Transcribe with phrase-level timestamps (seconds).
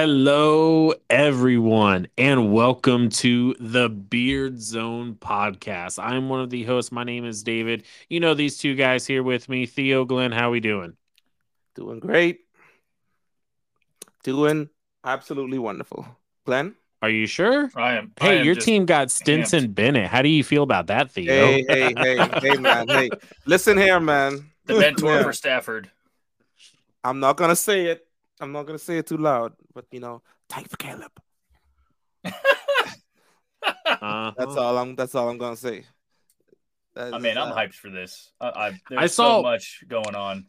[0.00, 5.98] Hello, everyone, and welcome to the Beard Zone podcast.
[6.00, 6.92] I'm one of the hosts.
[6.92, 7.82] My name is David.
[8.08, 10.30] You know these two guys here with me, Theo, Glenn.
[10.30, 10.96] How are we doing?
[11.74, 12.42] Doing great.
[14.22, 14.68] Doing
[15.02, 16.06] absolutely wonderful.
[16.46, 16.76] Glenn?
[17.02, 17.68] Are you sure?
[17.74, 18.12] I am.
[18.20, 20.06] I Hey, am your team got Stetson Bennett.
[20.06, 21.44] How do you feel about that, Theo?
[21.44, 22.86] Hey, hey, hey, hey, man.
[22.86, 23.10] Hey,
[23.46, 24.48] listen here, man.
[24.64, 25.22] the mentor Yeah.
[25.24, 25.90] for Stafford.
[27.02, 28.07] I'm not gonna say it.
[28.40, 31.12] I'm not gonna say it too loud, but you know, tank for Caleb.
[34.00, 34.32] Uh-huh.
[34.36, 34.94] That's all I'm.
[34.94, 35.84] That's all I'm gonna say.
[36.94, 38.30] That I is, mean, I'm uh, hyped for this.
[38.40, 40.46] I, I, there's I saw- so much going on.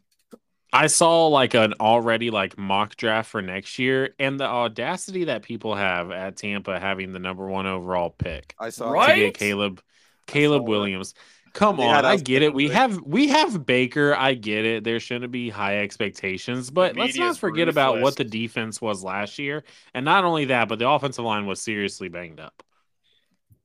[0.72, 5.42] I saw like an already like mock draft for next year, and the audacity that
[5.42, 8.54] people have at Tampa having the number one overall pick.
[8.58, 8.92] I saw.
[9.06, 9.82] to get Caleb
[10.28, 11.14] Caleb saw that.
[11.58, 11.76] Williams.
[11.76, 12.54] Come They on, I get it.
[12.54, 12.72] We big.
[12.74, 14.14] have we have Baker.
[14.14, 14.84] I get it.
[14.84, 19.02] There shouldn't be high expectations, but let's not media's forget about what the defense was
[19.02, 19.64] last year.
[19.94, 22.62] And not only that, but the offensive line was seriously banged up.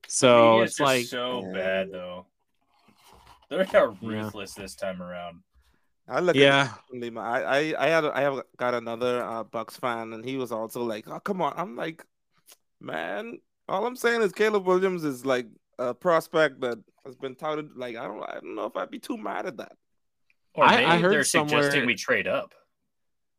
[0.08, 1.52] So it's like so Yeah.
[1.52, 2.26] bad though.
[3.50, 4.24] They are Yeah.
[4.24, 5.42] ruthless this time around.
[6.08, 6.36] I look.
[6.36, 7.20] yeah, At differently.
[7.20, 8.04] I, I, I had.
[8.04, 11.52] I have got another uh, Bucks fan, and he was also like, "Oh, come on."
[11.56, 12.04] I'm like,
[12.80, 13.38] man.
[13.68, 17.70] All I'm saying is Caleb Williams is like a prospect that has been touted.
[17.76, 18.22] Like, I don't.
[18.22, 19.72] I don't know if I'd be too mad at that.
[20.54, 22.54] Or I- I maybe heard they're suggesting we trade up.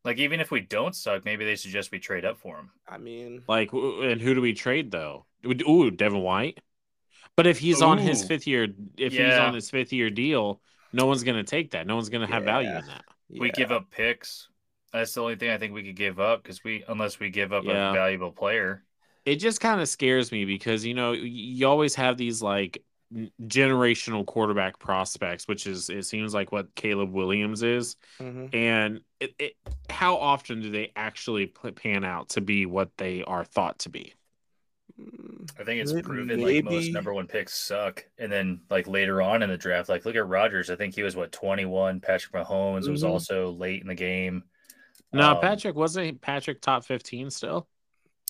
[0.03, 2.71] Like even if we don't suck, maybe they suggest we trade up for him.
[2.87, 5.25] I mean, like and who do we trade though?
[5.43, 6.59] Would- Ooh, Devin White.
[7.35, 10.61] But if he's on his fifth year, if he's on his fifth year deal,
[10.93, 11.85] no one's gonna take that.
[11.85, 13.03] No one's gonna have value in that.
[13.29, 13.53] We yeah.
[13.55, 14.47] give up picks.
[14.93, 17.51] That's the only thing I think we could give up because we, unless we give
[17.51, 17.89] up Yeah.
[17.89, 18.83] a valuable player.
[19.25, 22.83] it just kind of scares me because you know you always have these like n-
[23.47, 28.53] generational quarterback prospects which is it seems like what caleb williams is Mhm.
[28.53, 29.53] and it, it
[29.89, 34.13] how often do they actually pan out to be what they are thought to be
[35.59, 38.03] I think it's May- proven like most number one picks suck.
[38.17, 40.71] And then like later on in the draft, like look at Rodgers.
[40.71, 41.99] I think he was what 21.
[41.99, 43.09] Patrick Mahomes was Mhm.
[43.09, 44.43] also late in the game.
[45.13, 47.67] no Um, patrick wasn't patrick top 15 still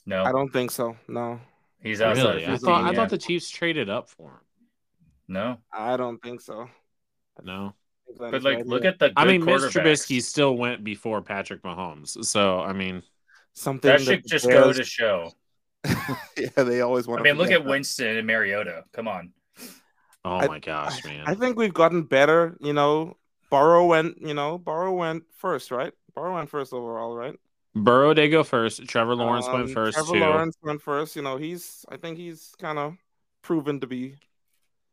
[0.05, 0.97] No, I don't think so.
[1.07, 1.39] No,
[1.81, 2.23] he's outside.
[2.23, 4.39] really of i 15, thought i thought the chiefs traded up for him
[5.27, 5.57] no.
[5.71, 6.69] I don't think so.
[7.43, 7.73] no
[8.17, 8.91] Glenn But like look here.
[8.91, 13.03] at the i mean mitch trubisky still went before patrick mahomes so i mean
[13.53, 15.31] something That should the just go to show.
[16.37, 17.21] yeah, they always want.
[17.21, 18.83] I mean, look at Winston and Mariota.
[18.93, 19.31] Come on.
[20.25, 22.57] oh I- my gosh man I think we've gotten better.
[22.59, 23.15] You know,
[23.49, 24.21] Burrow went.
[24.21, 25.93] You know, Burrow went first, right?
[26.15, 27.35] Burrow went first overall, right?
[27.75, 31.15] burrow did go first trevor lawrence went Um, first Trevor too Lawrence went first.
[31.15, 31.85] You know, he's.
[31.89, 32.97] I think he's kind of
[33.43, 34.15] proven to be.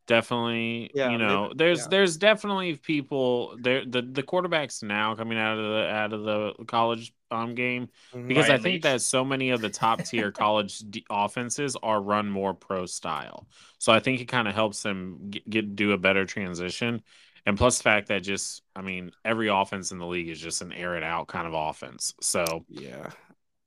[0.07, 1.87] Definitely Yeah, you maybe- know there's yeah.
[1.89, 6.53] there's definitely people there the the quarterbacks now coming out of the out of the
[6.65, 8.27] college um game Mhm.
[8.27, 8.83] because i think Leach.
[8.83, 13.47] that so many of the top tier college d- offenses are run more pro style
[13.79, 17.01] so i think it kind of helps them get, get do a better transition
[17.47, 20.61] and plus the fact that just i mean every offense in the league is just
[20.61, 23.09] an air it out kind of offense so yeah,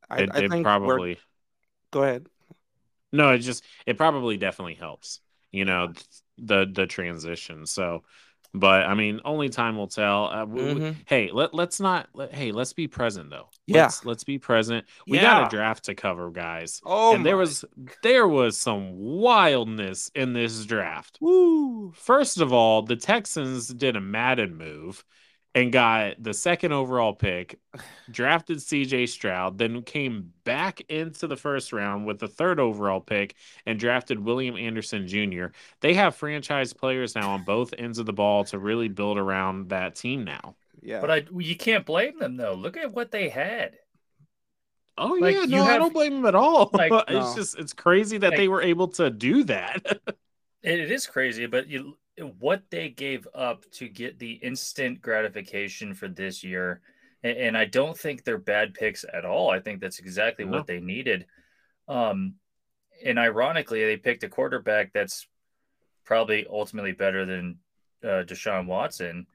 [0.09, 1.19] I, it, I it think probably
[1.91, 2.27] Go ahead.
[3.13, 5.21] no, it just it probably definitely helps,
[5.53, 5.93] you know,
[6.39, 7.67] the the transition.
[7.67, 8.03] So,
[8.55, 10.27] but I mean, only time will tell.
[10.27, 10.97] Uh, w- w- Mhm.
[11.07, 12.09] hey, let let's not.
[12.15, 13.49] Let, hey, let's be present though.
[13.67, 13.83] Yeah.
[13.83, 14.87] let's, let's be present.
[15.07, 16.81] We got a draft to cover, guys.
[16.85, 17.65] Oh, and there was
[18.03, 21.19] there was some wildness in this draft.
[21.21, 21.93] Woo.
[21.93, 25.05] First of all, the Texans did a Madden move
[25.59, 27.59] and got the second overall pick,
[28.11, 33.35] drafted CJ Stroud, then came back into the first round with the third overall pick
[33.67, 35.47] and drafted William Anderson Jr.
[35.81, 39.71] They have franchise players now on both ends of the ball to really build around
[39.71, 40.55] that team now.
[40.81, 42.55] Yeah, But I you can't blame them though.
[42.55, 43.79] Look at what they had.
[44.97, 46.71] Oh Like, yeah, you no, I don't blame them at all.
[46.73, 47.35] like, it's no.
[47.35, 49.85] just it's crazy that Like- they were able to do that.
[50.61, 51.97] It, it is crazy, but you
[52.39, 56.81] what they gave up to get the instant gratification for this year,
[57.23, 59.51] and, and I don't think they're bad picks at all.
[59.51, 60.53] I think that's exactly No.
[60.59, 61.27] what they needed.
[61.87, 62.35] Um,
[63.05, 65.27] and ironically, they picked a quarterback that's
[66.05, 67.59] probably ultimately better than
[68.03, 69.27] uh, Deshaun Watson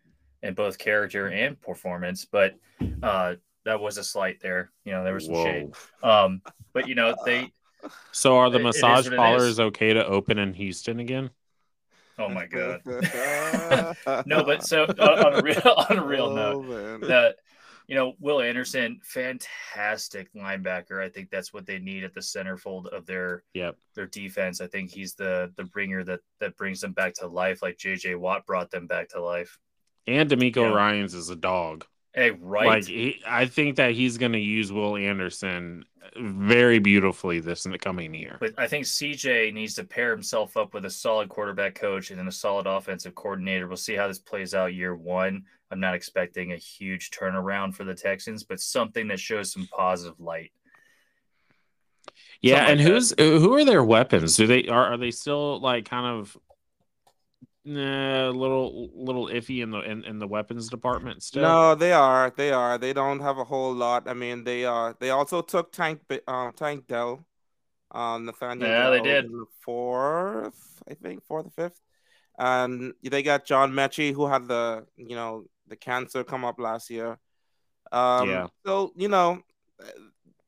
[0.41, 2.56] in both character and performance, but
[3.01, 4.71] uh, that was a slight there.
[4.83, 5.71] You know, there was some shade.
[6.01, 6.41] Um,
[6.74, 7.51] but you know, they
[8.12, 11.29] So are the It- it is massage parlors okay to open in Houston again?
[12.19, 12.81] Oh my god.
[14.25, 17.01] no, but so uh, on a real on a real note, Oh, man.
[17.10, 17.38] that
[17.88, 21.04] you know Will Anderson, fantastic linebacker.
[21.04, 23.77] I think that's what they need at the centerfold of their Yep.
[23.95, 24.62] their defense.
[24.62, 28.15] I think he's the the bringer that that brings them back to life, like J.J.
[28.15, 29.57] Watt brought them back to life.
[30.07, 30.74] And DeMeco Yeah.
[30.74, 31.86] Ryans is a dog.
[32.13, 32.68] Hey, right.
[32.68, 37.71] Like he, I think that he's going to use Will Anderson very beautifully this in
[37.71, 38.38] the coming year.
[38.39, 42.19] But I think CJ needs to pair himself up with a solid quarterback coach and
[42.19, 43.68] then a solid offensive coordinator.
[43.68, 45.45] We'll see how this plays out year one.
[45.71, 50.19] I'm not expecting a huge turnaround for the Texans, but something that shows some positive
[50.19, 50.51] light.
[52.42, 53.24] Yeah, Something and like that.
[53.24, 54.38] who's who are their weapons?
[54.38, 56.38] Do they are are they still like kind of
[57.65, 61.44] nah, little little iffy in the in, in the weapons department still?
[61.44, 62.33] No, they are.
[62.36, 62.77] They are.
[62.77, 64.07] They don't have a whole lot.
[64.07, 64.95] I mean, they are.
[65.00, 67.25] They also took Tank uh, Tank Dell,
[67.92, 68.69] um, Nathaniel.
[68.69, 69.25] Yeah, they did.
[69.25, 71.80] the fourth, I think, fourth or fifth,
[72.38, 76.89] and they got John Metchie, who had the you know the cancer come up last
[76.89, 77.18] year.
[77.92, 78.48] Um, Yeah.
[78.65, 79.42] So you know,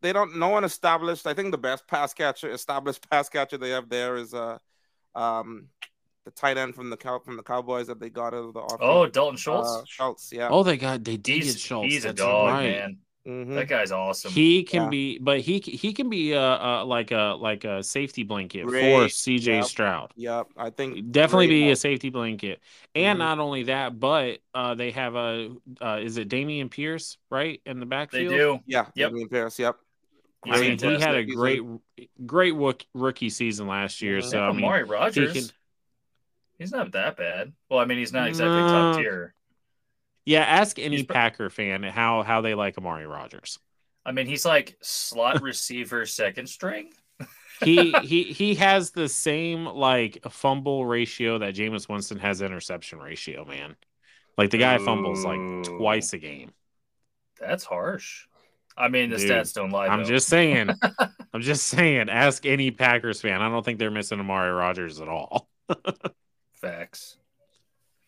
[0.01, 0.37] they don't.
[0.37, 1.25] No one established.
[1.27, 4.57] I think the best pass catcher, established pass catcher they have there is uh,
[5.15, 5.69] um,
[6.25, 8.59] the tight end from the cow from the Cowboys that they got out of the
[8.59, 8.79] offense.
[8.81, 9.69] Oh, Dalton Schultz.
[9.69, 10.49] Uh, Schultz, yeah.
[10.49, 11.93] Oh, they got they did he's get Schultz.
[11.93, 12.69] he's a dog, right.
[12.71, 12.97] man.
[13.27, 13.55] Mhm.
[13.55, 14.31] That guy's awesome.
[14.31, 14.89] He can Yeah.
[14.89, 18.71] be, but he he can be a, a like a like a safety blanket for
[19.07, 19.65] CJ Yep.
[19.65, 20.11] Stroud.
[20.15, 22.59] Yep, I think Definitely great be a safety blanket,
[22.93, 23.19] and Mhm.
[23.19, 27.79] not only that, but uh, they have a uh, is it Dameon Pierce right in
[27.79, 28.31] the backfield?
[28.31, 28.59] they do.
[28.67, 29.11] Yeah, Yep.
[29.11, 29.57] Dameon Pierce.
[29.57, 29.75] Yep.
[30.45, 31.61] He's I mean, he had a great,
[32.27, 32.53] great
[32.93, 34.19] rookie season last year.
[34.19, 34.29] Mhm.
[34.29, 35.51] So I mean, Amari he Rodgers.
[36.57, 37.53] He's not that bad.
[37.69, 39.33] Well, I mean, he's not exactly top tier.
[40.25, 40.41] yeah.
[40.43, 43.59] Ask any He's Packer fan how how they like Amari Rodgers.
[44.05, 46.91] I mean, he's like slot receiver second string.
[47.63, 53.45] He he he has the same like fumble ratio that Jameis Winston has interception ratio.
[53.45, 53.75] Man,
[54.37, 56.51] like the guy fumbles like twice a game.
[57.39, 58.27] That's harsh.
[58.77, 59.87] I mean, the Dude, stats don't lie.
[59.87, 60.69] I'm just saying.
[61.33, 62.09] I'm just saying.
[62.09, 63.41] Ask any Packers fan.
[63.41, 65.49] I don't think they're missing Amari Rodgers at all.
[66.55, 67.17] facts.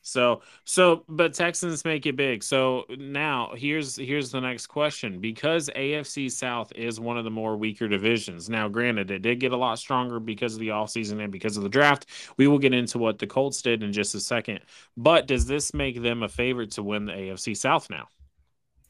[0.01, 2.41] So so but Texans make it big.
[2.41, 5.19] So now here's here's the next question.
[5.19, 8.49] Because AFC South is one of the more weaker divisions.
[8.49, 11.63] Now, granted, it did get a lot stronger because of the offseason and because of
[11.63, 12.05] the draft.
[12.37, 14.61] We will get into what the Colts did in just a second.
[14.95, 18.07] But does this make them a favorite to win the AFC South now?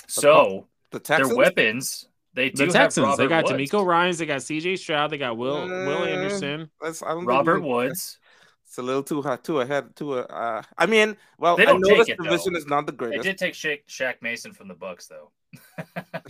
[0.07, 1.29] So The Texans.
[1.29, 3.71] their weapons, they do The Texans, have they got Woods.
[3.71, 6.69] DeMeco Ryans, they got CJ Stroud, they got Will Will Uh, Anderson.
[6.81, 8.19] That's, I don't Robert we- Woods.
[8.67, 10.13] It's a little too hot, too ahead, too.
[10.19, 12.25] Uh, I mean, well, They I don't know take this it, though.
[12.25, 13.23] division is not the greatest.
[13.23, 13.37] They greatest.
[13.37, 15.31] did take Shaq, Shaq Mason from the Bucks, though.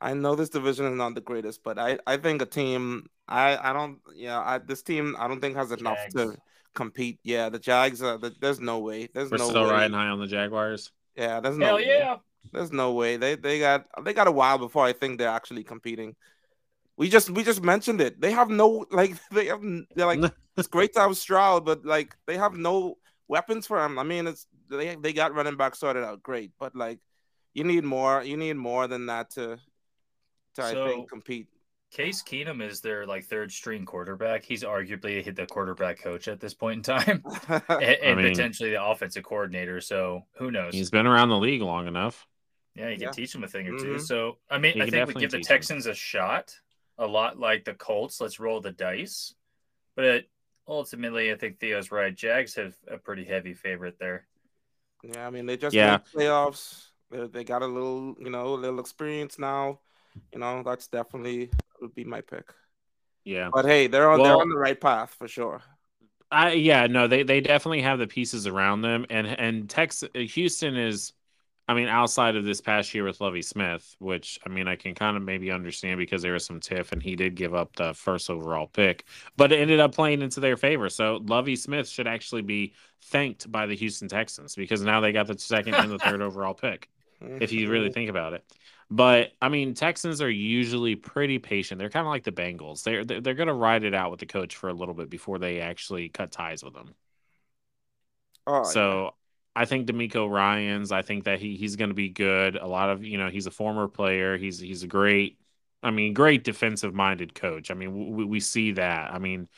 [0.00, 3.08] I know this division is not the greatest, but I, I think a team.
[3.26, 3.98] I, I don't.
[4.14, 6.14] Yeah, I, this team I don't think has enough Jags.
[6.14, 6.36] to
[6.74, 7.18] compete.
[7.24, 8.00] Yeah, the Jags.
[8.02, 9.08] Uh, the, there's no way.
[9.12, 9.70] There's We're no still way.
[9.72, 10.92] riding high on the Jaguars.
[11.16, 11.66] Yeah, there's no.
[11.66, 11.86] Hell way.
[11.86, 12.16] yeah!
[12.52, 13.16] There's no way.
[13.16, 16.14] They they got they got a while before I think they're actually competing.
[16.98, 18.20] We just we just mentioned it.
[18.20, 19.62] They have no like they have
[19.94, 20.20] they're like
[20.56, 22.98] it's great to have Stroud, but like they have no
[23.28, 23.98] weapons for him.
[23.98, 26.98] I mean, it's they they got running back sorted out great, but like
[27.54, 28.22] you need more.
[28.22, 29.58] You need more than that to
[30.56, 31.46] to I think compete.
[31.90, 34.44] Case Keenum is their like third string quarterback.
[34.44, 37.22] He's arguably hit the quarterback coach at this point in time,
[37.70, 39.80] and, and mean- potentially the offensive coordinator.
[39.80, 40.74] So who knows?
[40.74, 42.26] He's been around the league long enough.
[42.74, 43.10] Yeah, you can Yeah.
[43.12, 43.94] teach them a thing or two.
[43.94, 44.00] Mhm.
[44.00, 45.56] So I mean, He I think we give the teach 'em.
[45.56, 46.54] Texans a shot,
[46.98, 48.20] a lot like the Colts.
[48.20, 49.34] Let's roll the dice.
[49.96, 50.24] But
[50.66, 52.14] ultimately, I think Theo's right.
[52.14, 54.26] Jags have a pretty heavy favorite there.
[55.02, 55.98] yeah, I mean they just Yeah.
[55.98, 56.88] made playoffs.
[57.10, 59.80] They, they got a little you know a little experience now.
[60.32, 61.50] You know that's definitely
[61.80, 62.52] would be my pick.
[63.24, 63.50] Yeah.
[63.52, 65.62] But hey, they're on they're on the right path for sure.
[66.30, 70.18] I yeah, no, they they definitely have the pieces around them and and Texas uh,
[70.20, 71.12] Houston is
[71.68, 74.94] I mean outside of this past year with Lovie Smith, which I mean I can
[74.94, 77.92] kind of maybe understand because there was some tiff and he did give up the
[77.92, 79.04] first overall pick,
[79.36, 80.88] but it ended up playing into their favor.
[80.88, 82.72] So Lovie Smith should actually be
[83.02, 86.54] thanked by the Houston Texans because now they got the second and the third overall
[86.54, 86.88] pick.
[87.20, 87.94] if you really mm-hmm.
[87.94, 88.44] think about it.
[88.90, 91.78] But I mean, Texans are usually pretty patient.
[91.78, 92.82] They're kind of like the Bengals.
[92.82, 95.10] They're they're, they're going to ride it out with the coach for a little bit
[95.10, 96.94] before they actually cut ties with them.
[98.46, 99.14] Oh, so
[99.58, 100.92] I think DeMeco Ryan's.
[100.92, 102.56] I think that he he's going to be good.
[102.56, 104.36] A lot of you know he's a former player.
[104.36, 105.38] He's he's a great.
[105.82, 107.70] I mean, great defensive minded coach.
[107.70, 109.12] I mean, we, we see that.
[109.12, 109.48] I mean,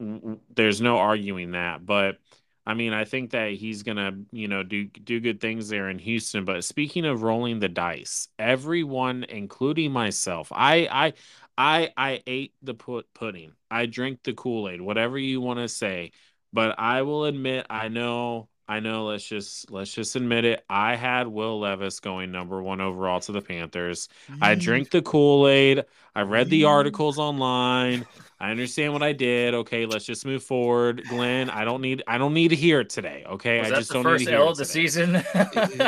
[0.00, 1.84] w- there's no arguing that.
[1.84, 2.18] But
[2.66, 5.98] I mean, I think that he's gonna, you know, do do good things there in
[5.98, 6.44] Houston.
[6.44, 11.12] But speaking of rolling the dice, everyone, including myself, I I
[11.56, 13.52] I I ate the put pudding.
[13.70, 16.12] I drink the Kool Aid, whatever you want to say.
[16.52, 19.06] But I will admit, I know I know.
[19.06, 20.62] Let's just let's just admit it.
[20.68, 24.08] I had Will Levis going number one overall to the Panthers.
[24.42, 25.84] I drink the Kool Aid.
[26.14, 28.04] I read the articles online.
[28.40, 29.54] I understand what I did.
[29.54, 31.48] Okay, let's just move forward, Glenn.
[31.50, 33.24] I don't need I don't need to hear it today.
[33.26, 34.80] Okay, Was I just don't need to hear L it of the today.
[34.82, 35.16] season?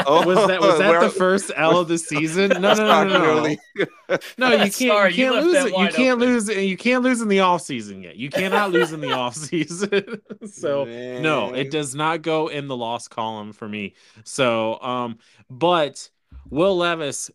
[0.07, 2.51] Oh, Was that was that the first L of the season?
[2.61, 3.87] No, no, no, no, no.
[4.11, 4.75] Really- No, you can't.
[4.75, 5.79] Sorry, you you can't left lose it.
[5.79, 6.29] You can't open.
[6.29, 6.59] lose it.
[6.65, 8.17] You can't lose in the off season yet.
[8.17, 10.21] You cannot lose in the off season.
[10.51, 13.95] so no, it does not go in the lost column for me.
[14.25, 16.11] So, um, but
[16.51, 17.31] Will Levis,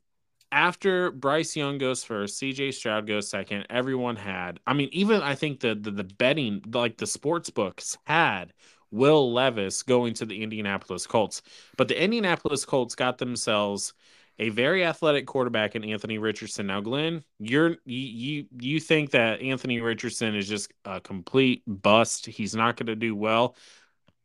[0.51, 3.65] after Bryce Young goes first, CJ Stroud goes second.
[3.69, 4.59] Everyone had.
[4.67, 8.53] I mean, even I think the the, the betting, like the sports books, had
[8.91, 11.41] Will Levis going to the Indianapolis Colts,
[11.75, 13.93] but the Indianapolis Colts got themselves
[14.39, 16.67] a very athletic quarterback in Anthony Richardson.
[16.67, 22.25] Now, Glenn, you're you you, think that Anthony Richardson is just a complete bust.
[22.25, 23.55] He's not going to do well.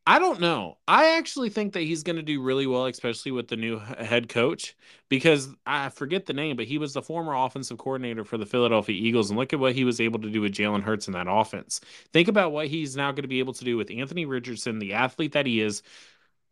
[0.05, 0.77] I don't know.
[0.87, 4.29] I actually think that he's going to do really well, especially with the new head
[4.29, 4.75] coach,
[5.09, 8.99] because I forget the name, but he was the former offensive coordinator for the Philadelphia
[8.99, 9.29] Eagles.
[9.29, 11.81] And look at what he was able to do with Jalen Hurts in that offense.
[12.13, 14.93] Think about what he's now going to be able to do with Anthony Richardson, the
[14.93, 15.83] athlete that he is,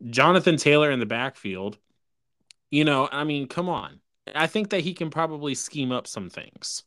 [0.08, 1.76] Jonathan Taylor in the backfield.
[2.70, 4.00] You know, I mean, come on.
[4.34, 6.84] I think that he can probably scheme up some things.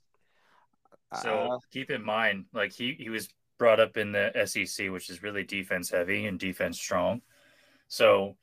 [1.21, 5.09] So Uh, keep in mind, like he, he was brought up in the SEC, which
[5.09, 7.21] is really defense heavy and defense strong.
[7.87, 8.35] So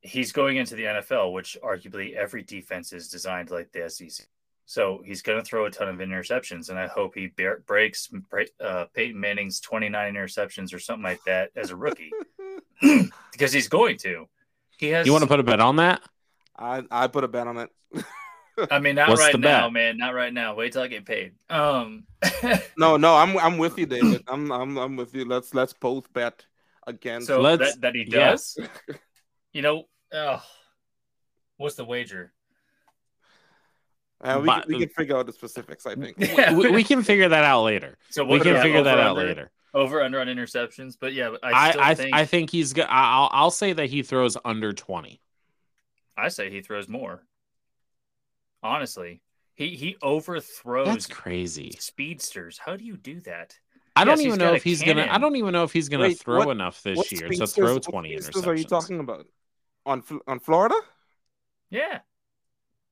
[0.00, 4.26] he's going into the NFL, which arguably every defense is designed like the SEC.
[4.64, 8.08] So he's going to throw a ton of interceptions, and I hope he bear, breaks
[8.60, 12.10] uh, Peyton Manning's 29 interceptions or something like that as a rookie,
[13.32, 14.26] because he's going to.
[14.78, 15.06] He has.
[15.06, 16.00] You want to put a bet on that?
[16.56, 17.70] I I put a bet on it.
[18.70, 19.72] I mean, not What's right now, bet?
[19.72, 19.96] man.
[19.98, 20.54] Not right now.
[20.54, 21.32] Wait till I get paid.
[21.50, 22.04] Um.
[22.76, 24.24] No, no, I'm I'm with you, David.
[24.28, 25.24] I'm I'm I'm with you.
[25.24, 26.44] Let's let's both bet
[26.86, 27.28] against.
[27.28, 28.30] So Let's- that, that he yeah.
[28.30, 28.58] does.
[29.52, 30.38] You know, uh,
[31.56, 32.32] what's the wager?
[34.20, 35.86] Uh, we, But- can, we can figure out the specifics.
[35.86, 36.16] I think.
[36.18, 37.96] Yeah, we, we can figure that out later.
[38.10, 39.26] So We can figure that over, out under?
[39.28, 39.50] later.
[39.74, 42.86] Over under on interceptions, but yeah, I I still I, think I think he's go-
[42.88, 45.20] I'll I'll say that he throws under twenty.
[46.16, 47.22] I say he throws more.
[48.62, 49.22] Honestly,
[49.54, 51.72] he he overthrows That's crazy.
[51.78, 52.58] speedsters.
[52.58, 53.56] How do you do that?
[53.96, 55.06] I don't Yes, even know if he's gonna.
[55.10, 57.54] I don't even know if he's gonna Wait, throw what- enough this year to speedsters-
[57.54, 58.46] throw what twenty speedsters interceptions.
[58.46, 59.26] Are you talking about
[59.84, 60.74] on on Florida?
[61.70, 62.00] Yeah,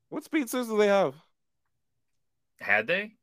[0.08, 1.14] What speedsters do they have?
[2.60, 3.14] had they?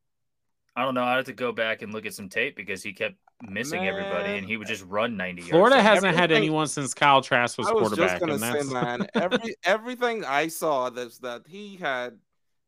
[0.76, 1.04] I don't know.
[1.04, 4.38] I have to go back and look at some tape because he kept missing everybody,
[4.38, 5.52] and he would just run ninety yards.
[5.52, 8.68] Florida So hasn't had anyone since Kyle Trask was I was quarterback, just gonna and
[8.68, 12.18] say, man, every everything I saw that's that he had,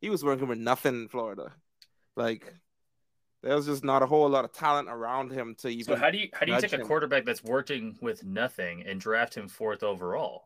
[0.02, 1.52] he was working with nothing in Florida.
[2.16, 2.54] Like
[3.42, 5.86] there was just not a whole lot of talent around him to even.
[5.86, 8.84] So how do you how do you nudge take a quarterback that's working with nothing
[8.86, 10.46] and draft him fourth overall?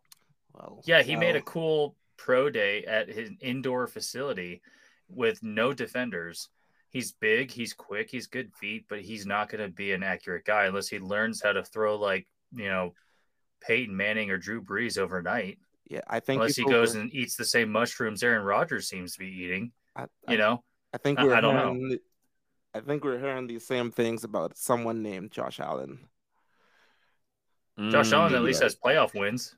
[0.54, 4.62] well, Yeah, he made a cool pro day at his indoor facility
[5.10, 6.50] with no defenders.
[6.94, 10.46] He's big, he's quick, he's good feet, but he's not going to be an accurate
[10.46, 12.94] guy unless he learns how to throw like, you know,
[13.62, 15.58] Peyton Manning or Drew Brees overnight.
[15.90, 19.14] Yeah, I think Unless he goes over- and eats the same mushrooms Aaron Rodgers seems
[19.14, 20.64] to be eating, I, you know.
[20.94, 21.74] I think I- we're I don't know.
[21.74, 22.00] hearing,
[22.76, 26.00] I think we're hearing these same things about someone named Josh Allen.
[27.90, 28.14] Josh Mm.
[28.14, 29.56] Allen at least has playoff wins.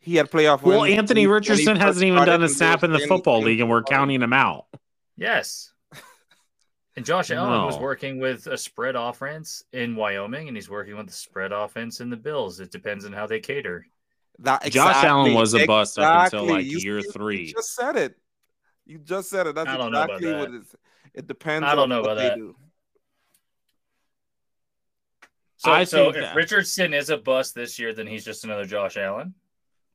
[0.00, 2.82] He had playoff Well, wins Anthony he- when he Richardson hasn't even done a snap
[2.82, 4.66] in the football league, and we're counting him out.
[5.16, 5.71] Yes.
[6.94, 11.06] And Josh Allen was working with a spread offense in Wyoming, and he's working with
[11.06, 12.60] the spread offense in the Bills.
[12.60, 13.86] It depends on how they cater.
[14.40, 17.46] That, Josh Allen was a bust up until, like, You- year three.
[17.46, 18.18] You just said it.
[18.84, 19.54] You just said it.
[19.54, 20.38] That's I don't know about exactly that.
[20.40, 20.76] what it is.
[21.14, 21.64] It depends.
[21.66, 22.36] I don't on know what about they that.
[22.36, 22.56] do.
[25.58, 28.64] So, I so if that- Richardson is a bust this year, then he's just another
[28.64, 29.34] Josh Allen.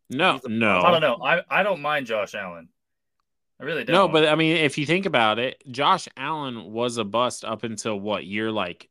[0.10, 1.20] No, no, I don't know.
[1.24, 2.70] I, I don't mind Josh Allen.
[3.59, 3.93] I really don't.
[3.93, 7.63] No, but I mean, if you think about it, Josh Allen was a bust up
[7.63, 8.89] until what year, like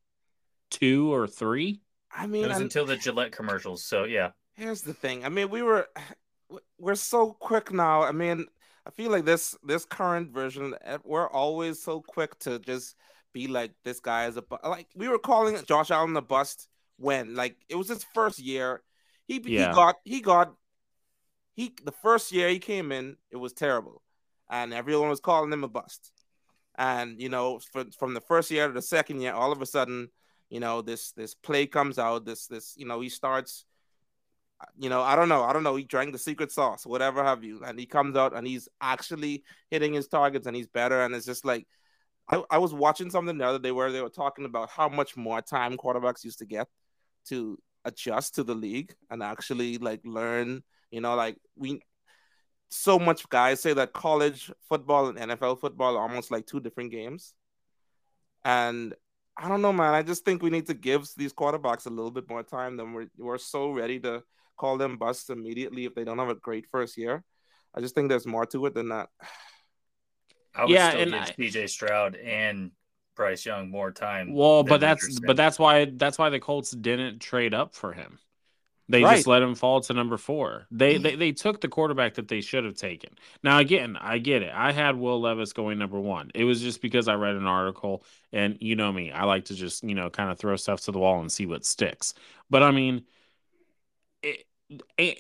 [0.71, 1.83] two or three?
[2.11, 3.85] I it mean, was and until the Gillette commercials.
[3.85, 5.25] So yeah, here's the thing.
[5.25, 5.89] I mean, we were
[6.79, 8.03] we're so quick now.
[8.03, 8.47] I mean,
[8.87, 12.97] I feel like this this current version, eh, we're always so quick to just
[13.33, 14.57] be like, this guy is a bu-.
[14.65, 14.89] like.
[14.95, 18.83] We were calling Josh Allen a bust when like it was his first year.
[19.27, 19.69] He Yeah.
[19.69, 20.55] he got he got
[21.55, 24.03] he the first year he came in, it was terrible,
[24.51, 26.13] and everyone was calling him a bust.
[26.79, 29.67] And you know, for, from the first year to the second year, all of a
[29.67, 30.09] sudden,
[30.51, 32.25] you know, this this play comes out.
[32.25, 33.65] This this you know he starts
[34.79, 35.43] you know, I don't know.
[35.43, 35.77] I don't know.
[35.77, 37.63] He drank the secret sauce, whatever have you.
[37.65, 41.03] And he comes out and he's actually hitting his targets and he's better.
[41.03, 41.67] And it's just like,
[42.29, 45.17] I, I was watching something the other day where they were talking about how much
[45.17, 46.69] more time quarterbacks used to get
[47.29, 50.63] to adjust to the league and actually like learn.
[50.91, 51.81] You know, like we
[52.69, 56.91] so much guys say that college football and NFL football are almost like two different
[56.91, 57.35] games.
[58.45, 58.95] And
[59.37, 59.95] I don't know, man.
[59.95, 62.77] I just think we need to give these quarterbacks a little bit more time.
[62.77, 64.23] than we're we're so ready to
[64.57, 67.23] call them busts immediately if they don't have a great first year.
[67.75, 69.09] I just think there's more to it than that.
[70.55, 72.71] I would Yeah, still and give I- CJ Stroud and
[73.15, 74.33] Bryce Young more time.
[74.33, 78.19] Well, but that's but that's why that's why the Colts didn't trade up for him.
[78.89, 79.05] They Right.
[79.05, 80.67] just let him fall to number four.
[80.71, 83.11] They, they they took the quarterback that they should have taken.
[83.43, 84.53] Now again, I get it.
[84.55, 86.31] I had Will Levis going number one.
[86.35, 89.55] It was just because I read an article, and you know me, I like to
[89.55, 92.15] just you know kind of throw stuff to the wall and see what sticks.
[92.49, 93.03] But I mean,
[94.23, 94.45] it,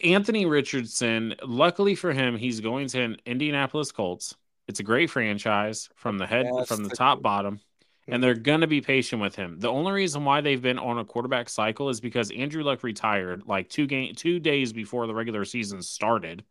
[0.04, 1.34] Anthony Richardson.
[1.42, 4.34] Luckily for him, he's going to an Indianapolis Colts.
[4.68, 7.60] It's a great franchise from the head Yes, from the top bottom
[8.08, 9.58] and they're going to be patient with him.
[9.58, 13.42] The only reason why they've been on a quarterback cycle is because Andrew Luck retired
[13.46, 16.44] like two game two days before the regular season started,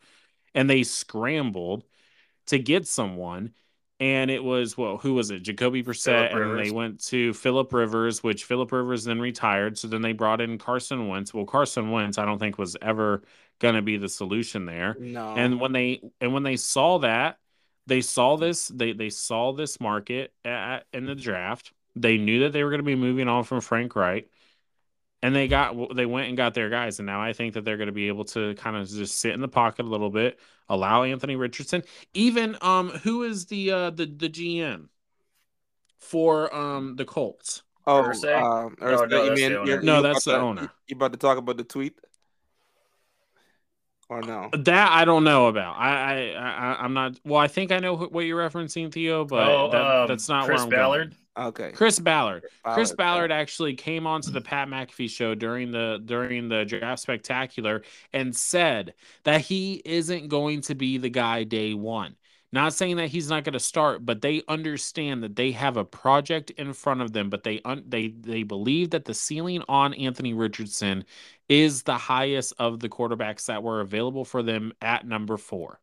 [0.53, 1.85] and they scrambled
[2.47, 3.53] to get someone.
[4.01, 5.39] And it was well, who was it?
[5.43, 9.77] Jacoby Brissett, and they went to Philip Rivers, which Philip Rivers then retired.
[9.77, 11.33] So then they brought in Carson Wentz.
[11.33, 13.23] Well, Carson Wentz, I don't think was ever
[13.59, 15.33] going to be the solution there No.
[15.35, 17.37] and when they and when they saw that
[17.87, 22.51] they saw this they they saw this market at, in the draft they knew that
[22.53, 24.29] they were going to be moving on from frank reich
[25.21, 27.77] and they got they went and got their guys and now i think that they're
[27.77, 30.39] going to be able to kind of just sit in the pocket a little bit
[30.69, 34.87] allow anthony richardson even um who is the uh the the gm
[35.99, 38.35] for um the colts oh, Irsay?
[38.41, 39.71] um, No, no, you that's mean the owner.
[39.71, 40.61] you're- No, you that's about the to- owner.
[40.63, 41.97] You, you about to talk about the tweet?
[44.07, 44.49] Or no?
[44.53, 47.95] that i don't know about i i, I i'm not well i think i know
[47.95, 51.09] wh- what you're referencing theo but oh, that, um, that's not Chris where i'm Ballard.
[51.09, 51.71] going Okay.
[51.73, 52.43] Chris Ballard.
[52.63, 57.01] Chris Ballard, Ballard actually came onto the Pat McAfee show during the during the draft
[57.01, 57.83] spectacular
[58.13, 58.93] and said
[59.23, 62.15] that he isn't going to be the guy day one.
[62.55, 65.85] Not saying that he's not going to start, but they understand that they have a
[65.85, 67.29] project in front of them.
[67.29, 71.05] But they un- they they believe that the ceiling on Anthony Richardson
[71.49, 75.81] is the highest of the quarterbacks that were available for them at number four.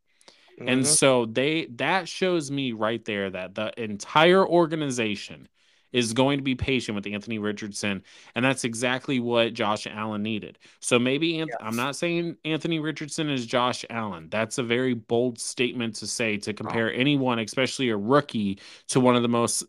[0.66, 0.86] And Mhm.
[0.86, 5.48] so they that shows me right there that the entire organization
[5.92, 8.02] is going to be patient with Anthony Richardson,
[8.34, 10.58] and that's exactly what Josh Allen needed.
[10.80, 14.28] So maybe Anth- I'm not saying Anthony Richardson is Josh Allen.
[14.30, 19.16] That's a very bold statement to say to compare anyone, especially a rookie, to one
[19.16, 19.64] of the most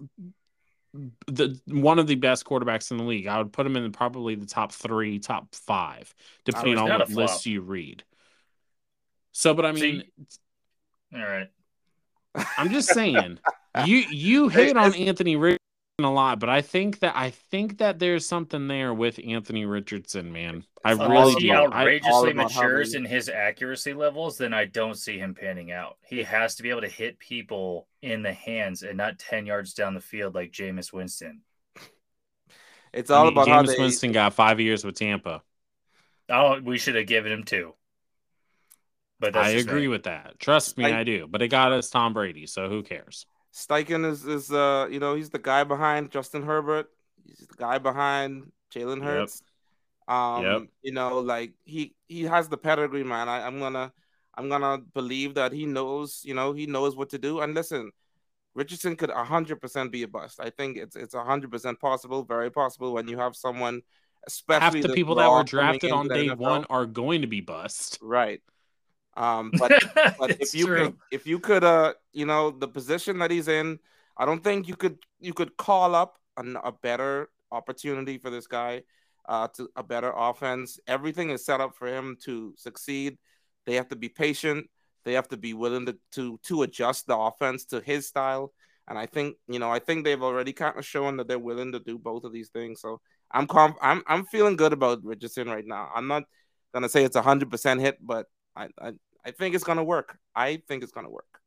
[1.28, 3.28] the one of the best quarterbacks in the league.
[3.28, 6.14] I would put him in probably the top three, top five,
[6.46, 8.04] depending on what lists you read.
[9.32, 10.04] So, but I See- mean,
[11.16, 11.50] All right.
[12.58, 13.40] I'm just saying,
[13.86, 15.63] you you hate on Anthony Richardson
[16.00, 20.32] a lot, but I think that I think that there's something there with Anthony Richardson,
[20.32, 20.64] man.
[20.84, 21.54] I It's really Unless he do.
[21.54, 25.36] I, outrageously about how matures they- in his accuracy levels, then I don't see him
[25.36, 25.98] panning out.
[26.08, 29.76] He has to be able to hit people in the hands and not 10 yards
[29.76, 31.42] down the field like Jameis Winston.
[32.92, 33.78] It's I all mean, about how they.
[33.78, 35.44] Winston got five years with Tampa.
[36.28, 37.76] Oh, we should have given him two.
[39.20, 39.88] But I agree me.
[39.90, 40.40] with that.
[40.40, 41.28] Trust me, I- I do.
[41.30, 43.28] But it got us Tom Brady, so who cares?
[43.54, 46.88] Steichen is is uh you know he's the guy behind Justin Herbert.
[47.24, 49.04] He's the guy behind Jalen Yep.
[49.04, 49.42] Hurts.
[50.08, 50.62] Um, Yep.
[50.82, 53.30] you know, like he he has the pedigree, man.
[53.30, 53.94] I, I'm gonna
[54.36, 57.40] I'm gonna believe that he knows, you know, he knows what to do.
[57.42, 57.92] And listen,
[58.56, 60.40] Richardson could hundred percent be a bust.
[60.40, 63.82] I think it's it's hundred percent possible, very possible when you have someone,
[64.28, 66.38] especially Half the people that were drafted on day NFL.
[66.38, 68.00] one are going to be bust.
[68.02, 68.42] right?
[69.16, 69.72] Um, but
[70.20, 70.86] but if you true.
[70.86, 73.80] could, if you could, uh, you know, the position that he's in,
[74.18, 78.48] I don't think you could you could call up an, a better opportunity for this
[78.48, 78.84] guy,
[79.28, 80.80] uh, to a better offense.
[80.88, 83.18] Everything is set up for him to succeed.
[83.66, 84.68] They have to be patient.
[85.06, 88.54] They have to be willing to to to adjust the offense to his style.
[88.88, 91.72] And I think you know, I think they've already kind of shown that they're willing
[91.72, 92.82] to do both of these things.
[92.82, 93.00] So
[93.32, 95.90] I'm conf- I'm I'm feeling good about Richardson right now.
[95.94, 96.24] I'm not
[96.74, 98.94] gonna say it's a hundred percent hit, but I, I
[99.26, 100.18] I think it's gonna work.
[100.36, 101.40] I think it's gonna work.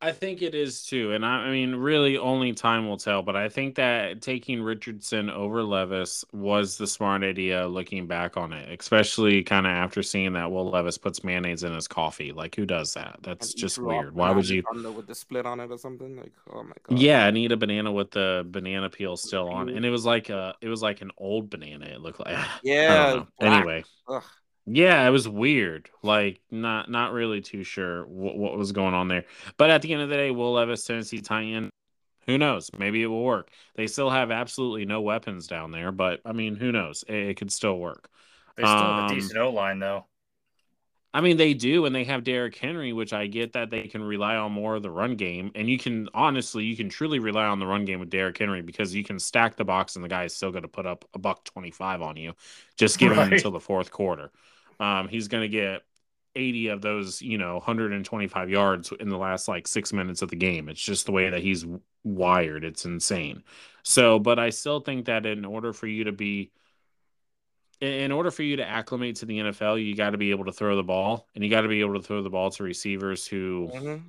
[0.00, 1.12] I think it is too.
[1.12, 3.22] And I, I mean, really, only time will tell.
[3.22, 8.52] But I think that taking Richardson over Levis was the smart idea looking back on
[8.52, 12.30] it, especially kind of after seeing that Will Levis puts mayonnaise in his coffee.
[12.30, 13.18] Like, who does that?
[13.22, 14.14] That's And just weird.
[14.14, 14.62] Why would you?
[14.94, 16.16] with the split on it or something?
[16.16, 16.98] Like, oh my god.
[17.00, 19.68] Yeah, I need a banana with the banana peel still on.
[19.68, 21.86] And it was like a, it was like an old banana.
[21.86, 22.38] It looked like.
[22.62, 23.06] Yeah.
[23.06, 23.26] don't know.
[23.40, 23.52] black.
[23.52, 23.84] Anyway.
[24.08, 24.22] Ugh.
[24.70, 25.88] Yeah, it was weird.
[26.02, 29.24] Like not not really too sure what, what was going on there.
[29.56, 31.70] But at the end of the day, Will Levis, Tennessee Titan,
[32.26, 32.70] Who knows?
[32.78, 33.50] Maybe it will work.
[33.76, 37.04] They still have absolutely no weapons down there, but I mean, who knows?
[37.08, 38.10] It, it could still work.
[38.56, 40.06] They still have Um, a decent O line though.
[41.14, 44.02] I mean, they do, and they have Derrick Henry, which I get that they can
[44.02, 45.50] rely on more of the run game.
[45.54, 48.60] And you can honestly, you can truly rely on the run game with Derrick Henry
[48.62, 51.06] because you can stack the box, and the guy is still going to put up
[51.14, 52.34] a buck twenty five on you.
[52.76, 54.30] Just give him until the fourth quarter.
[54.80, 55.82] Um, he's going to get
[56.36, 59.92] eighty of those, you know, hundred and twenty five yards in the last like six
[59.92, 60.68] minutes of the game.
[60.68, 61.66] It's just the way that he's
[62.04, 62.64] wired.
[62.64, 63.42] It's insane.
[63.82, 66.52] So, but I still think that in order for you to be
[67.80, 70.52] in- order for you to acclimate to the NFL, you got to be able to
[70.52, 73.26] throw the ball, and you got to be able to throw the ball to receivers
[73.26, 74.02] who Mhm.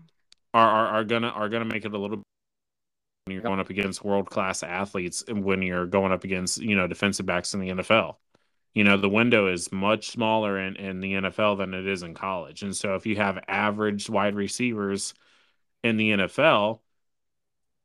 [0.53, 2.21] are, are are gonna are gonna make it a little.
[3.25, 6.75] When you're going up against world class athletes, and when you're going up against you
[6.75, 8.17] know defensive backs in the NFL,
[8.73, 12.13] you know the window is much smaller in in the NFL than it is in
[12.13, 15.13] college, and so if you have average wide receivers
[15.83, 16.81] in the NFL,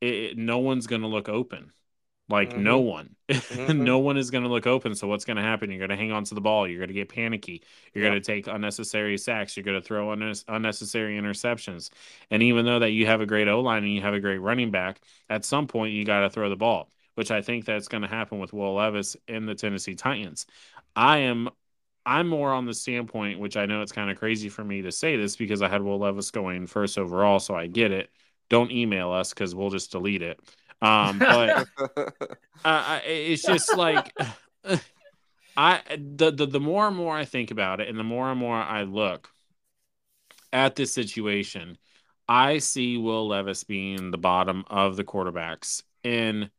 [0.01, 1.73] it, it- no one's gonna look open.
[2.29, 3.81] Like no one, Mhm.
[3.81, 4.95] no one is going to look open.
[4.95, 5.71] So what's going to happen?
[5.71, 6.67] You're going to hang on to the ball.
[6.67, 7.63] You're going to get panicky.
[7.95, 8.13] You're Yep.
[8.13, 9.57] going to take unnecessary sacks.
[9.57, 11.91] You're going to throw unne- unnecessary interceptions.
[12.31, 14.39] And even though that you have a great O line and you have a great
[14.39, 17.89] running back, at some point you got to throw the ball, which I think that's
[17.89, 20.47] going to happen with Will Levis in the Tennessee Titans.
[20.97, 21.51] I am.
[22.07, 24.93] I'm more on the standpoint, which I know it's kind of crazy for me to
[24.93, 28.11] say this because I had Will Levis going first overall, so I get it.
[28.51, 30.39] Don't email us because we'll just delete it.
[30.83, 31.67] Um, but
[32.65, 34.13] uh, it's just like
[35.57, 38.39] I the, the the more and more I think about it, and the more and
[38.39, 39.31] more I look
[40.53, 41.79] at this situation,
[42.29, 46.51] I see Will Levis being the bottom of the quarterbacks in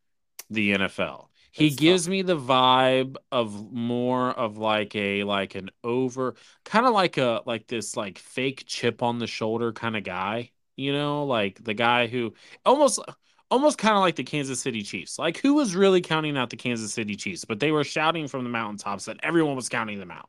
[0.50, 1.28] the NFL.
[1.56, 6.92] He gives me the vibe of more of like a like an over kind of
[6.92, 11.24] like a like this like fake chip on the shoulder kind of guy, you know,
[11.24, 12.34] like the guy who
[12.66, 13.00] almost
[13.50, 15.18] almost kind of like the Kansas City Chiefs.
[15.18, 18.44] Like who was really counting out the Kansas City Chiefs, but they were shouting from
[18.44, 20.28] the mountaintops that everyone was counting them out.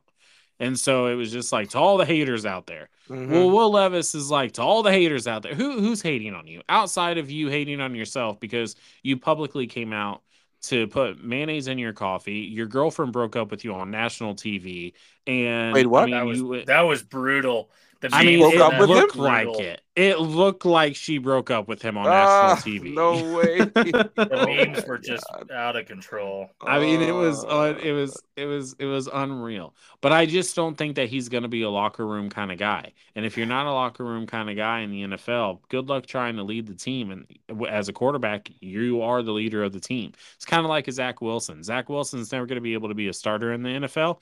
[0.60, 2.88] And so it was just like to all the haters out there.
[3.08, 3.28] Mhm.
[3.28, 5.54] Well, Will Levis is like to all the haters out there.
[5.54, 9.92] Who who's hating on you outside of you hating on yourself because you publicly came
[9.92, 10.22] out
[10.62, 12.40] to put mayonnaise in your coffee.
[12.40, 14.94] Your girlfriend broke up with you on national TV,
[15.26, 16.02] and Wait, what?
[16.02, 17.70] I mean, That was you, uh that was brutal.
[18.00, 19.02] The I mean, memes broke it up with were him?
[19.02, 19.60] looked like brutal.
[19.62, 19.80] it.
[19.96, 22.94] It looked like she broke up with him on Ah, national TV.
[22.94, 23.58] no way.
[23.58, 25.50] The memes were just God.
[25.50, 26.50] out of control.
[26.60, 29.74] I mean, it was Uh, it was it was it was unreal.
[30.00, 32.58] But I just don't think that he's going to be a locker room kind of
[32.58, 32.92] guy.
[33.16, 36.06] And if you're not a locker room kind of guy in the NFL, good luck
[36.06, 37.10] trying to lead the team.
[37.10, 37.26] And
[37.68, 40.12] as a quarterback, you are the leader of the team.
[40.36, 41.64] It's kind of like a Zach Wilson.
[41.64, 44.20] Zach Wilson's never going to be able to be a starter in the NFL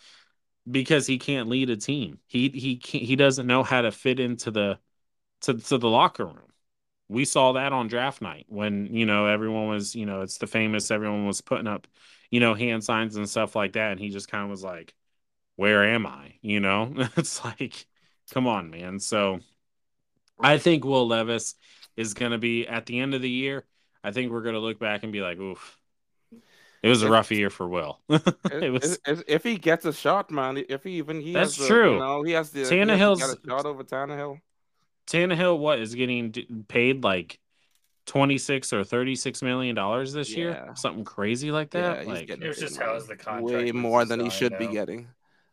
[0.71, 2.19] because he can't lead a team.
[2.27, 4.79] He he can't, he doesn't know how to fit into the
[5.43, 6.53] to to the locker room.
[7.09, 10.47] We saw that on draft night when you know everyone was you know it's the
[10.47, 11.87] famous everyone was putting up
[12.31, 14.95] you know hand signs and stuff like that, and he just kind of was like,
[15.57, 17.87] "Where am I?" You know, it's like,
[18.33, 18.99] come on, man.
[19.01, 19.41] So
[20.41, 21.55] I think Will Levis
[21.97, 23.65] is going to be at the end of the year.
[24.05, 25.79] I think we're going to look back and be like, "Oof."
[26.87, 27.99] It was a If- rough year for Will.
[28.09, 31.57] it was If, if- if he gets a shot, man, if he even he That's
[31.57, 31.92] has the, true.
[31.94, 34.40] You know, he has the he has Tannehill's- a shot over Tannehill.
[35.07, 35.59] Tannehill.
[35.59, 36.33] What is getting
[36.68, 37.38] paid like
[38.07, 40.72] twenty six or thirty six million dollars this year?
[40.75, 41.99] Something crazy like Yeah, that.
[42.01, 42.99] he's like getting It was paid just how money.
[42.99, 45.09] is the contract way more than he designed, should be getting.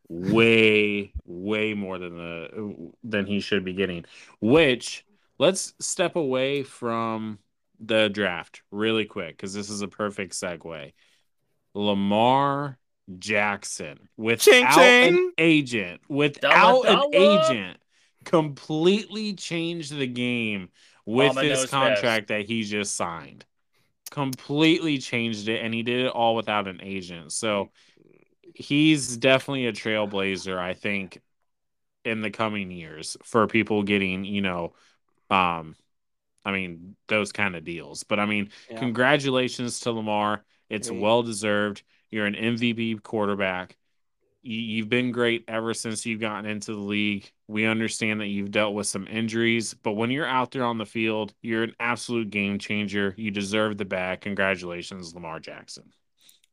[0.09, 4.05] way way more than the than he should be getting
[4.41, 5.05] which
[5.39, 7.39] let's step away from
[7.79, 10.91] the draft really quick because this is a perfect segue
[11.73, 12.77] lamar
[13.19, 15.31] jackson without an ching.
[15.37, 17.11] agent without an Dollar, dollar.
[17.11, 17.77] agent
[18.25, 20.69] completely changed the game
[21.05, 23.45] with Mama this knows contract that he just signed
[24.11, 27.71] completely changed it and he did it all without an agent so
[28.55, 31.21] he's definitely a trailblazer i think
[32.05, 34.73] in the coming years for people getting you know
[35.29, 35.75] um
[36.45, 38.77] i mean those kind of deals but i mean Yeah.
[38.79, 40.91] congratulations to lamar it's Hey.
[40.91, 43.77] well deserved you're an mvp quarterback
[44.43, 48.51] you, you've been great ever since you've gotten into the league we understand that you've
[48.51, 52.29] dealt with some injuries but when you're out there on the field you're an absolute
[52.29, 55.91] game changer you deserve the bag congratulations lamar jackson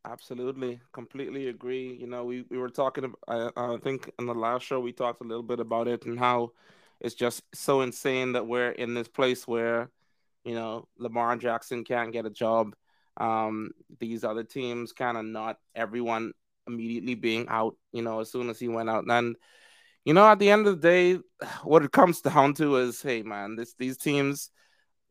[0.07, 1.93] Absolutely, completely agree.
[2.01, 3.05] You know, we, we were talking.
[3.05, 6.07] ab- I I think in the last show we talked a little bit about it
[6.07, 6.53] and how
[7.01, 9.91] it's just so insane that we're in this place where,
[10.45, 12.75] you know, Lamar Jackson can't get a job.
[13.17, 16.33] Um, these other teams kind of not everyone
[16.67, 17.77] immediately being out.
[17.93, 19.37] You know, as soon as he went out, and
[20.05, 21.21] you know, at the end of the day,
[21.63, 24.51] what it comes down to is, hey, man, this these teams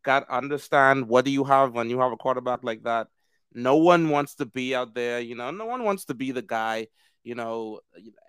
[0.03, 3.07] got understand what do you have when you have a quarterback like that.
[3.53, 5.51] No one wants to be out there, you know.
[5.51, 6.87] No one wants to be the guy,
[7.23, 7.79] you know.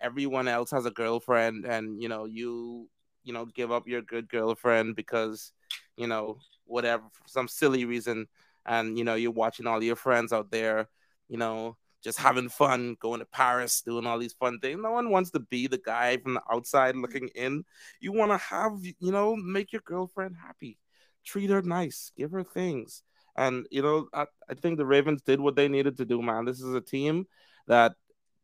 [0.01, 2.89] Everyone else has a girlfriend, and you know you,
[3.23, 5.53] you know, give up your good girlfriend because,
[5.97, 8.27] you know, whatever some silly reason,
[8.67, 10.89] and you know you're watching all your friends out there,
[11.29, 14.81] you know, just having fun, going to Paris, doing all these fun things.
[14.83, 17.65] No one wants to be the guy from the outside looking in.
[18.01, 20.79] You want to have, you know, make your girlfriend happy,
[21.25, 23.03] treat her nice, give her things.
[23.37, 26.45] And, you know, I, I think the Ravens did what they needed to do, man.
[26.45, 27.27] This is a team
[27.67, 27.93] that,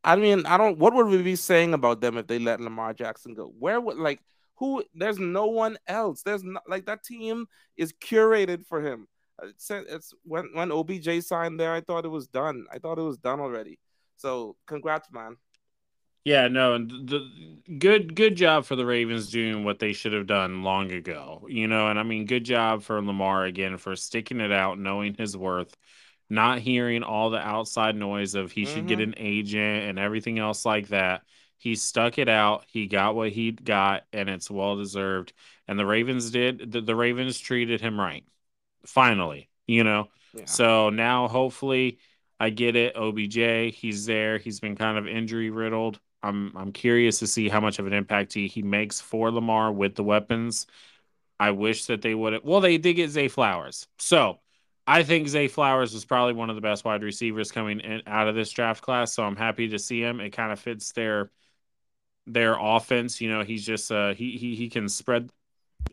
[0.04, 2.94] I mean, I don't, what would we be saying about them if they let Lamar
[2.94, 3.52] Jackson go?
[3.58, 4.20] Where would, like,
[4.56, 6.22] who, there's no one else.
[6.22, 9.08] There's not, like, that team is curated for him
[9.42, 12.66] it's, it's when when OBJ signed there, I thought it was done.
[12.72, 13.78] I thought it was done already.
[14.16, 15.36] So congrats, man.
[16.24, 17.30] Yeah, no, and the
[17.78, 21.46] good good job for the Ravens doing what they should have done long ago.
[21.48, 25.14] You know, and I mean good job for Lamar again for sticking it out, knowing
[25.14, 25.76] his worth,
[26.28, 28.74] not hearing all the outside noise of he mm-hmm.
[28.74, 29.12] should get mm-hmm.
[29.12, 31.22] an agent and everything else like that.
[31.58, 32.64] He stuck it out.
[32.66, 35.32] He got what he got and it's well deserved.
[35.68, 38.24] And the Ravens did the, the Ravens treated him right
[38.86, 40.08] finally, you know.
[40.34, 40.44] Yeah.
[40.46, 41.98] So now hopefully
[42.38, 42.96] I get it.
[42.96, 44.38] OBJ, he's there.
[44.38, 46.00] He's been kind of injury riddled.
[46.22, 49.72] I'm I'm curious to see how much of an impact he, he makes for Lamar
[49.72, 50.66] with the weapons.
[51.38, 53.86] I wish that they would have well, they did get Zay Flowers.
[53.98, 54.40] So
[54.86, 58.28] I think Zay Flowers was probably one of the best wide receivers coming in out
[58.28, 59.12] of this draft class.
[59.14, 60.20] So I'm happy to see him.
[60.20, 61.30] It kind of fits their
[62.26, 63.20] their offense.
[63.20, 65.30] You know, he's just uh he he he can spread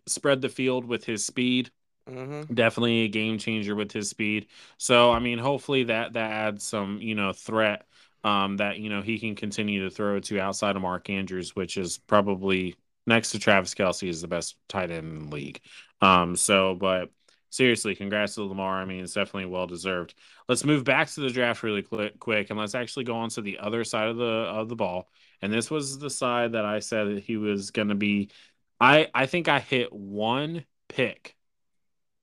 [0.07, 1.71] spread the field with his speed.
[2.09, 2.53] Mm-hmm.
[2.53, 4.47] Definitely a game changer with his speed.
[4.77, 7.85] So I mean, hopefully that that adds some you know threat
[8.23, 11.77] um, that you know he can continue to throw to outside of Mark Andrews, which
[11.77, 12.75] is probably
[13.07, 15.61] next to Travis Kelce is the best tight end in the league.
[16.01, 17.09] Um, so, but
[17.49, 18.81] seriously, congrats to Lamar.
[18.81, 20.13] I mean, it's definitely well deserved.
[20.49, 23.41] Let's move back to the draft really quick, quick, and let's actually go on to
[23.41, 25.09] the other side of the of the ball.
[25.41, 28.29] And this was the side that I said that he was going to be.
[28.79, 31.37] I I think I hit one pick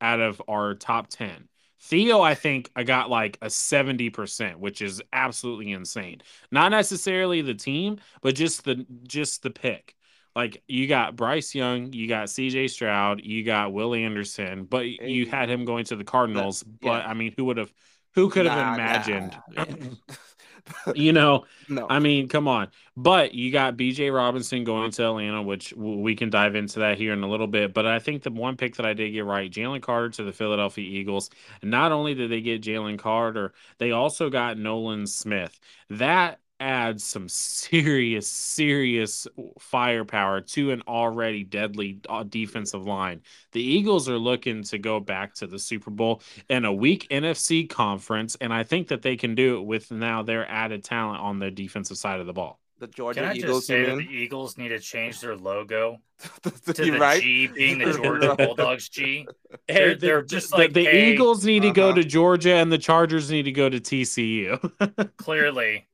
[0.00, 1.48] out of our top 10.
[1.82, 6.20] Theo, I think I got like a 70%, which is absolutely insane.
[6.50, 9.94] Not necessarily the team, but just the just the pick.
[10.36, 15.26] Like you got Bryce Young, you got CJ Stroud, you got Will Anderson, but you
[15.26, 16.62] had him going to the Cardinals.
[16.62, 16.98] But, yeah.
[16.98, 17.72] but I mean, who would have
[18.14, 19.36] who could have nah, imagined?
[19.50, 19.64] Nah,
[20.94, 21.86] you know, no.
[21.88, 22.68] I mean, come on.
[22.96, 27.12] But you got Bijan Robinson going to Atlanta, which we can dive into that here
[27.12, 27.72] in a little bit.
[27.72, 30.32] But I think the one pick that I did get right, Jalen Carter to the
[30.32, 31.30] Philadelphia Eagles.
[31.62, 35.58] Not only did they get Jalen Carter, they also got Nolan Smith.
[35.88, 39.26] That adds some serious, serious
[39.58, 43.22] firepower to an already deadly uh, defensive line.
[43.52, 47.68] The Eagles are looking to go back to the Super Bowl in a weak NFC
[47.68, 51.38] conference, and I think that they can do it with now their added talent on
[51.38, 52.60] the defensive side of the ball.
[52.80, 53.58] The Georgia Can I Eagles.
[53.58, 55.98] Just say that the Eagles need to change their logo
[56.42, 57.20] to the right?
[57.20, 59.28] G being the Georgia Bulldogs G.
[59.68, 61.68] They're, they're just like the hey, Eagles need uh-huh.
[61.68, 61.96] to go uh-huh.
[61.96, 65.14] to Georgia and the Chargers need to go to TCU.
[65.18, 65.88] Clearly,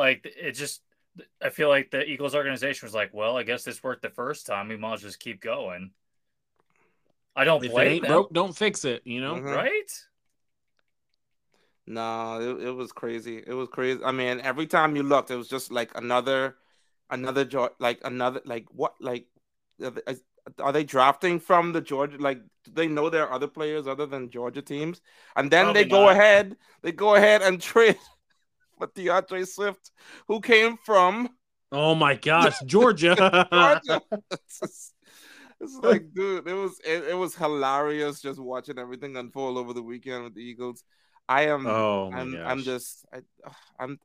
[0.00, 0.82] like it just,
[1.42, 4.46] I feel like the Eagles organization was like, well, I guess this worked the first
[4.46, 4.68] time.
[4.68, 5.92] We might just keep going.
[7.36, 8.12] I don't if blame it ain't them.
[8.12, 9.02] broke, don't fix it.
[9.04, 9.46] You know, mm-hmm.
[9.46, 10.04] right?
[11.86, 13.42] No, it, it was crazy.
[13.46, 14.00] It was crazy.
[14.04, 16.56] I mean, every time you looked, it was just like another,
[17.10, 19.26] another like another like what like
[20.58, 22.16] are they drafting from the Georgia?
[22.18, 25.00] Like, do they know there are other players other than Georgia teams?
[25.36, 26.12] And then Probably they go not.
[26.12, 27.98] ahead, they go ahead and trade
[28.80, 29.92] but D'Andre Swift,
[30.26, 31.28] who came from
[31.72, 33.14] Oh my gosh, Georgia.
[33.14, 34.02] Georgia.
[34.32, 34.92] It's,
[35.60, 39.82] it's, like, dude, it was it, it, was hilarious just watching everything unfold over the
[39.82, 40.82] weekend with the Eagles.
[41.28, 42.34] I am oh I'm.
[42.44, 43.20] I'm just I,
[43.78, 44.00] I'm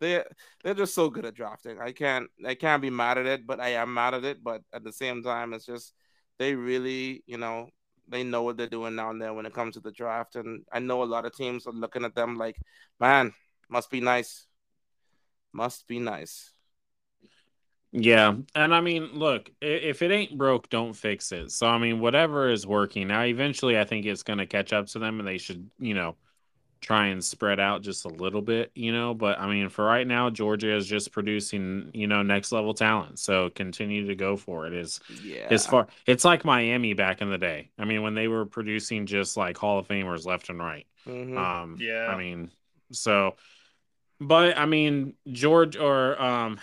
[0.00, 0.24] they
[0.64, 1.78] they're just so good at drafting.
[1.78, 4.42] I can't I can't be mad at it, but I am mad at it.
[4.42, 5.92] But at the same time, it's just
[6.38, 7.68] they really, you know,
[8.08, 10.36] they know what they're doing down there when it comes to the draft.
[10.36, 12.56] And I know a lot of teams are looking at them like,
[12.98, 13.32] man,
[13.72, 14.46] must be nice.
[15.52, 16.52] Must be nice.
[17.90, 18.34] Yeah.
[18.54, 21.50] And I mean, look, if it ain't broke, don't fix it.
[21.50, 24.86] So, I mean, whatever is working now, eventually I think it's going to catch up
[24.88, 26.16] to them and they should, you know,
[26.80, 29.14] try and spread out just a little bit, you know.
[29.14, 33.18] But I mean, for right now, Georgia is just producing, you know, next level talent.
[33.18, 34.74] So continue to go for it.
[34.74, 35.46] Is yeah.
[35.50, 37.70] As far it's like Miami back in the day.
[37.78, 40.86] I mean, when they were producing just like Hall of Famers left and right.
[41.06, 41.38] Mm-hmm.
[41.38, 42.06] Um, yeah.
[42.06, 42.50] I mean,
[42.90, 43.36] so
[44.26, 46.58] but I mean, George or um,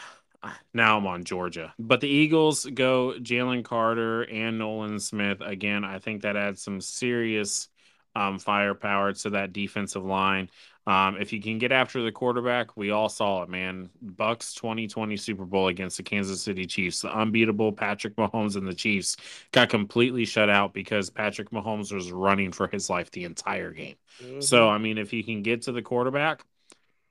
[0.74, 1.74] now I'm on Georgia.
[1.78, 5.42] But the Eagles go Jalen Carter and Nolan Smith.
[5.42, 7.70] Again, I think that adds some serious
[8.16, 10.50] um, firepower to that defensive line.
[10.88, 13.92] Um, if you can get after the quarterback, we all saw it, man.
[14.02, 17.02] Bucks 2020 Super Bowl against the Kansas City Chiefs.
[17.02, 19.16] The unbeatable Patrick Mahomes and the Chiefs
[19.52, 23.98] got completely shut out because Patrick Mahomes was running for his life the entire game.
[24.24, 24.42] Mm-hmm.
[24.42, 26.44] So, I mean, if you can get to the quarterback,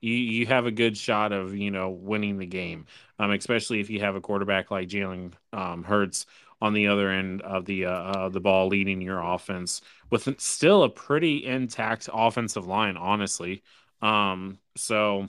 [0.01, 2.85] you you have a good shot of you know winning the game,
[3.17, 6.25] um, especially if you have a quarterback like Jalen um, Hurts
[6.61, 10.83] on the other end of the uh, uh, the ball, leading your offense with still
[10.83, 13.63] a pretty intact offensive line, honestly.
[14.01, 15.27] Um, so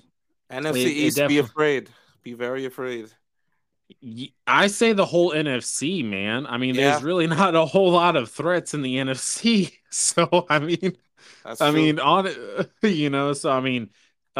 [0.51, 1.91] NFC it, East, it be afraid,
[2.23, 3.11] be very afraid.
[4.47, 6.47] I say the whole NFC, man.
[6.47, 6.91] I mean, yeah.
[6.91, 9.73] there's really not a whole lot of threats in the NFC.
[9.93, 10.97] So I mean,
[11.45, 11.81] That's I true.
[11.81, 12.29] mean, on
[12.83, 13.91] you know, so I mean,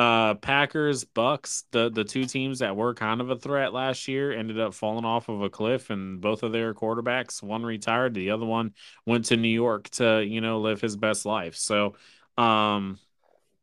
[0.01, 4.33] uh Packers, Bucks, the the two teams that were kind of a threat last year
[4.33, 8.31] ended up falling off of a cliff and both of their quarterbacks, one retired, the
[8.31, 8.75] other one
[9.07, 11.57] went to New York to, you know, live his best life.
[11.57, 11.97] So
[12.39, 12.99] um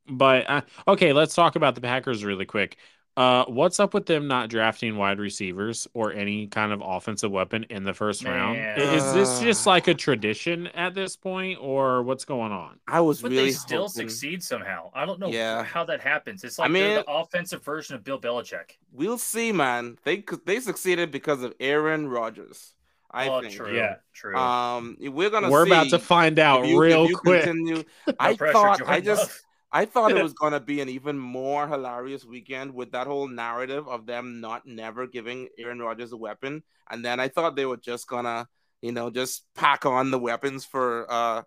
[0.09, 2.77] but uh, okay, let's talk about the Packers really quick.
[3.17, 7.65] Uh, what's up with them not drafting wide receivers or any kind of offensive weapon
[7.71, 8.33] in the first Man.
[8.33, 8.79] round?
[8.79, 12.77] Is this just like a tradition at this point, or what's going on?
[12.87, 14.07] I was but really they still hoping...
[14.07, 14.91] succeed somehow.
[14.93, 15.63] I don't know yeah.
[15.63, 16.43] how that happens.
[16.43, 18.77] It's like I mean, the offensive version of Bill Belichick.
[18.93, 19.97] We'll see, man.
[20.03, 22.75] They they succeeded because of Aaron Rodgers.
[23.09, 23.53] I oh, think.
[23.53, 23.75] True.
[23.75, 24.35] Yeah, true.
[24.35, 25.49] Um, we're gonna.
[25.49, 25.71] We're see.
[25.71, 27.45] about to find out you, real quick.
[27.45, 27.83] Continue,
[28.19, 29.43] I thought I just.
[29.71, 33.27] I thought it was going to be an even more hilarious weekend with that whole
[33.27, 37.65] narrative of them not never giving Aaron Rodgers a weapon, and then I thought they
[37.65, 38.47] were just gonna,
[38.81, 41.43] you know, just pack on the weapons for uh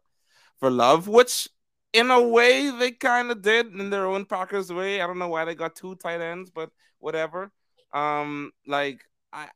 [0.59, 1.49] for love, which
[1.93, 5.01] in a way they kind of did in their own Packers way.
[5.01, 7.51] I don't know why they got two tight ends, but whatever.
[7.93, 9.01] Um, like
[9.33, 9.49] I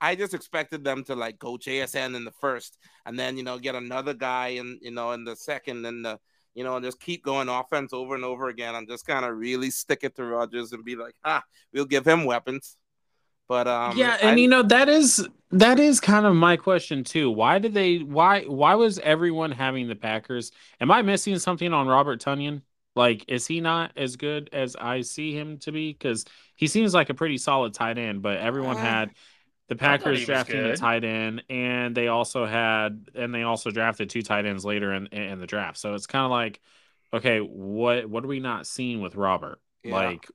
[0.00, 3.58] I just expected them to like go JSN in the first, and then you know
[3.58, 6.18] get another guy in you know in the second and the
[6.54, 9.36] you know, and just keep going offense over and over again and just kind of
[9.36, 12.76] really stick it to Rodgers and be like, ah, we'll give him weapons.
[13.48, 17.02] But um Yeah, and I, you know, that is that is kind of my question
[17.04, 17.30] too.
[17.30, 20.52] Why did they why why was everyone having the Packers?
[20.80, 22.62] Am I missing something on Robert Tonyan?
[22.96, 25.92] Like, is he not as good as I see him to be?
[25.92, 26.24] Because
[26.56, 29.10] he seems like a pretty solid tight end, but everyone uh, had
[29.70, 34.20] the Packers drafting a tight end, and they also had, and they also drafted two
[34.20, 35.78] tight ends later in in the draft.
[35.78, 36.60] So it's kind of like,
[37.14, 39.60] okay, what what are we not seeing with Robert?
[39.84, 39.94] Yeah.
[39.94, 40.26] Like,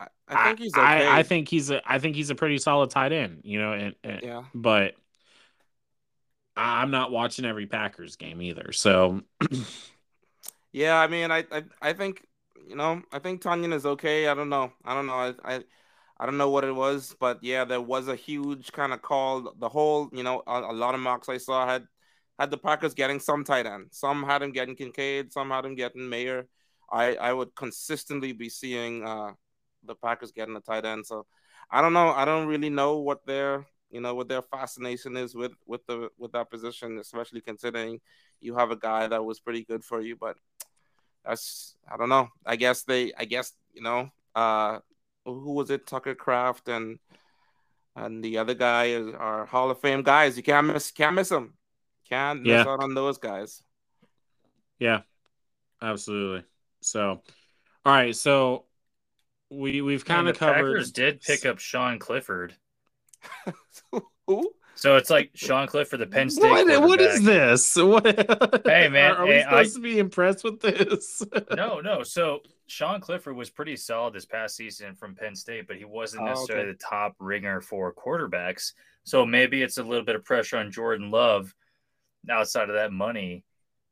[0.00, 0.74] I, I, think he's.
[0.74, 0.82] Okay.
[0.82, 1.82] I, I, think he's a.
[1.84, 3.42] I think he's a pretty solid tight end.
[3.44, 4.94] You know, and, and yeah, but
[6.56, 8.72] I'm not watching every Packers game either.
[8.72, 9.20] So,
[10.72, 12.26] yeah, I mean, I, I I think
[12.66, 14.28] you know, I think Tonyan is okay.
[14.28, 14.72] I don't know.
[14.82, 15.12] I don't know.
[15.12, 15.60] I, I
[16.22, 19.52] I don't know what it was, but yeah, there was a huge kind of call.
[19.58, 21.84] The whole, you know, a, a, lot of mocks I saw had
[22.38, 23.88] had the Packers getting some tight end.
[23.90, 26.46] Some had him getting Kincaid, some had him getting Mayer.
[26.92, 29.32] I I would consistently be seeing uh
[29.82, 31.04] the Packers getting a tight end.
[31.06, 31.26] So
[31.68, 32.10] I don't know.
[32.10, 36.08] I don't really know what their you know what their fascination is with with the
[36.18, 38.00] with that position, especially considering
[38.40, 40.14] you have a guy that was pretty good for you.
[40.14, 40.36] But
[41.24, 42.28] that's I don't know.
[42.46, 44.78] I guess they I guess you know uh
[45.24, 45.86] who was it?
[45.86, 46.98] Tucker Kraft and
[47.94, 50.36] and the other guy is our Hall of Fame guys.
[50.36, 51.54] You can't miss can't miss them.
[52.08, 52.58] Can't yeah.
[52.58, 53.62] miss out on those guys.
[54.78, 55.02] Yeah,
[55.80, 56.44] absolutely.
[56.80, 57.22] So,
[57.84, 58.16] all right.
[58.16, 58.64] So
[59.50, 60.72] we we've kind of covered.
[60.72, 62.54] Packers did pick up Sean Clifford.
[64.26, 64.52] Who?
[64.74, 66.50] So it's like Sean Clifford, the Penn State.
[66.50, 67.76] What, what is this?
[67.76, 68.04] What?
[68.64, 71.22] Hey man, are, are we supposed I, to be impressed with this?
[71.56, 72.02] no, no.
[72.02, 72.40] So
[72.72, 76.26] Sean Clifford was pretty solid this past season from Penn State, but he wasn't oh,
[76.26, 76.72] necessarily okay.
[76.72, 78.72] the top ringer for quarterbacks.
[79.04, 81.54] So maybe it's a little bit of pressure on Jordan Love
[82.30, 83.44] outside of that money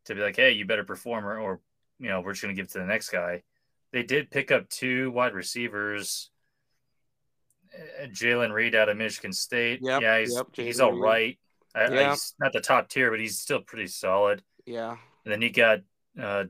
[0.07, 1.61] to be like, hey, you better perform or, or
[1.99, 3.43] you know, we're just going to give it to the next guy.
[3.93, 6.31] They did pick up two wide receivers.
[8.03, 9.81] Jalen Reed out of Michigan State.
[9.83, 11.39] Yep, yeah, he's, yep, he's all right.
[11.75, 12.11] I, yeah.
[12.13, 14.43] he's not the top tier, but he's still pretty solid.
[14.65, 14.97] Yeah.
[15.27, 15.81] And then you got
[16.19, 16.45] uh,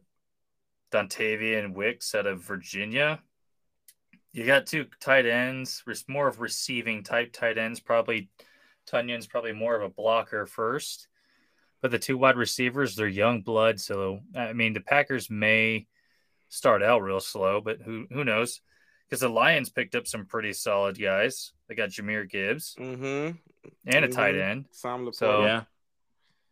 [0.90, 3.20] Dontayvion Wicks out of Virginia.
[4.32, 7.80] You got two tight ends, more of receiving type tight ends.
[7.80, 8.30] Probably
[8.86, 11.08] Tonyan's probably more of a blocker first.
[11.82, 13.80] But the two wide receivers, they're young blood.
[13.80, 15.86] So I mean, the Packers may
[16.48, 18.60] start out real slow, but who who knows?
[19.08, 21.52] Because the Lions picked up some pretty solid guys.
[21.68, 23.36] They got Jahmyr Gibbs mm-hmm.
[23.86, 24.12] and a mm-hmm.
[24.12, 24.66] tight end.
[24.70, 25.62] Sam so yeah,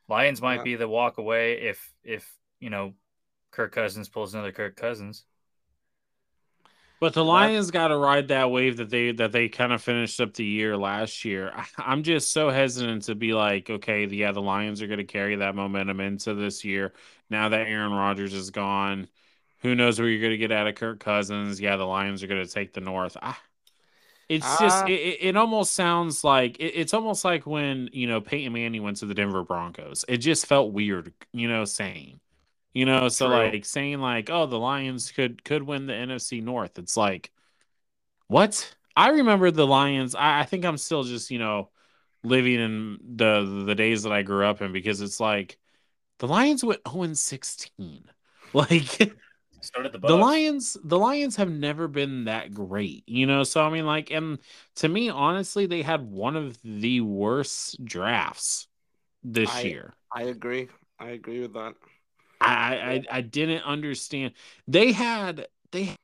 [0.09, 0.63] Lions might yeah.
[0.65, 2.29] be the walk away if if
[2.59, 2.95] you know
[3.51, 5.25] Kirk Cousins pulls another Kirk Cousins.
[7.01, 10.21] But the Lions got to ride that wave that they that they kind of finished
[10.21, 11.53] up the year last year.
[11.79, 15.37] I'm just so hesitant to be like, okay, yeah, the Lions are going to carry
[15.37, 16.93] that momentum into this year.
[17.31, 19.09] Now that Aaron Rodgers is gone,
[19.59, 21.61] who knows where you're going to get out of Kirk Cousins?
[21.61, 23.17] Yeah, the Lions are going to take the North.
[23.23, 23.41] Ah,
[24.29, 24.87] it's just Ah.
[24.87, 28.99] it, it almost sounds like it, it's almost like when you know Peyton Manning went
[28.99, 30.05] to the Denver Broncos.
[30.09, 32.21] It just felt weird, you know, saying,
[32.75, 33.35] you know, so True.
[33.35, 36.79] like saying like, oh, the Lions could could win the NFC North.
[36.79, 37.33] It's like,
[38.29, 38.75] what?
[38.97, 40.15] I remember the Lions.
[40.15, 41.71] I, I think I'm still just you know
[42.25, 45.59] living in the the days that I grew up in because it's like
[46.19, 48.05] the Lions went 0 and 16.
[48.55, 49.15] Like
[49.61, 53.45] So did the the Lions, the Lions have never been that great, you know.
[53.45, 54.39] So I mean, like, and
[54.77, 58.69] to me, honestly, they had one of the worst drafts
[59.25, 59.95] this I- year.
[60.13, 60.69] I agree.
[60.99, 61.75] I agree with that.
[62.41, 64.33] I, I I didn't understand.
[64.67, 65.97] They had they had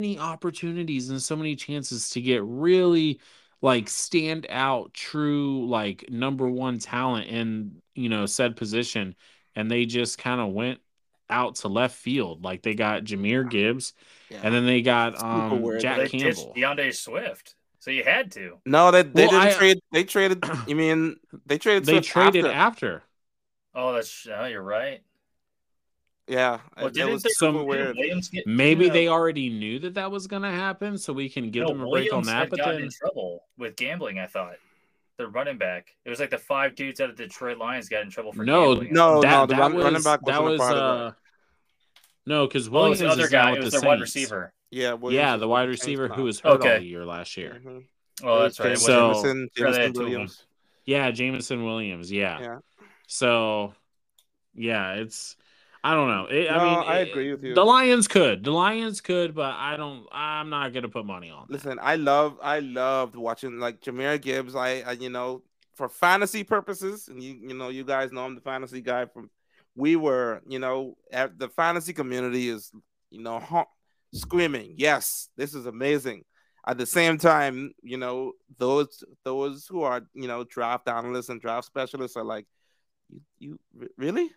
[0.00, 3.20] many opportunities and so many chances to get really
[3.62, 9.14] like stand out true like number one talent in you know said position
[9.54, 10.80] and they just kind of went
[11.30, 13.94] out to left field like they got Jahmyr Gibbs
[14.28, 14.40] Yeah.
[14.42, 15.80] and then they got um weird.
[15.80, 16.54] Jack they ditched Campbell.
[16.54, 18.58] DeAndre Swift, so you had to.
[18.66, 19.78] no, they, they Well, didn't I- trade.
[19.92, 20.44] They traded.
[20.68, 21.16] You mean
[21.46, 21.84] they traded?
[21.86, 22.52] They Swift traded after.
[22.96, 23.02] after.
[23.74, 25.00] Oh, that's oh, you're right.
[26.28, 27.96] Yeah, Well, it didn't was they- super Some- weird.
[27.96, 28.92] Williams get, Maybe yeah.
[28.92, 31.82] they already knew that that was going to happen so we can give no, them
[31.82, 34.18] a break on that but gotten then in trouble with gambling.
[34.18, 34.56] I thought
[35.18, 35.94] the running back.
[36.04, 38.44] It was like the five dudes out of the Detroit Lions got in trouble for
[38.44, 38.92] No, gambling.
[38.92, 41.00] No, that, no, the that run- was, running back that wasn't a was part of
[41.00, 41.12] uh
[42.26, 43.50] no because Oh, it Williams was the other is guy.
[43.52, 44.52] with It was the their wide receiver.
[44.72, 46.80] Yeah, Williams yeah, the wide receiver who was hurt all Okay.
[46.82, 47.60] year last year.
[47.64, 47.84] Mhm.
[48.24, 48.66] Oh, that's right.
[48.66, 50.04] It James- was- So- Jameson, Yeah, they had Jameson two of them.
[50.12, 50.46] Williams.
[50.86, 52.12] Yeah, Jameson Williams.
[52.12, 52.40] Yeah.
[52.40, 52.58] Yeah.
[53.06, 53.74] So,
[54.54, 55.36] yeah, it's
[55.86, 56.26] I don't know.
[56.26, 57.54] It, I No, mean, I it- agree with you.
[57.54, 58.42] The Lions could.
[58.44, 60.06] The Lions could, but I don't.
[60.12, 61.46] I'm not gonna put money on.
[61.48, 61.52] that.
[61.54, 64.54] Listen, I love, I loved watching like Jahmyr Gibbs.
[64.54, 65.42] I, I, you know,
[65.74, 69.06] for fantasy purposes, and you, you know, you guys know I'm the fantasy guy.
[69.06, 69.30] From
[69.76, 72.70] we were, you know, at the fantasy community is,
[73.10, 73.40] you know,
[74.12, 76.22] screaming, yes, this is amazing.
[76.66, 81.40] At the same time, you know, those those who are, you know, draft analysts and
[81.40, 82.46] draft specialists are like,
[83.08, 84.30] you, you really?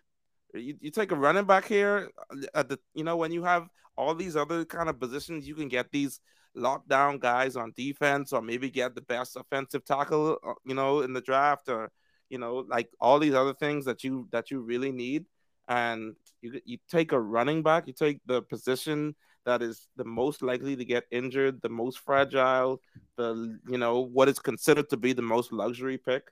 [0.54, 2.10] You, you take a running back here
[2.54, 5.68] at the, you know, when you have all these other kind of positions, you can
[5.68, 6.20] get these
[6.56, 11.12] lockdown guys on defense, or maybe get the best offensive tackle, uh, you know, in
[11.12, 11.90] the draft, or
[12.28, 15.26] you know, like all these other things that you that you really need.
[15.68, 20.42] And you you take a running back, you take the position that is the most
[20.42, 22.80] likely to get injured, the most fragile,
[23.16, 26.30] the you know what is considered to be the most luxury pick.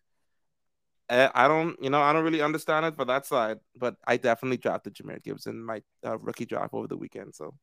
[1.09, 4.17] I I don't, you know, I don't really understand it for that side, but I
[4.17, 7.35] definitely drafted Jahmyr Gibbs in my uh, rookie draft over the weekend.
[7.35, 7.55] So,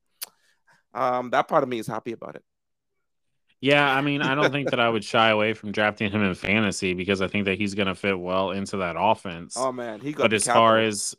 [0.93, 2.43] um, that part of me is happy about it.
[3.61, 6.35] Yeah, I mean, I don't think that I would shy away from drafting him in
[6.35, 9.55] fantasy because I think that he's gonna fit well into that offense.
[9.57, 10.23] Oh man, he got.
[10.23, 11.15] but as far as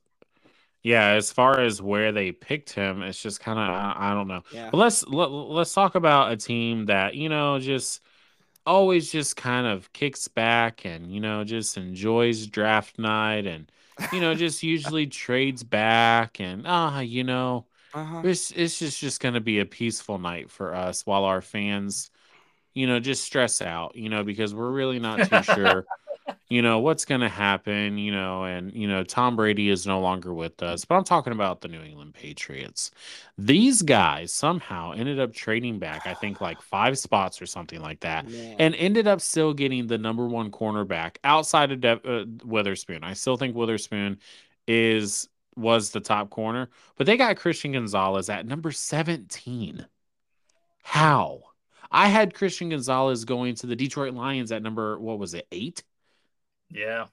[0.83, 4.29] yeah, as far as where they picked him, it's just kind of I, I don't
[4.29, 4.43] know.
[4.53, 8.01] yeah, But let's let, let's talk about a team that you know just
[8.67, 13.71] always just kind of kicks back and you know just enjoys draft night and
[14.12, 17.64] you know just usually trades back and ah you know
[17.95, 18.23] uh-huh.
[18.25, 22.11] it's it's just just going to be a peaceful night for us while our fans
[22.75, 25.87] you know just stress out you know because we're really not too sure
[26.49, 30.01] you know what's going to happen you know and you know Tom Brady is no
[30.01, 32.91] longer with us but I'm talking about the New England Patriots.
[33.39, 38.01] These guys somehow ended up trading back I think like 5 spots or something like
[38.01, 38.57] that Man.
[38.59, 43.05] and ended up still getting the number 1 cornerback outside of De- uh, Witherspoon.
[43.05, 44.18] I still think Witherspoon
[44.66, 49.87] is was the top corner but they got Christian Gonzalez at number 17
[50.83, 51.41] how?
[51.91, 55.83] I had Christian Gonzalez going to the Detroit Lions at number what was it 8
[56.71, 57.07] Yeah.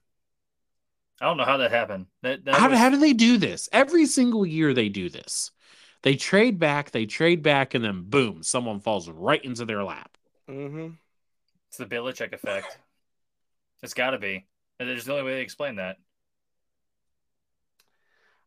[1.22, 2.08] I don't know how that happened.
[2.22, 3.70] That, that how, was- how do they do this?
[3.72, 5.52] Every single year they do this.
[6.02, 10.18] They trade back, they trade back, and then boom, someone falls right into their lap.
[10.50, 10.90] Mm-hmm.
[11.70, 12.78] It's the Belichick effect.
[13.82, 14.46] It's got to be.
[14.80, 15.98] And There's the only way to explain that.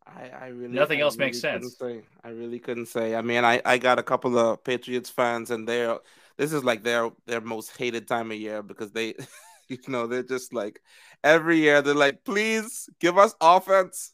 [0.07, 1.79] I, I really Nothing I else makes really couldn't sense.
[1.79, 2.03] Say.
[2.25, 3.15] I really couldn't say.
[3.15, 5.99] I mean, I, I got a couple of Patriots fans, and they're
[6.39, 9.15] this is like their their most hated time of year because they,
[9.69, 10.81] you know, they're just like
[11.25, 14.13] every year they're like, please give us offense,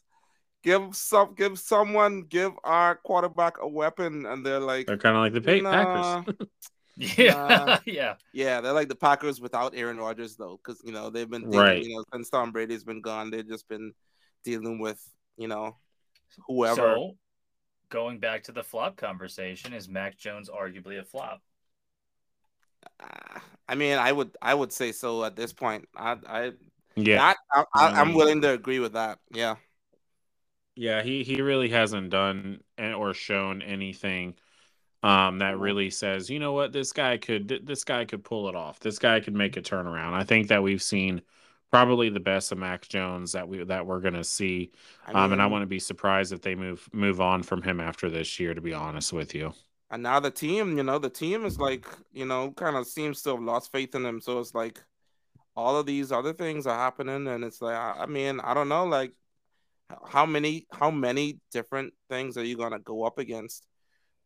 [0.63, 5.21] give some, give someone, give our quarterback a weapon, and they're like, They're kind of
[5.21, 6.23] like the pa- nah.
[6.23, 6.35] Packers.
[6.95, 7.33] Yeah.
[7.33, 7.79] Nah.
[7.87, 8.15] yeah.
[8.33, 11.59] Yeah, they're like the Packers without Aaron Rodgers though, because you know they've been dealing,
[11.59, 11.83] Right.
[11.83, 13.93] you know since Tom Brady's been gone, they've just been
[14.43, 15.01] dealing with
[15.35, 15.75] you know
[16.47, 17.17] whoever So
[17.89, 21.41] going back to the flop conversation, is Mac Jones arguably a flop?
[22.99, 25.87] Uh, I mean, I would I would say so at this point.
[25.95, 26.51] I I
[26.95, 27.21] Yeah.
[27.21, 29.19] That, I, I, I'm Um, willing to agree with that.
[29.31, 29.57] Yeah.
[30.75, 34.35] Yeah, he he really hasn't done or shown anything
[35.03, 35.61] um that Mhm.
[35.61, 38.79] really says, you know what, this guy could this guy could pull it off.
[38.81, 40.13] This guy could make a turnaround.
[40.13, 41.21] I think that we've seen
[41.71, 44.71] probably the best of Max Jones that we that we're going to see.
[45.05, 47.79] I um and I mean, wouldn't be surprised if they move move on from him
[47.81, 49.53] after this year to be honest with you.
[49.93, 53.21] And now the team, you know, the team is like, you know, kind of seems
[53.21, 54.19] to have lost faith in him.
[54.21, 54.81] So it's like
[55.55, 58.69] all of these other things are happening, and it's like, I I mean, I don't
[58.69, 59.13] know, like
[60.07, 63.67] how many how many different things are you gonna go up against,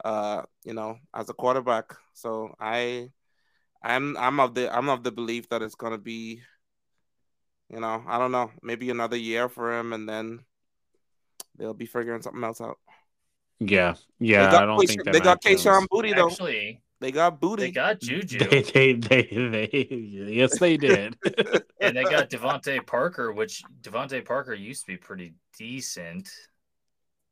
[0.05, 1.93] uh, you know, as a quarterback?
[2.13, 3.09] So I,
[3.84, 6.43] I'm I'm of the I'm of the belief that it's gonna be,
[7.70, 10.45] you know, I don't know, maybe another year for him, and then
[11.57, 12.78] they'll be figuring something else out.
[13.60, 13.95] Yeah.
[14.20, 16.28] Yeah, they got, I don't Kayshon- think they got Kayshon Booty though.
[16.30, 17.64] Actually, They got booty.
[17.64, 21.16] they got Juju They, they they they yes they did.
[21.82, 26.30] and they got DeVante Parker, which DeVante Parker used to be pretty decent.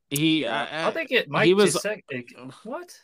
[0.09, 2.25] he I, I think it might he was- just it-
[2.63, 2.95] what?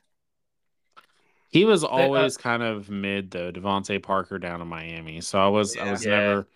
[1.49, 5.19] He was uh, always kind of mid though, DeVante Parker down in Miami.
[5.21, 6.11] So I was I was Yeah.
[6.19, 6.47] never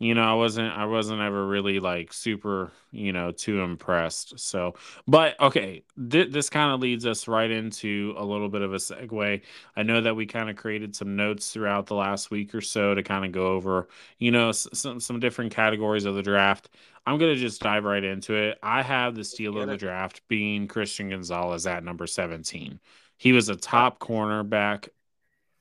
[0.00, 4.38] you know, I wasn't I wasn't ever really like super, you know, too impressed.
[4.38, 4.74] So,
[5.08, 8.76] but okay, th- this kind of leads us right into a little bit of a
[8.76, 9.42] segue.
[9.76, 12.94] I know that we kind of created some notes throughout the last week or so
[12.94, 13.88] to kind of go over,
[14.18, 16.68] you know, s- some some different categories of the draft.
[17.06, 18.58] I'm going to just dive right into it.
[18.62, 22.78] I have the steal of the draft being Christian Gonzalez at number 17.
[23.16, 24.88] He was a top cornerback.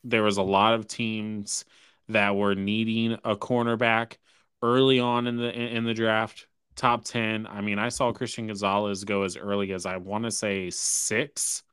[0.04, 1.66] There was a lot of teams
[2.10, 4.18] that were needing a cornerback
[4.62, 6.48] early on in the in the draft.
[6.76, 7.48] Top 10.
[7.48, 11.64] I mean, I saw Christian Gonzalez go as early as I want to say 6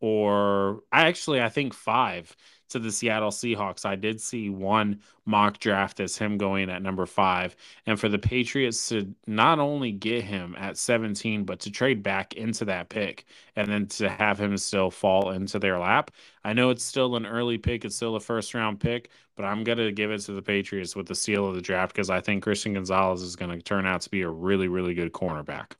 [0.00, 2.34] or I actually I think 5
[2.70, 3.84] to the Seattle Seahawks.
[3.84, 7.54] I did see one mock draft as him going at number 5
[7.86, 12.34] and for the Patriots to not only get him at 17 but to trade back
[12.34, 16.10] into that pick and then to have him still fall into their lap.
[16.44, 19.64] I know it's still an early pick, it's still a first round pick, but I'm
[19.64, 22.20] going to give it to the Patriots with the seal of the draft because I
[22.20, 25.72] think Christian Gonzalez is going to turn out to be a really, really good cornerback.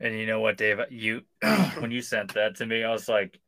[0.00, 0.80] And you know what, Dave?
[0.90, 1.22] You
[1.78, 3.38] when you sent that to me, I was like,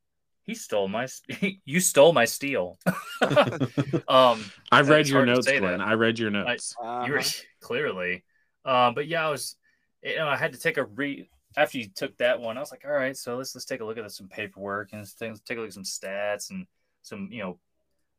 [0.44, 1.08] he stole my
[1.64, 2.78] you stole my steel
[4.08, 5.62] um, I've read your notes, Glenn.
[5.62, 5.80] that.
[5.80, 6.74] I read your notes.
[6.80, 7.04] Uh-huh.
[7.06, 7.22] you were
[7.60, 8.24] clearly,
[8.64, 9.56] um, but yeah, I was.
[10.02, 12.56] You know, I had to take a re after you took that one.
[12.56, 15.06] I was like, all right, so let's let's take a look at some paperwork and
[15.06, 15.40] things.
[15.40, 16.66] Take a look at some stats and
[17.02, 17.58] some you know,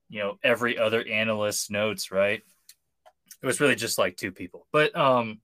[0.10, 2.12] you know every other analyst's notes.
[2.12, 2.42] Right.
[3.44, 5.40] It was really just like two people, but um,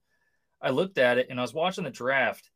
[0.61, 2.49] I looked at it and I was watching the draft,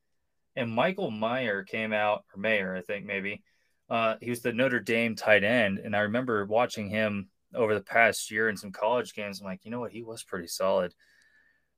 [0.56, 3.44] and Michael Meyer came out or Mayer, I think maybe.
[3.90, 7.82] Uh, he was the Notre Dame tight end, and I remember watching him over the
[7.82, 9.40] past year in some college games.
[9.40, 10.94] I'm like, you know what, he was pretty solid.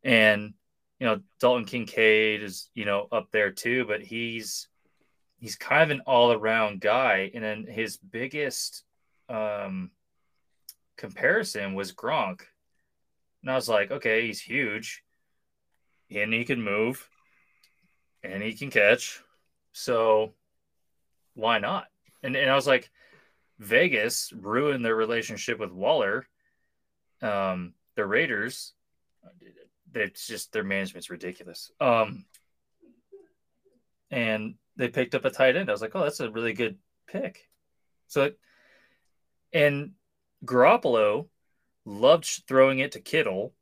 [0.04, 0.54] And
[1.00, 4.68] you know, Dalton Kincaid is you know up there too, but he's
[5.40, 7.30] he's kind of an all around guy.
[7.34, 8.84] And then his biggest
[9.30, 9.92] um,
[10.98, 12.42] comparison was Gronk,
[13.42, 15.04] and I was like, okay, he's huge,
[16.10, 17.10] and he can move,
[18.24, 19.22] and he can catch,
[19.74, 20.34] so
[21.36, 21.88] why not?
[22.28, 22.92] And and I was like,
[23.58, 26.28] Vegas ruined their relationship with Waller.
[27.22, 28.74] Um, the Raiders,
[29.96, 31.72] it's just their management's ridiculous.
[31.80, 32.26] Um,
[34.12, 35.70] and they picked up a tight end.
[35.70, 37.48] I was like, oh, that's a really good pick.
[38.08, 38.32] So,
[39.54, 39.92] and
[40.46, 41.28] Garoppolo
[41.86, 43.54] loved throwing it to Kittle.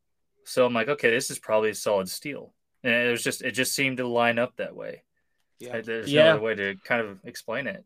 [0.44, 2.52] So I'm like, okay, this is probably a solid steal.
[2.84, 5.04] And it was just, it just seemed to line up that way.
[5.60, 5.82] Yeah.
[5.82, 6.24] There's Yeah.
[6.26, 7.86] no other way to kind of explain it.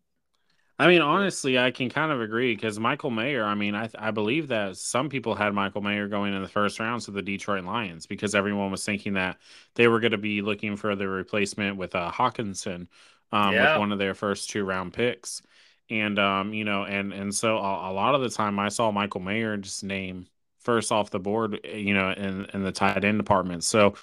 [0.82, 3.44] I mean, honestly, I can kind of agree because Michael Mayer.
[3.44, 6.80] I mean, I I believe that some people had Michael Mayer going in the first
[6.80, 9.38] rounds of the Detroit Lions because everyone was thinking that
[9.76, 12.88] they were going to be looking for the replacement with uh, Hockenson,
[13.34, 13.60] um, Yeah.
[13.60, 15.42] with one of their first two round picks,
[15.90, 18.90] and um, you know, and and so a, a lot of the time I saw
[18.92, 20.28] Michael Mayer just name
[20.60, 23.66] first off the board, you know, in in the tight end department.
[23.66, 23.96] So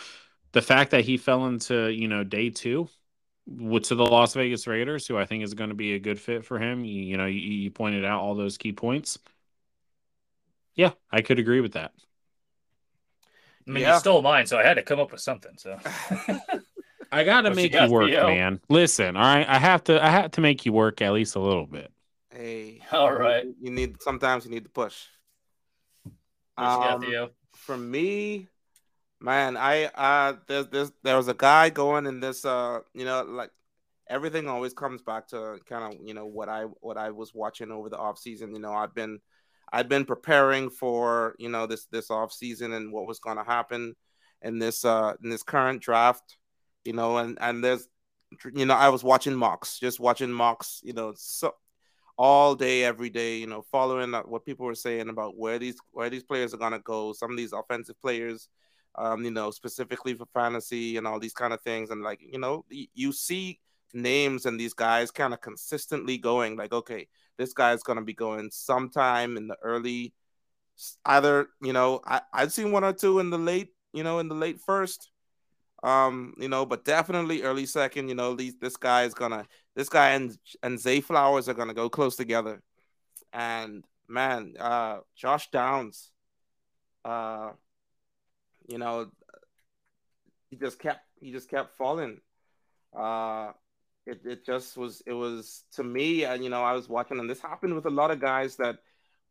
[0.52, 2.88] the fact that he fell into you know day two
[3.46, 6.44] to the Las Vegas Raiders, who I think is going to be a good fit
[6.44, 6.84] for him.
[6.84, 9.18] You, you know, you, you pointed out all those key points.
[10.74, 11.92] Yeah, I could agree with that.
[13.66, 13.94] I mean, Yeah.
[13.94, 15.52] you stole mine, so I had to come up with something.
[15.56, 15.78] So
[17.12, 18.26] I got to make you, work, Theo?
[18.26, 18.60] man.
[18.68, 21.40] Listen, all right, I have to, I have to make you work at least a
[21.40, 21.90] little bit.
[22.30, 22.82] Hey.
[22.92, 23.44] All right.
[23.44, 25.06] You, you need sometimes you need to push.
[26.04, 26.12] what
[26.58, 27.30] you got, Um, Theo?
[27.54, 28.48] for me,
[29.26, 33.24] man, I uh there's there's there was a guy going in this uh you know
[33.24, 33.50] like
[34.08, 37.72] everything always comes back to kind of you know what I what I was watching
[37.72, 38.54] over the off season.
[38.54, 39.18] You know, I've been
[39.72, 43.42] I've been preparing for you know this this off season and what was going to
[43.44, 43.96] happen
[44.42, 46.38] in this uh in this current draft.
[46.84, 47.88] You know, and and there's
[48.54, 50.80] you know I was watching mocks, just watching mocks.
[50.84, 51.52] You know, so
[52.16, 53.38] all day, every day.
[53.38, 56.72] You know, following what people were saying about where these where these players are going
[56.72, 57.12] to go.
[57.12, 58.48] Some of these offensive players.
[58.98, 62.38] Um, you know, specifically for fantasy and all these kind of things, and like you
[62.38, 63.60] know, you see
[63.94, 67.06] names and these guys kind of consistently going like okay
[67.38, 70.12] this guy's going to be going sometime in the early
[71.06, 74.28] either you know I, i've seen one or two in the late you know in
[74.28, 75.10] the late first
[75.82, 79.88] um you know but definitely early second you know these this guy is gonna this
[79.88, 82.62] guy and and zay flowers are gonna go close together.
[83.32, 86.10] And man uh josh downs
[87.04, 87.50] uh
[88.68, 89.10] you know
[90.50, 92.20] he just kept he just kept falling.
[92.96, 93.52] Uh
[94.06, 97.28] it, it just was it was to me and you know i was watching and
[97.28, 98.78] this happened with a lot of guys that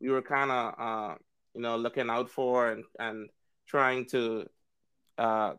[0.01, 1.15] we were kind of uh
[1.53, 3.29] you know looking out for and and
[3.67, 4.45] trying to
[5.17, 5.53] uh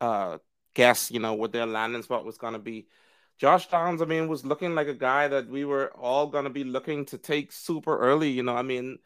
[0.00, 0.38] uh
[0.74, 2.86] guess you know what their landing spot was going to be.
[3.38, 6.50] Josh downs i mean was looking like a guy that we were all going to
[6.50, 8.98] be looking to take super early you know i mean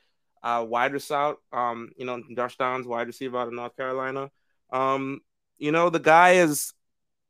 [0.43, 4.30] uh wide receiver um you know josh downs wide receiver out of north carolina
[4.72, 5.20] um
[5.59, 6.72] you know the guy is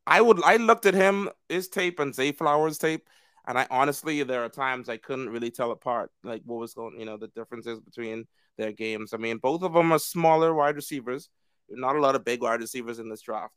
[0.09, 3.07] I would I looked at him his tape and Zay Flowers tape,
[3.47, 6.99] and I honestly there are times I couldn't really tell apart like what was going
[6.99, 9.13] you know the differences between their games.
[9.13, 11.29] I mean both of them are smaller wide receivers.
[11.69, 13.53] Not a lot of big wide receivers in this draft.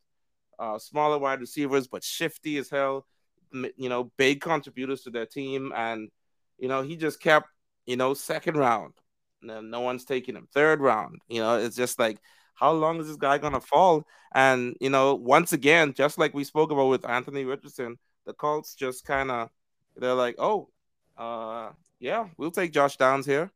[0.59, 3.07] Uh, smaller wide receivers, but shifty as hell.
[3.53, 6.09] You know, big contributors to their team, and
[6.57, 7.47] you know he just kept
[7.85, 8.93] you know second round.
[9.41, 10.47] No, one's taking him.
[10.53, 11.19] Third round.
[11.27, 12.19] You know, it's just like
[12.55, 14.05] how long is this guy gonna fall?
[14.33, 18.75] And you know, once again, just like we spoke about with Anthony Richardson, the Colts
[18.75, 19.49] just kind of
[19.97, 20.69] they're like, oh,
[21.17, 23.51] uh, yeah, we'll take Josh Downs here.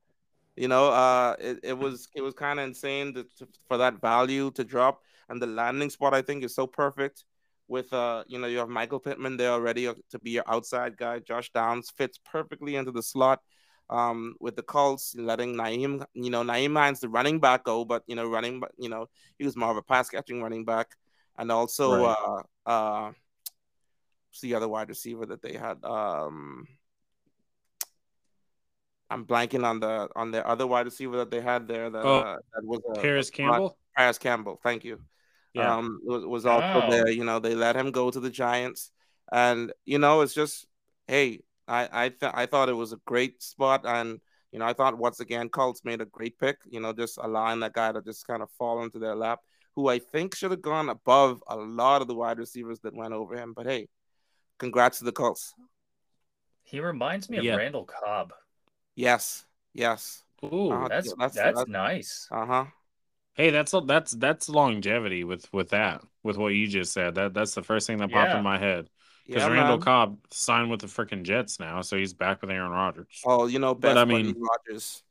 [0.55, 4.01] You know, uh, it, it was it was kind of insane to, to, for that
[4.01, 7.25] value to drop, and the landing spot I think is so perfect.
[7.67, 11.19] With uh, you know, you have Michael Pittman there already to be your outside guy.
[11.19, 13.41] Josh Downs fits perfectly into the slot
[13.89, 18.03] um, with the Colts, letting Nyheim, you know, Nyheim Hines, the running back, go, but
[18.07, 19.07] you know, running, but you know,
[19.37, 20.95] he was more of a pass catching running back,
[21.37, 22.43] and also, right.
[22.65, 23.11] uh, uh,
[24.29, 25.83] what's the other wide receiver that they had?
[25.83, 26.67] Um,
[29.09, 31.89] I'm blanking on the on the other wide receiver that they had there.
[31.89, 33.77] That, oh, uh, that was a, Parris Campbell.
[33.95, 34.99] Parris Campbell, thank you.
[35.53, 35.73] Yeah.
[35.73, 37.09] Um, was, was also there.
[37.09, 38.91] You know, they let him go to the Giants,
[39.31, 40.65] and you know, it's just,
[41.07, 44.19] hey, I I th- I thought it was a great spot, and
[44.51, 46.57] you know I thought once again Colts made a great pick.
[46.65, 49.39] You know, just allowing that guy to just kind of fall into their lap,
[49.75, 53.13] who I think should have gone above a lot of the wide receivers that went
[53.13, 53.53] over him.
[53.53, 53.87] But hey,
[54.59, 55.53] congrats to the Colts.
[56.63, 57.55] He reminds me of yeah.
[57.55, 58.33] Randall Cobb.
[58.95, 60.23] Yes, yes.
[60.43, 62.27] Ooh, uh, that's, that's, that's that's nice.
[62.31, 62.65] Uh huh.
[63.33, 67.15] Hey, that's that's that's longevity with with that with what you just said.
[67.15, 68.37] That that's the first thing that popped yeah.
[68.37, 68.89] in my head.
[69.25, 69.81] Because yeah, Randall man.
[69.81, 73.21] Cobb signed with the freaking Jets now, so he's back with Aaron Rodgers.
[73.25, 75.03] Oh, you know, best but, I mean, Rodgers.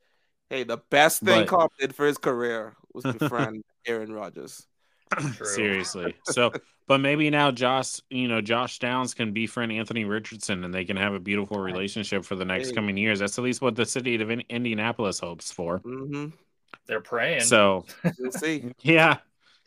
[0.51, 4.67] Hey, the best thing but, Cobb did for his career was befriend Aaron Rodgers.
[5.43, 6.15] Seriously.
[6.27, 6.53] So,
[6.87, 10.97] but maybe now Josh, you know, Josh Downs can befriend Anthony Richardson, and they can
[10.97, 12.75] have a beautiful relationship for the next hey.
[12.75, 13.19] coming years.
[13.21, 15.81] That's at least what the city of Indianapolis hopes for.
[15.81, 16.27] Mm-hmm.
[16.87, 17.43] They're praying.
[17.43, 17.87] So
[18.19, 18.73] we'll see.
[18.83, 19.19] Yeah,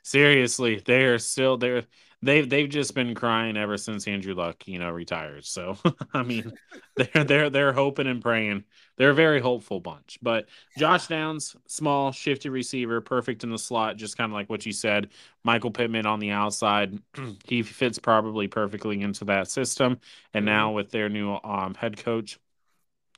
[0.04, 1.84] seriously, they are still there
[2.22, 5.46] they've they've just been crying ever since Andrew Luck, you know, retired.
[5.46, 5.78] So
[6.14, 6.54] I mean,
[6.96, 8.64] they're they're they're hoping and praying.
[8.98, 10.18] They're a very hopeful bunch.
[10.22, 10.48] But
[10.78, 14.72] Josh Downs, small, shifty receiver, perfect in the slot, just kind of like what you
[14.72, 15.10] said.
[15.44, 17.00] Michael Pittman on the outside,
[17.46, 20.00] he fits probably perfectly into that system.
[20.34, 20.76] And now mm-hmm.
[20.78, 22.40] with their new um, head coach,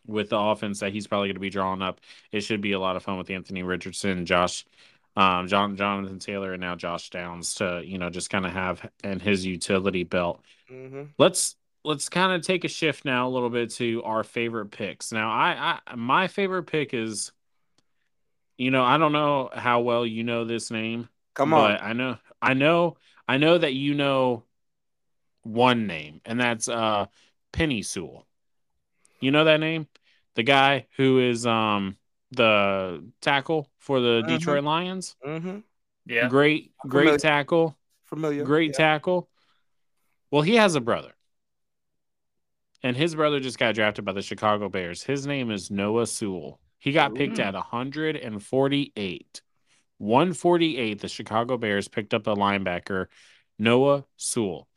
[0.06, 2.80] with the offense that he's probably going to be drawing up, it should be a
[2.80, 4.66] lot of fun with Anthony Richardson, Josh
[5.20, 8.89] um, John Jonathan Taylor and now Josh Downs to you know just kind of have
[9.03, 10.41] and his utility belt.
[10.72, 11.03] Mm-hmm.
[11.17, 15.11] Let's let's kind of take a shift now a little bit to our favorite picks.
[15.11, 17.34] Now, I, I my favorite pick is,
[18.57, 21.09] you know, I don't know how well you know this name.
[21.34, 22.95] Come on, I know, I know,
[23.28, 24.43] I know that you know
[25.43, 27.07] one name, and that's uh
[27.51, 28.26] Penei Sewell.
[29.20, 29.88] You know that name,
[30.36, 31.97] the guy who is um
[32.32, 34.30] the tackle for the mm-hmm.
[34.30, 35.15] Detroit Lions.
[35.25, 35.59] Mm-hmm.
[36.05, 37.17] Yeah, great, great Familiar.
[37.17, 37.77] tackle.
[38.05, 38.77] Familiar, great yeah.
[38.77, 39.30] tackle.
[40.32, 41.13] Well, he has a brother,
[42.84, 45.03] and his brother just got drafted by the Chicago Bears.
[45.03, 46.59] His name is Noah Sewell.
[46.80, 47.15] He got Ooh.
[47.15, 49.41] picked at 148.
[49.97, 51.01] 148.
[51.01, 53.07] The Chicago Bears picked up the linebacker
[53.59, 54.68] Noah Sewell.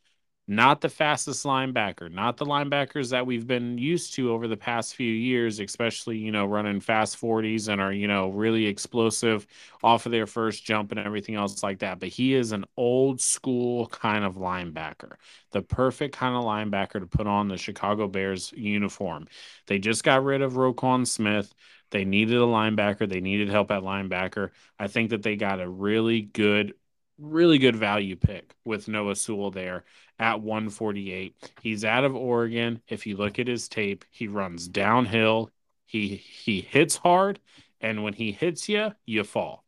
[0.48, 4.96] Not the fastest linebacker, not the linebackers that we've been used to over the past
[4.96, 9.46] few years, especially, you know, running fast 40s and are, you know, really explosive
[9.82, 12.00] off of their first jump and everything else like that.
[12.00, 15.12] But he is an old school kind of linebacker,
[15.52, 19.28] the perfect kind of linebacker to put on the Chicago Bears uniform.
[19.68, 21.54] They just got rid of Roquan Smith.
[21.92, 23.08] They needed a linebacker.
[23.08, 24.50] They needed help at linebacker.
[24.78, 26.74] I think that they got a really good,
[27.22, 29.84] really good value pick with Noah Sewell there
[30.18, 31.34] at 148.
[31.62, 32.82] He's out of Oregon.
[32.88, 35.50] If you look at his tape, he runs downhill.
[35.86, 37.38] He he hits hard,
[37.80, 39.64] and when he hits you, you fall.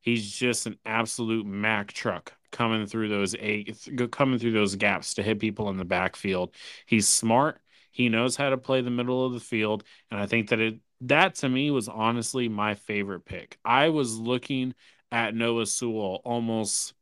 [0.00, 5.22] He's just an absolute Mack truck coming through those eight, coming through those gaps to
[5.22, 6.54] hit people in the backfield.
[6.86, 7.60] He's smart.
[7.92, 10.80] He knows how to play the middle of the field, and I think that it
[11.02, 13.58] that to me was honestly my favorite pick.
[13.64, 14.74] I was looking
[15.12, 16.94] at Noah Sewell almost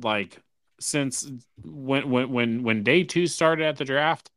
[0.00, 0.40] like
[0.80, 1.30] since
[1.62, 4.30] when when when when day two started at the draft,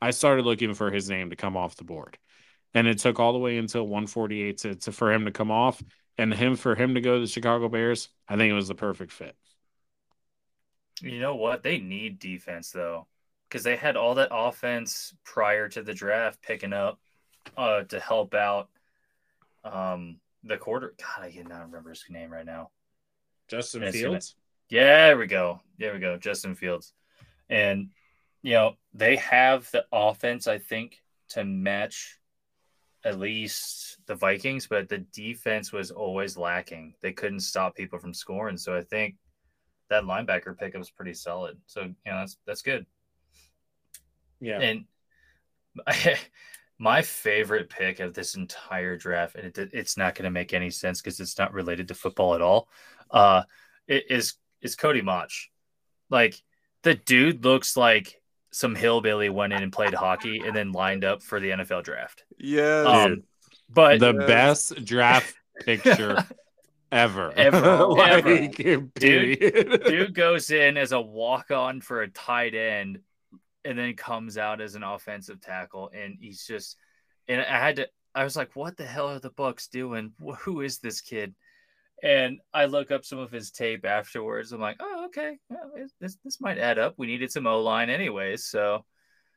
[0.00, 2.18] I started looking for his name to come off the board,
[2.74, 5.82] and it took all the way until 148 to, to for him to come off,
[6.16, 8.08] and him for him to go to the Chicago Bears.
[8.28, 9.36] I think it was the perfect fit.
[11.02, 11.62] You know what?
[11.62, 13.06] They need defense though,
[13.48, 17.00] because they had all that offense prior to the draft picking up
[17.56, 18.68] uh, to help out
[19.64, 20.94] um, the quarter.
[20.98, 22.70] God, I cannot remember his name right now.
[23.48, 24.36] Justin Fields.
[24.68, 25.60] Yeah, there we go.
[25.78, 26.16] There we go.
[26.16, 26.92] Justin Fields.
[27.48, 27.90] And,
[28.42, 32.18] you know, they have the offense, I think, to match
[33.04, 36.94] at least the Vikings, but the defense was always lacking.
[37.02, 38.56] They couldn't stop people from scoring.
[38.56, 39.16] So I think
[39.88, 41.58] that linebacker pickup was pretty solid.
[41.66, 42.86] So, you know, that's that's good.
[44.40, 44.60] Yeah.
[44.60, 44.84] And
[45.86, 46.18] I,
[46.80, 50.70] my favorite pick of this entire draft, and it, it's not going to make any
[50.70, 52.68] sense because it's not related to football at all,
[53.10, 53.42] uh,
[53.86, 55.50] is is Cody Mauch.
[56.08, 56.42] Like
[56.82, 58.20] the dude looks like
[58.50, 62.24] some hillbilly went in and played hockey and then lined up for the NFL draft.
[62.38, 62.82] Yeah.
[62.82, 63.24] Um,
[63.68, 66.24] but the best draft picture
[66.90, 67.32] ever.
[67.36, 67.86] Ever.
[67.86, 68.88] like, ever.
[68.94, 73.00] Dude, dude goes in as a walk on for a tight end
[73.64, 75.90] and then comes out as an offensive tackle.
[75.94, 76.76] And he's just,
[77.28, 80.12] and I had to, I was like, what the hell are the Bucks doing?
[80.40, 81.34] Who is this kid?
[82.02, 84.52] And I look up some of his tape afterwards.
[84.52, 86.94] I'm like, oh, okay, well, this this might add up.
[86.96, 88.84] We needed some O line anyways, so.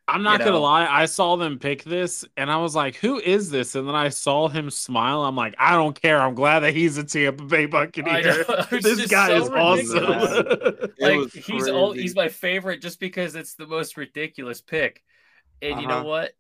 [0.08, 0.46] I'm not you know.
[0.46, 0.86] gonna lie.
[0.86, 4.10] I saw them pick this, and I was like, "Who is this?" And then I
[4.10, 5.24] saw him smile.
[5.24, 6.22] I'm like, "I don't care.
[6.22, 8.44] I'm glad that he's a Tampa Bay Buccaneer.
[8.72, 9.94] this guy so is ridiculous.
[9.94, 10.92] awesome.
[11.00, 15.02] like he's all, he's my favorite just because it's the most ridiculous pick.
[15.62, 15.82] And uh-huh.
[15.82, 16.06] you know uh-huh.
[16.06, 16.32] what?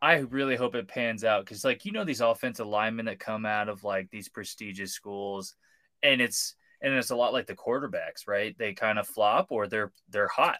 [0.00, 3.44] I really hope it pans out because, like, you know, these offensive linemen that come
[3.44, 5.54] out of like these prestigious schools,
[6.04, 8.56] and it's and it's a lot like the quarterbacks, right?
[8.56, 10.58] They kind of flop or they're they're hot.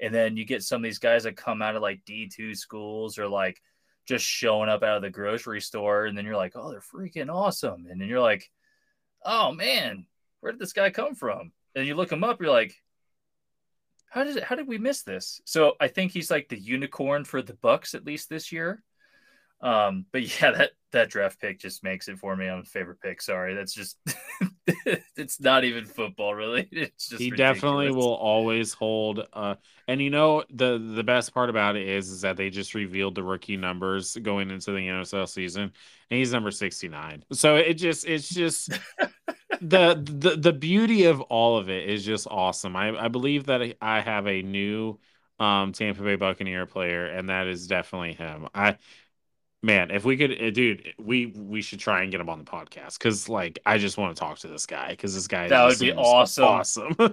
[0.00, 3.18] And then you get some of these guys that come out of like D2 schools
[3.18, 3.60] or like
[4.06, 7.32] just showing up out of the grocery store and then you're like, "Oh, they're freaking
[7.32, 8.50] awesome." And then you're like,
[9.24, 10.06] "Oh man,
[10.40, 12.74] where did this guy come from?" And you look him up, you're like,
[14.10, 17.42] "How did how did we miss this?" So, I think he's like the unicorn for
[17.42, 18.82] the Bucks at least this year.
[19.60, 22.46] Um, but yeah, that that draft pick just makes it for me.
[22.48, 23.22] I'm a favorite pick.
[23.22, 23.98] Sorry, that's just
[25.16, 26.68] it's not even football really.
[26.72, 27.50] It's just he ridiculous.
[27.52, 29.26] definitely will always hold.
[29.32, 29.54] Uh,
[29.86, 33.14] and you know the the best part about it is is that they just revealed
[33.14, 35.62] the rookie numbers going into the NFL season,
[36.10, 37.24] and he's number 69.
[37.32, 38.70] So it just it's just.
[39.60, 42.76] the, the the beauty of all of it is just awesome.
[42.76, 44.98] I, I believe that I have a new
[45.38, 48.48] um Tampa Bay Buccaneer player, and that is definitely him.
[48.54, 48.78] I
[49.64, 52.44] man if we could uh, dude we we should try and get him on the
[52.44, 55.64] podcast because like i just want to talk to this guy because this guy that
[55.64, 56.44] would be awesome.
[56.44, 56.96] awesome.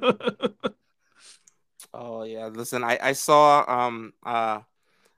[1.93, 4.61] Oh yeah listen i i saw um uh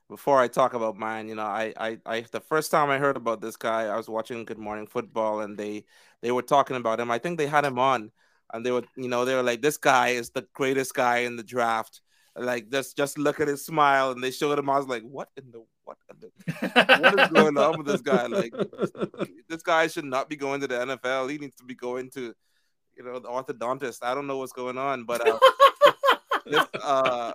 [0.10, 3.16] before i talk about mine you know I, I i the first time i heard
[3.16, 5.86] about this guy i was watching good morning football and they
[6.24, 7.12] they were talking about him.
[7.12, 8.12] I think they had him on
[8.52, 11.36] and they were you know they were like this guy is the greatest guy in
[11.36, 12.02] the draft.
[12.36, 14.70] Like just just look at his smile and they showed him.
[14.70, 18.28] I was like what in the what what is going on with this guy?
[18.28, 18.54] Like
[19.50, 21.30] this guy should not be going to the NFL.
[21.30, 22.34] He needs to be going to,
[22.98, 24.00] you know, the orthodontist.
[24.02, 25.40] I don't know what's going on, but uh,
[26.46, 27.34] this, uh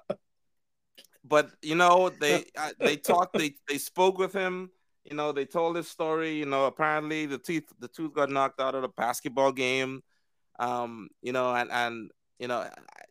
[1.24, 4.70] but you know they uh, they talked they they spoke with him.
[5.04, 6.36] You know they told his story.
[6.36, 10.02] You know apparently the teeth the tooth got knocked out of a basketball game.
[10.58, 12.68] Um, you know, and and you know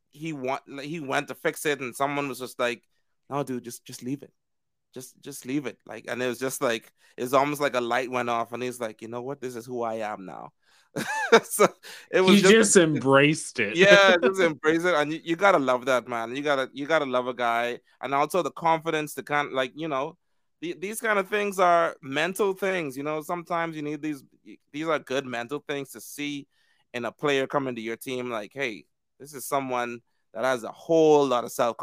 [0.09, 2.83] he want he went to fix it, and someone was just like,
[3.29, 4.31] "No, dude, just just leave it."
[4.93, 5.77] Just just leave it.
[5.85, 8.79] Like, and it was just like it's almost like a light went off, and he's
[8.79, 10.51] like, you know what, this is who I am now.
[11.43, 11.67] so
[12.11, 13.75] it was he just, just embraced it.
[13.75, 16.35] yeah, just embrace it, and you, you, gotta love that man.
[16.35, 19.73] You gotta you gotta love a guy, and also the confidence to kind of like
[19.75, 20.17] you know,
[20.61, 22.97] the, these kind of things are mental things.
[22.97, 24.23] You know, sometimes you need these.
[24.71, 26.47] These are good mental things to see
[26.93, 28.29] in a player coming to your team.
[28.29, 28.85] Like, hey,
[29.19, 29.99] this is someone
[30.33, 31.77] that has a whole lot of self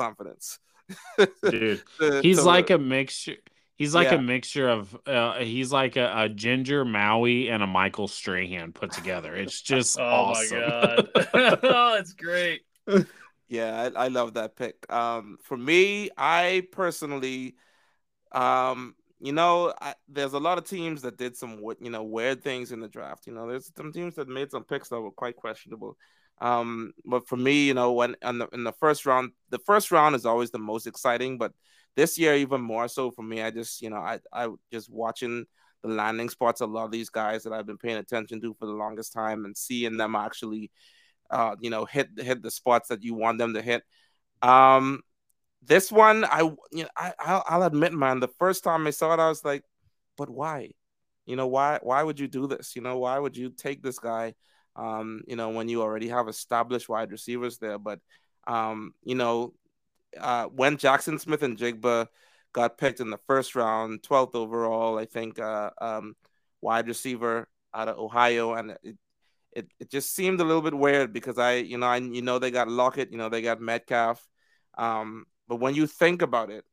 [1.16, 1.82] confidence.
[1.98, 3.36] Dude, he's to, like a mixture.
[3.76, 4.14] He's like yeah.
[4.14, 8.92] a mixture of uh, he's like a, a, Ginger Maui and a Michael Strahan put
[8.92, 9.34] together.
[9.34, 10.60] It's just oh awesome.
[10.60, 11.08] my god,
[11.64, 12.62] oh, it's great.
[13.48, 14.90] Yeah, I, I, love that pick.
[14.92, 17.56] Um, for me, I personally,
[18.32, 22.44] um, you know, I, there's a lot of teams that did some you know weird
[22.44, 23.26] things in the draft.
[23.26, 25.96] You know, there's some teams that made some picks that were quite questionable.
[26.40, 29.90] Um, but for me, you know, when in the, in the first round, the first
[29.90, 31.38] round is always the most exciting.
[31.38, 31.52] But
[31.96, 35.46] this year, even more so for me, I just, you know, I I just watching
[35.82, 38.66] the landing spots a lot of these guys that I've been paying attention to for
[38.66, 40.70] the longest time and seeing them actually,
[41.30, 43.82] uh, you know, hit hit the spots that you want them to hit.
[44.42, 45.02] Um,
[45.62, 46.40] this one, I,
[46.72, 49.44] you know, I I'll, I'll admit, man, the first time I saw it, I was
[49.44, 49.62] like,
[50.16, 50.72] but why?
[51.26, 52.74] You know, why why would you do this?
[52.76, 54.34] You know, why would you take this guy?
[54.76, 57.78] Um, you know, when you already have established wide receivers there.
[57.78, 58.00] But,
[58.46, 59.54] um, you know,
[60.18, 62.06] uh, when Jackson Smith-Njigba
[62.52, 66.14] got picked in the first round, 12th overall, I think, uh, um,
[66.60, 68.96] wide receiver out of Ohio, and it,
[69.52, 72.38] it, it just seemed a little bit weird because I, you know, I you know
[72.38, 74.26] they got Lockett, you know, they got Metcalf,
[74.78, 76.64] um, but when you think about it,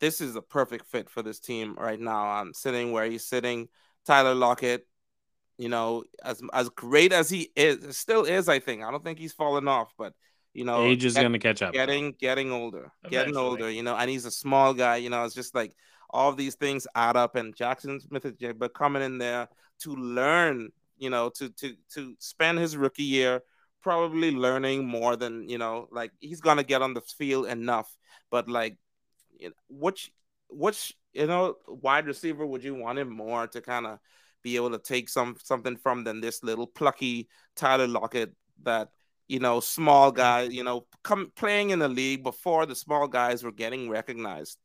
[0.00, 2.26] this is a perfect fit for this team right now.
[2.26, 3.68] I'm sitting where he's sitting.
[4.04, 4.86] Tyler Lockett,
[5.58, 8.82] you know, as as great as he is, still is, I think.
[8.82, 10.12] I don't think he's fallen off, but
[10.52, 11.72] you know, age is gonna catch up.
[11.72, 13.10] Getting getting older, Eventually.
[13.10, 13.70] getting older.
[13.70, 14.96] You know, and he's a small guy.
[14.96, 15.74] You know, it's just like
[16.10, 17.36] all these things add up.
[17.36, 18.26] And Jackson Smith,
[18.58, 19.48] but coming in there
[19.80, 23.42] to learn, you know, to to to spend his rookie year
[23.82, 27.94] probably learning more than you know, like he's gonna get on the field enough.
[28.30, 28.76] But like,
[29.38, 30.10] you know, which
[30.48, 33.98] which you know, wide receiver would you want him more to kind of
[34.46, 38.32] be able to take some something from than this little plucky Tyler Lockett
[38.62, 38.90] that
[39.26, 43.42] you know small guy you know come playing in the league before the small guys
[43.42, 44.58] were getting recognized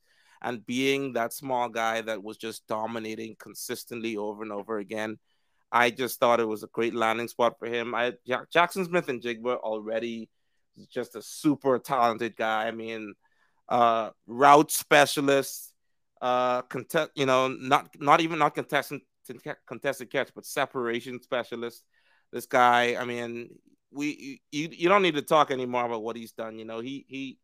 [0.44, 5.18] and being that small guy that was just dominating consistently over and over again.
[5.72, 7.96] I just thought it was a great landing spot for him.
[7.96, 8.14] I
[8.54, 10.30] Jackson Smith-Njigba already
[10.90, 12.68] just a super talented guy.
[12.68, 13.14] I mean,
[13.70, 15.74] uh, route specialist,
[16.22, 19.02] uh, contest, you know, not not even not contestant
[19.68, 21.84] contested catch, but separation specialist.
[22.32, 23.50] This guy, I mean,
[23.92, 26.58] we you, you don't need to talk anymore about what he's done.
[26.58, 27.38] You know, he he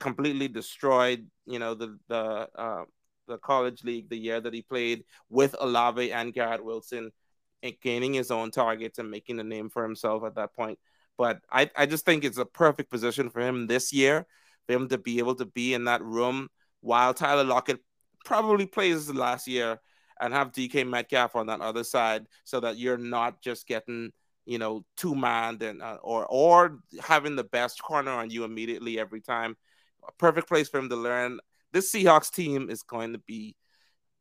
[0.00, 1.26] completely destroyed.
[1.46, 2.84] You know the the uh,
[3.26, 7.10] the college league the year that he played with Olave and Garrett Wilson,
[7.62, 10.78] and gaining his own targets and making a name for himself at that point.
[11.16, 14.26] But I, I just think it's a perfect position for him this year,
[14.66, 16.48] for him to be able to be in that room
[16.80, 17.80] while Tyler Lockett
[18.24, 19.80] probably plays last year
[20.20, 24.12] and have DK Metcalf on that other side so that you're not just getting
[24.48, 28.98] you know two man and uh, or or having the best corner on you immediately
[28.98, 29.56] every time.
[30.06, 31.38] A perfect place for him to learn.
[31.72, 33.56] This Seahawks team is going to be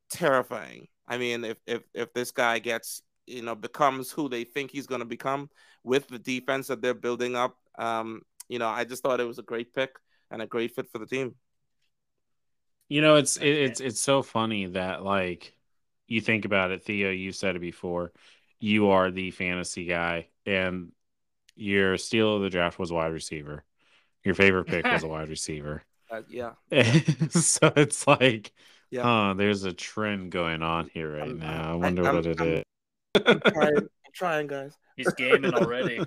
[0.09, 0.87] terrifying.
[1.07, 4.87] I mean, if if if this guy gets you know becomes who they think he's
[4.87, 5.49] going to become
[5.83, 9.39] with the defense that they're building up, um, you know, I just thought it was
[9.39, 9.91] a great pick
[10.29, 11.35] and a great fit for the team.
[12.89, 15.56] You know, it's it's it's so funny that like
[16.07, 18.11] you think about it, Theo, you said it before.
[18.59, 20.91] You are the fantasy guy, and
[21.55, 23.63] your steal of the draft was wide receiver.
[24.23, 25.83] Your favorite pick was a wide receiver.
[26.09, 26.53] Uh, yeah.
[27.29, 28.51] so it's like,
[28.89, 29.03] yeah.
[29.03, 31.73] huh, there's a trend going on here right I'm, now.
[31.73, 32.63] I wonder I, what it I'm, is.
[33.25, 34.73] I'm trying, I'm trying, guys.
[34.95, 35.99] He's gaming already.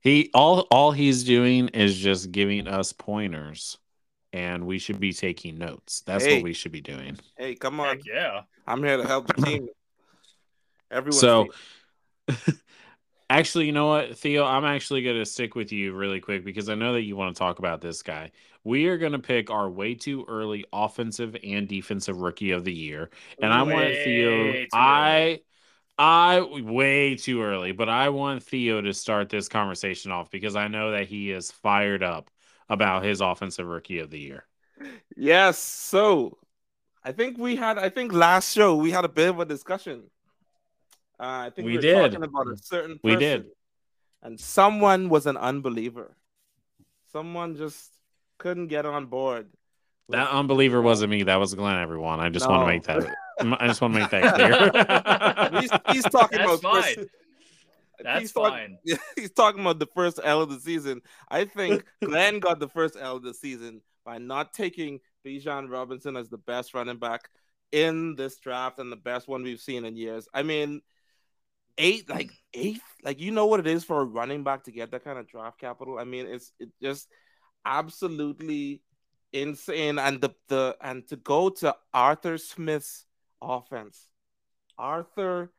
[0.00, 3.78] he all all he's doing is just giving us pointers
[4.34, 6.02] and we should be taking notes.
[6.04, 6.34] That's hey.
[6.34, 7.16] what we should be doing.
[7.38, 7.86] Hey, come on.
[7.86, 8.40] Heck yeah.
[8.66, 9.68] I'm here to help the team.
[10.90, 11.20] Everyone.
[11.20, 11.46] So,
[13.30, 14.44] actually, you know what, Theo?
[14.44, 17.34] I'm actually going to stick with you really quick because I know that you want
[17.34, 18.32] to talk about this guy.
[18.64, 22.74] We are going to pick our way too early offensive and defensive rookie of the
[22.74, 23.10] year.
[23.40, 24.66] And way I want Theo.
[24.72, 25.40] I.
[25.96, 30.66] I way too early, but I want Theo to start this conversation off because I
[30.66, 32.32] know that he is fired up
[32.68, 34.44] about his offensive rookie of the year.
[35.16, 35.58] Yes.
[35.58, 36.38] So
[37.04, 40.04] I think we had, I think last show we had a bit of a discussion.
[41.20, 41.94] Uh, I think we, we did.
[42.12, 43.46] talking about a certain person, We did.
[44.22, 46.16] And someone was an unbeliever.
[47.12, 47.90] Someone just
[48.38, 49.46] couldn't get on board
[50.08, 51.22] That unbeliever wasn't me.
[51.24, 51.78] That was Glenn.
[51.80, 52.18] Everyone.
[52.20, 52.52] I just No.
[52.56, 53.14] want to make that.
[53.60, 55.60] I just want to make that clear.
[55.60, 56.94] he's, he's talking That's about fine.
[56.94, 57.08] first-
[58.02, 58.78] That's he's fine.
[59.16, 61.02] he's talking about the first L of the season.
[61.28, 66.16] I think Glenn got the first L of the season by not taking Bijan Robinson
[66.16, 67.30] as the best running back
[67.72, 70.28] in this draft and the best one we've seen in years.
[70.34, 70.82] I mean,
[71.78, 74.90] eight, like eighth, like you know what it is for a running back to get
[74.90, 75.98] that kind of draft capital.
[75.98, 77.08] I mean, it's it just
[77.64, 78.82] absolutely
[79.32, 79.98] insane.
[79.98, 83.06] And the the and to go to Arthur Smith's
[83.40, 84.08] offense,
[84.78, 85.50] Arthur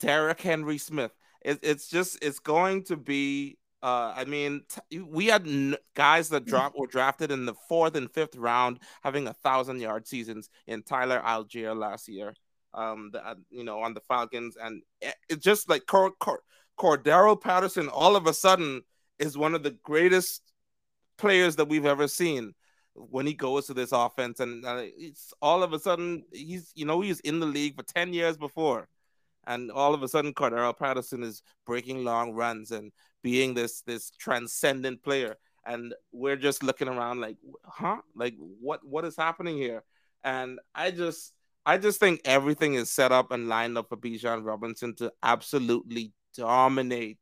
[0.00, 1.12] Derek Henry Smith.
[1.44, 3.58] It, it's just it's going to be.
[3.82, 7.96] Uh, I mean, t- we had n- guys that dropped were drafted in the fourth
[7.96, 12.34] and fifth round, having a thousand yard seasons in Tyler Allgeier last year.
[12.72, 16.42] Um, the, uh, you know, on the Falcons, and it, it's just like Cor- Cor-
[16.80, 17.88] Cordarrelle Patterson.
[17.88, 18.82] All of a sudden,
[19.18, 20.42] is one of the greatest
[21.18, 22.52] players that we've ever seen
[22.94, 26.86] when he goes to this offense, and uh, it's all of a sudden he's you
[26.86, 28.88] know he's in the league for ten years before
[29.46, 32.92] and all of a sudden Cordarrelle Patterson is breaking long runs and
[33.22, 35.36] being this this transcendent player
[35.66, 39.82] and we're just looking around like huh like what what is happening here
[40.24, 41.32] and I just
[41.66, 46.12] I just think everything is set up and lined up for Bijan Robinson to absolutely
[46.36, 47.18] dominate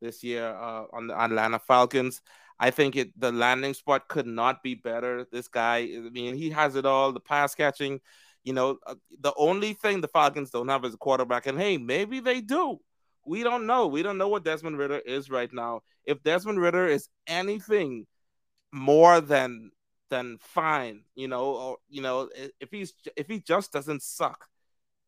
[0.00, 2.20] this year uh, on the Atlanta Falcons.
[2.58, 5.26] I think it the landing spot could not be better.
[5.30, 7.12] This guy, I mean, he has it all.
[7.12, 8.00] The pass catching,
[8.46, 11.76] you know, uh, the only thing the Falcons don't have is a quarterback, and hey,
[11.76, 12.78] maybe they do.
[13.26, 13.88] We don't know.
[13.88, 15.80] We don't know what Desmond Ridder is right now.
[16.04, 18.06] If Desmond Ridder is anything
[18.72, 19.72] more than
[20.10, 22.30] than fine, you know, or you know,
[22.60, 24.46] if he's if he just doesn't suck,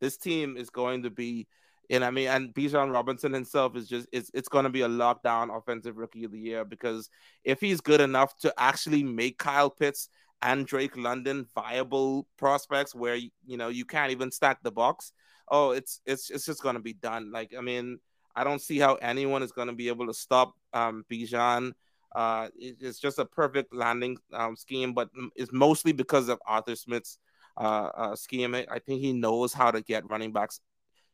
[0.01, 1.47] this team is going to be.
[1.89, 4.89] And I mean, and Bijan Robinson himself is just it's it's going to be a
[4.89, 7.09] lockdown offensive rookie of the year because
[7.45, 10.09] if he's good enough to actually make Kyle Pitts
[10.41, 15.11] and Drake London viable prospects where you know you can't even stack the box.
[15.49, 17.31] Oh, it's it's it's just gonna be done.
[17.31, 17.99] Like I mean,
[18.35, 21.73] I don't see how anyone is gonna be able to stop um Bijan.
[22.15, 26.75] Uh, it- it's just a perfect landing um, scheme, but it's mostly because of Arthur
[26.75, 27.19] Smith's
[27.57, 28.55] uh, uh scheme.
[28.55, 30.59] I think he knows how to get running backs.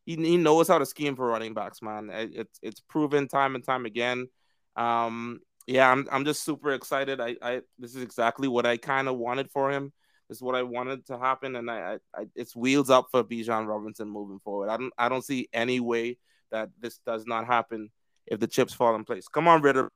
[0.05, 2.09] He, he knows how to scheme for running backs, man.
[2.11, 4.27] It, it's it's proven time and time again.
[4.75, 7.19] Um, yeah, I'm I'm just super excited.
[7.19, 9.91] I, I this is exactly what I kind of wanted for him.
[10.29, 13.23] This is what I wanted to happen, and I, I, I it's wheels up for
[13.23, 14.69] Bijan Robinson moving forward.
[14.69, 16.17] I don't I don't see any way
[16.51, 17.89] that this does not happen
[18.25, 19.27] if the chips fall in place.
[19.27, 19.91] Come on, Ridder.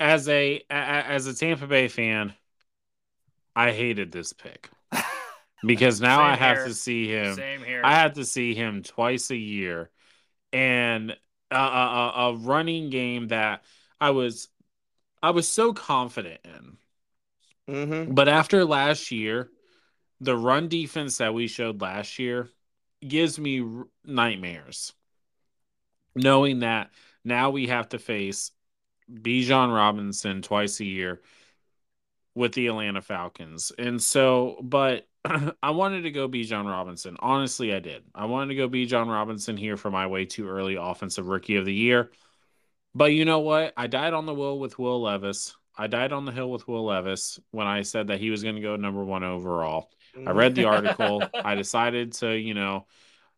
[0.00, 2.34] as a, a as a Tampa Bay fan,
[3.54, 4.70] I hated this pick
[5.64, 6.66] because now Same I have here.
[6.66, 7.34] to see him.
[7.34, 7.80] Same here.
[7.84, 9.90] I have to see him twice a year,
[10.52, 11.16] and
[11.50, 13.62] a, a, a- a running game that
[14.00, 14.48] I was
[15.22, 16.76] I was so confident in.
[17.74, 18.14] Mm-hmm.
[18.14, 19.48] But after last year,
[20.20, 22.48] the run defense that we showed last year
[23.06, 24.92] gives me r- nightmares.
[26.14, 26.90] Knowing that
[27.24, 28.50] now we have to face
[29.10, 31.22] Bijan Robinson twice a year
[32.34, 33.72] with the Atlanta Falcons.
[33.78, 35.06] And so, but
[35.62, 37.16] I wanted to go Bijan Robinson.
[37.20, 38.04] Honestly, I did.
[38.14, 41.64] I wanted to go Bijan Robinson here for my way too early offensive rookie of
[41.64, 42.10] the year.
[42.94, 43.72] But you know what?
[43.76, 45.56] I died on the will with Will Levis.
[45.76, 48.54] I died on the hill with Will Levis when I said that he was going
[48.54, 49.90] to go number one overall.
[50.26, 51.22] I read the article.
[51.34, 51.56] I mm.
[51.58, 52.86] decided to, you know,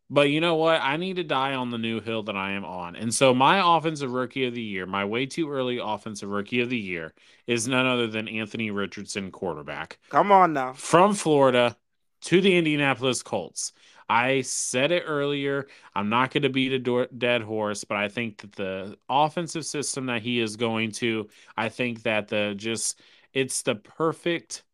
[0.09, 0.81] but you know what?
[0.83, 2.95] I need to die on the new hill that I am on.
[2.95, 6.71] And so my offensive rookie of the year, my way too early offensive rookie of
[6.71, 7.13] the year,
[7.47, 10.75] is none other than Anthony Richardson, quarterback Come on now.
[10.75, 11.77] from Florida
[12.23, 13.73] to the Indianapolis Colts.
[14.09, 15.67] I said it earlier.
[15.95, 19.67] I'm not going to beat a do- dead horse, but I think that the offensive
[19.67, 23.01] system that he is going to, I think that the just
[23.33, 24.65] it's the perfect.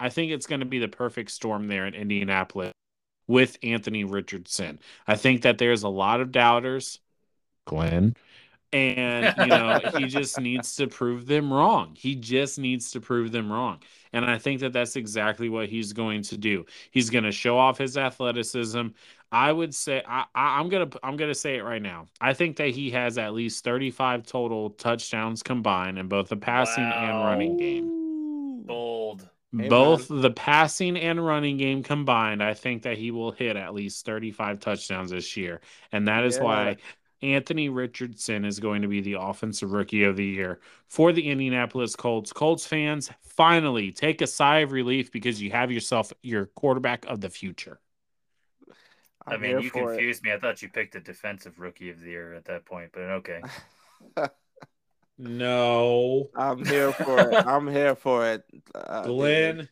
[0.00, 2.72] I think it's going to be the perfect storm there in Indianapolis
[3.26, 4.80] with Anthony Richardson.
[5.06, 7.00] I think that there's a lot of doubters,
[7.66, 8.16] Glenn,
[8.72, 11.94] and you know he just needs to prove them wrong.
[11.98, 13.80] He just needs to prove them wrong,
[14.14, 16.64] and I think that that's exactly what he's going to do.
[16.90, 18.88] He's going to show off his athleticism.
[19.30, 22.06] I would say I, I I'm gonna I'm gonna say it right now.
[22.20, 26.84] I think that he has at least 35 total touchdowns combined in both the passing
[26.84, 27.92] and running game.
[28.66, 29.28] Bold.
[29.56, 33.74] Hey, Both the passing and running game combined, I think that he will hit at
[33.74, 35.60] least 35 touchdowns this year.
[35.92, 36.44] And that is Yeah.
[36.44, 36.76] why
[37.24, 41.96] Anthony Richardson is going to be the offensive rookie of the year for the Indianapolis
[41.96, 42.32] Colts.
[42.32, 47.22] Colts fans, finally take a sigh of relief because you have yourself your quarterback of
[47.22, 47.80] the future.
[49.26, 49.96] I I'm mean, you for it.
[49.96, 50.32] confused me.
[50.32, 53.40] I thought you picked a defensive rookie of the year at that point, but okay.
[55.16, 56.28] No.
[56.36, 57.46] I'm here for it.
[57.46, 58.44] I'm here for it.
[58.74, 59.68] Uh, Glenn,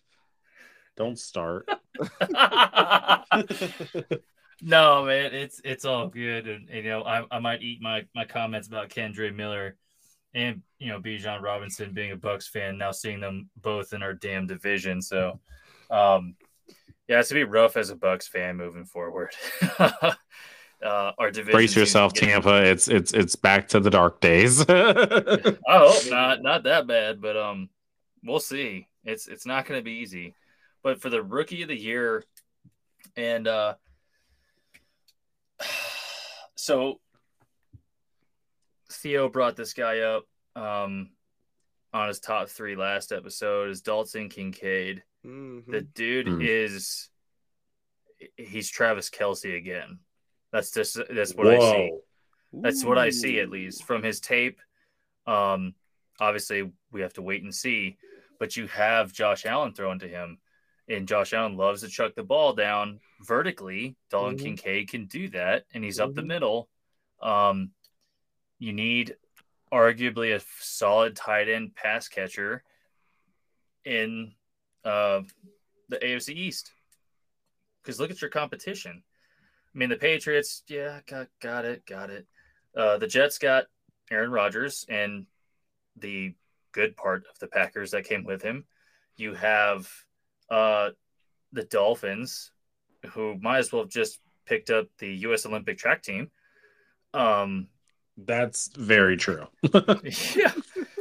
[0.96, 1.68] don't start.
[4.62, 8.24] no, man, it's it's all good, and, you know I, I might eat my my
[8.24, 9.76] comments about Kendre Miller
[10.34, 14.14] and you know Bijan Robinson being a Bucks fan now seeing them both in our
[14.14, 15.02] damn division.
[15.02, 15.40] So,
[15.90, 16.36] um,
[17.08, 19.30] yeah, it's to be rough as a Bucks fan moving forward.
[19.78, 20.12] uh,
[20.82, 21.52] our division.
[21.52, 22.64] Brace yourself, Tampa.
[22.64, 24.64] It's it's it's back to the dark days.
[24.68, 27.68] I hope not, not that bad, but um,
[28.24, 28.88] we'll see.
[29.04, 30.34] It's it's not going to be easy.
[30.82, 32.24] But for the rookie of the year,
[33.16, 33.74] and uh,
[36.62, 37.00] so
[38.88, 41.10] Theo brought this guy up um,
[41.92, 45.02] on his top three last episode is Dalton Kincaid.
[45.26, 45.72] Mm-hmm.
[45.72, 46.40] The dude mm-hmm.
[46.40, 47.08] is
[48.36, 49.98] he's Travis Kelce again.
[50.52, 51.56] That's just that's what Whoa.
[51.56, 51.92] I see.
[52.52, 52.88] That's Ooh.
[52.88, 54.60] what I see at least from his tape.
[55.26, 55.74] Um,
[56.20, 57.96] obviously we have to wait and see,
[58.38, 60.38] but you have Josh Allen thrown to him,
[60.88, 63.96] and Josh Allen loves to chuck the ball down vertically.
[64.10, 64.44] Dalton mm-hmm.
[64.44, 66.28] Kincaid can do that, and he's up the mm-hmm.
[66.28, 66.68] middle.
[67.20, 67.70] Um,
[68.58, 69.16] you need
[69.72, 72.62] arguably a solid tight end pass catcher
[73.84, 74.32] in
[74.84, 75.22] uh,
[75.88, 76.72] the AFC East.
[77.82, 79.02] Because look at your competition.
[79.74, 82.26] I mean, the Patriots, yeah, got got it, got it.
[82.76, 83.64] Uh, the Jets got
[84.10, 85.26] Aaron Rodgers and
[85.96, 86.34] the
[86.72, 88.64] good part of the Packers that came with him.
[89.16, 89.90] You have
[90.52, 90.90] uh,
[91.52, 92.52] the Dolphins,
[93.12, 95.46] who might as well have just picked up the U.S.
[95.46, 96.30] Olympic track team.
[97.14, 97.68] Um,
[98.18, 99.46] that's very true.
[100.36, 100.52] yeah.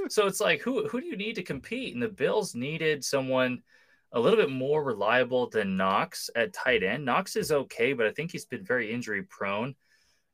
[0.08, 1.94] So it's like who who do you need to compete?
[1.94, 3.62] And the Bills needed someone
[4.14, 7.06] a little bit more reliable than Knox at tight end.
[7.06, 9.76] Knox is okay, but I think he's been very injury prone.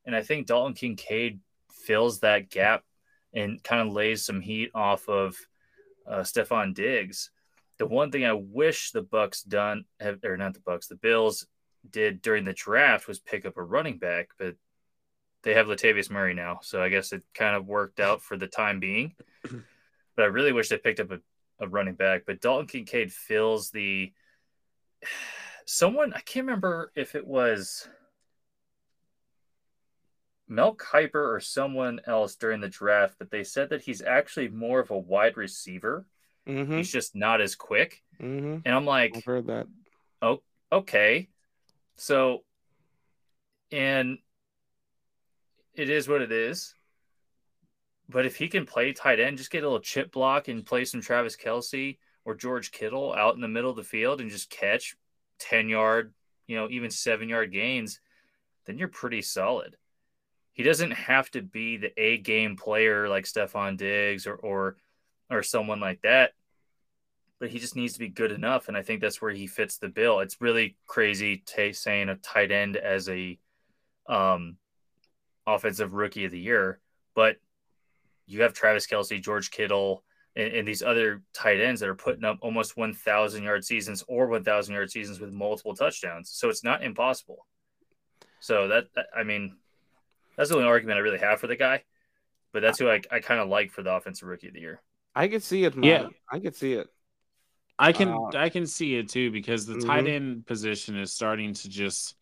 [0.04, 1.40] And I think Dalton Kincaid
[1.70, 2.84] fills that gap
[3.34, 5.36] and kind of lays some heat off of
[6.06, 7.30] uh, Stefon Diggs.
[7.78, 11.46] The one thing I wish the Bucks done, have, or not the Bucks, the Bills
[11.88, 14.56] did during the draft was pick up a running back, but
[15.42, 18.48] they have Latavius Murray now, so I guess it kind of worked out for the
[18.48, 19.14] time being.
[20.16, 21.20] But I really wish they picked up a,
[21.60, 22.24] a running back.
[22.26, 24.12] But Dalton Kincaid fills the
[25.64, 27.88] someone I can't remember if it was
[30.48, 34.80] Mel Kiper or someone else during the draft, but they said that he's actually more
[34.80, 36.06] of a wide receiver.
[36.48, 36.78] Mm-hmm.
[36.78, 38.02] He's just not as quick.
[38.20, 38.58] Mm-hmm.
[38.64, 39.66] And I'm like, I've heard that.
[40.22, 40.42] Oh,
[40.72, 41.28] okay.
[41.96, 42.44] So,
[43.70, 44.18] and
[45.74, 46.74] it is what it is.
[48.08, 50.84] But if he can play tight end, just get a little chip block and play
[50.84, 54.50] some Travis Kelce or George Kittle out in the middle of the field and just
[54.50, 54.96] catch
[55.40, 56.14] 10 yard,
[56.46, 58.00] you know, even seven yard gains,
[58.64, 59.76] then you're pretty solid.
[60.52, 64.76] He doesn't have to be the A game player like Stefon Diggs or, or,
[65.30, 66.32] or someone like that,
[67.40, 68.68] but he just needs to be good enough.
[68.68, 70.20] And I think that's where he fits the bill.
[70.20, 73.38] It's really crazy t- saying a tight end as a,
[74.08, 74.56] um,
[75.46, 76.78] offensive rookie of the year,
[77.14, 77.36] but
[78.26, 80.04] you have Travis Kelce, George Kittle,
[80.36, 84.28] and, and these other tight ends that are putting up almost 1,000 yard seasons or
[84.28, 86.30] 1,000 yard seasons with multiple touchdowns.
[86.30, 87.46] So it's not impossible.
[88.40, 88.84] So that,
[89.16, 89.56] I mean,
[90.36, 91.82] that's the only argument I really have for the guy,
[92.52, 94.80] but that's who I, I kind of like for the offensive rookie of the year.
[95.14, 95.74] I could see it.
[95.74, 95.88] Man.
[95.88, 96.88] Yeah, I could see it.
[97.78, 99.86] I can uh, I can see it too because the mm-hmm.
[99.86, 102.16] tight end position is starting to just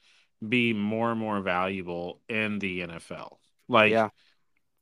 [0.47, 3.37] be more and more valuable in the NFL.
[3.69, 4.11] Like, yeah.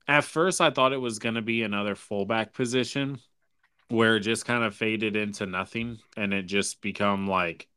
[0.08, 3.20] at first, I thought it was going to be another fullback position
[3.88, 7.68] where it just kind of faded into nothing and it just become like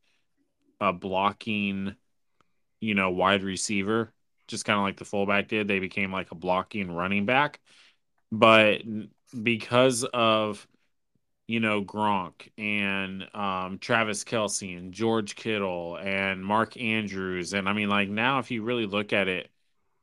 [0.79, 1.95] a blocking,
[2.79, 4.11] you know, wide receiver,
[4.47, 5.67] just kind of like the fullback did.
[5.67, 7.59] They became like a blocking running back.
[8.31, 8.81] But
[9.41, 10.65] because of
[11.48, 17.53] you know, Gronk and um, Travis Kelce and George Kittle and Mark Andrews.
[17.53, 19.49] And I mean, like, now if you really look at it,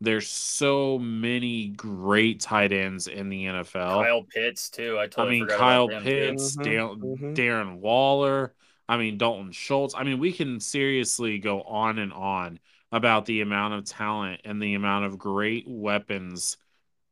[0.00, 4.04] there's so many great tight ends in the NFL.
[4.04, 4.98] Kyle Pitts, too.
[4.98, 7.34] I, totally I mean, Kyle Pitts, mm-hmm, mm-hmm.
[7.34, 8.54] Darren Waller.
[8.88, 9.94] I mean, Dalton Schultz.
[9.94, 12.58] I mean, we can seriously go on and on
[12.90, 16.56] about the amount of talent and the amount of great weapons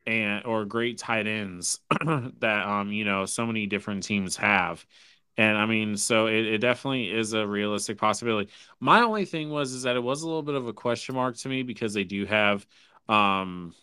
[0.07, 1.81] and or great tight ends
[2.41, 4.85] that um you know so many different teams have
[5.37, 8.51] and i mean so it, it definitely is a realistic possibility
[8.81, 11.37] my only thing was is that it was a little bit of a question mark
[11.37, 12.67] to me because they do have
[13.09, 13.75] um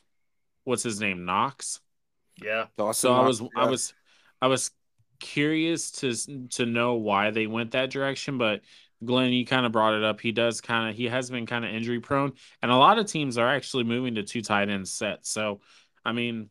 [0.66, 1.80] what's his name knox
[2.44, 3.48] yeah so i was yeah.
[3.56, 3.94] i was
[4.42, 4.72] i was
[5.20, 6.14] curious to
[6.50, 8.62] to know why they went that direction but
[9.04, 10.20] Glenn, you kind of brought it up.
[10.20, 13.06] He does kind of he has been kind of injury prone, and a lot of
[13.06, 15.30] teams are actually moving to two tight end sets.
[15.30, 15.62] So
[16.06, 16.50] I mean,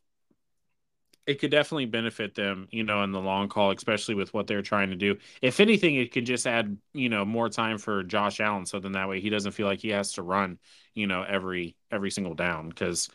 [1.27, 4.63] it could definitely benefit them, you know, in the long call, especially with what they're
[4.63, 5.17] trying to do.
[5.43, 8.93] If anything, it could just add, you know, more time for Josh Allen, so then
[8.93, 10.59] that way he doesn't feel like he has to run,
[10.95, 13.09] you know, every every single down because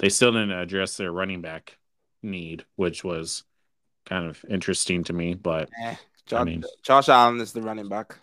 [0.00, 1.78] they still didn't address their running back
[2.22, 3.44] need, which was
[4.06, 5.34] kind of interesting to me.
[5.34, 5.94] But Eh,
[6.26, 8.16] Josh, I mean, Josh Allen is the running back.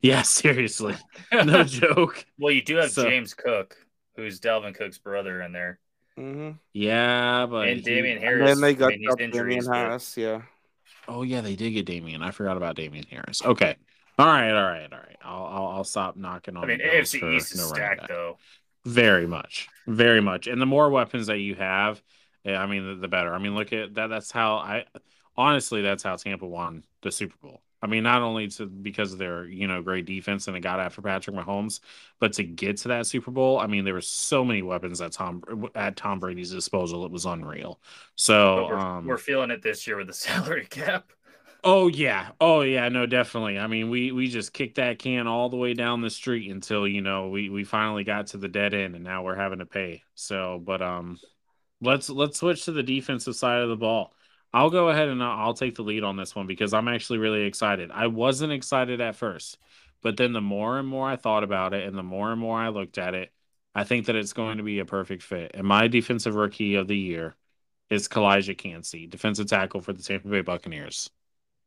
[0.00, 0.96] yeah, seriously,
[1.32, 2.24] no joke.
[2.36, 3.76] well, you do have So- James Cook,
[4.16, 5.78] who's Dalvin Cook's brother, in there,
[6.18, 8.50] hmm Yeah, but and he- Damien And Harris.
[8.50, 10.16] then they got I mean, he's up Damien Harris.
[10.16, 10.42] Yeah.
[11.06, 12.22] Oh yeah, they did get Damien.
[12.22, 13.42] I forgot about Damien Harris.
[13.44, 13.76] Okay.
[14.18, 15.16] All right, all right, all right.
[15.22, 16.64] I'll I'll, I'll stop knocking on.
[16.64, 18.36] I mean, the AFC East is no stacked though.
[18.84, 20.46] Very much, very much.
[20.46, 22.02] And the more weapons that you have,
[22.46, 23.32] I mean, the, the better.
[23.34, 24.08] I mean, look at that.
[24.08, 24.84] That's how I
[25.36, 27.62] honestly, that's how Tampa won the Super Bowl.
[27.80, 30.80] I mean, not only to because of their you know great defense and it got
[30.80, 31.80] after Patrick Mahomes,
[32.18, 35.12] but to get to that Super Bowl, I mean, there were so many weapons at
[35.12, 35.42] Tom
[35.74, 37.04] at Tom Brady's disposal.
[37.04, 37.80] It was unreal.
[38.16, 41.12] So we're, um, we're feeling it this year with the salary cap.
[41.64, 42.30] Oh yeah.
[42.40, 43.58] Oh yeah, no definitely.
[43.58, 46.86] I mean, we we just kicked that can all the way down the street until,
[46.86, 49.66] you know, we we finally got to the dead end and now we're having to
[49.66, 50.04] pay.
[50.14, 51.20] So, but um
[51.80, 54.14] let's let's switch to the defensive side of the ball.
[54.52, 57.42] I'll go ahead and I'll take the lead on this one because I'm actually really
[57.42, 57.90] excited.
[57.92, 59.58] I wasn't excited at first,
[60.02, 62.58] but then the more and more I thought about it and the more and more
[62.58, 63.32] I looked at it,
[63.74, 65.52] I think that it's going to be a perfect fit.
[65.54, 67.36] And my defensive rookie of the year
[67.90, 71.10] is Calijah Kancey, defensive tackle for the Tampa Bay Buccaneers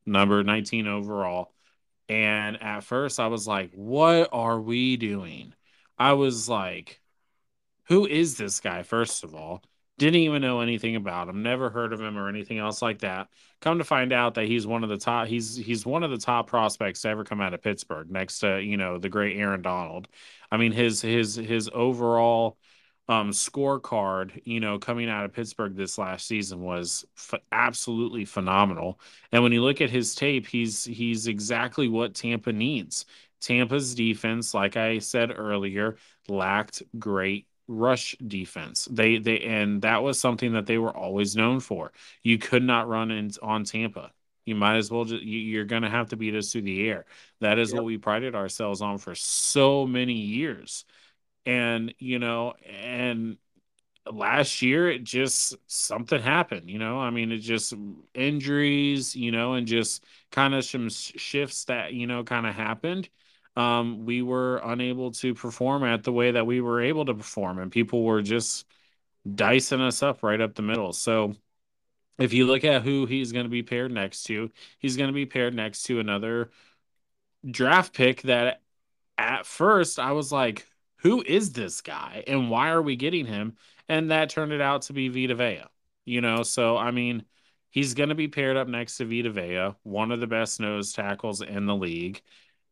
[0.06, 1.54] number 19 overall.
[2.10, 5.54] And at first, I was like, what are we doing?
[5.98, 7.00] I was like,
[7.86, 9.64] who is this guy, first of all?
[10.02, 13.28] Didn't even know anything about him, never heard of him or anything else like that.
[13.60, 16.18] Come to find out that he's one of the top he's he's one of the
[16.18, 19.62] top prospects to ever come out of Pittsburgh, next to, you know, the great Aaron
[19.62, 20.08] Donald.
[20.52, 22.58] I mean, his his his overall
[23.10, 29.00] um scorecard, you know, coming out of Pittsburgh this last season was f- absolutely phenomenal.
[29.32, 33.06] And when you look at his tape, he's he's exactly what Tampa needs.
[33.40, 35.98] Tampa's defense, like I said earlier,
[36.28, 38.88] lacked great rush defense.
[38.92, 41.92] They they and that was something that they were always known for.
[42.24, 44.12] You could not run in on Tampa.
[44.46, 46.90] You might as well just you, you're going to have to beat us through the
[46.90, 47.06] air.
[47.42, 47.76] That is Yep.
[47.76, 50.86] what we prided ourselves on for so many years.
[51.46, 53.38] And you know, and
[54.12, 57.74] last year it just something happened you know i mean it just
[58.16, 63.08] injuries you know and just kind of some shifts that you know kind of happened
[63.56, 67.60] um we were unable to perform at the way that we were able to perform
[67.60, 68.66] and people were just
[69.36, 71.36] dicing us up right up the middle so
[72.18, 74.50] if you look at who he's going to be paired next to
[74.80, 76.50] he's going to be paired next to another
[77.50, 78.62] draft pick that
[79.18, 80.68] at first I was like,
[80.98, 83.56] who is this guy and why are we getting him?
[83.90, 85.64] And that turned it out to be Vita Vea.
[86.06, 87.24] You know, so I mean,
[87.70, 90.94] he's going to be paired up next to Vita Vea, one of the best nose
[90.94, 92.22] tackles in the league.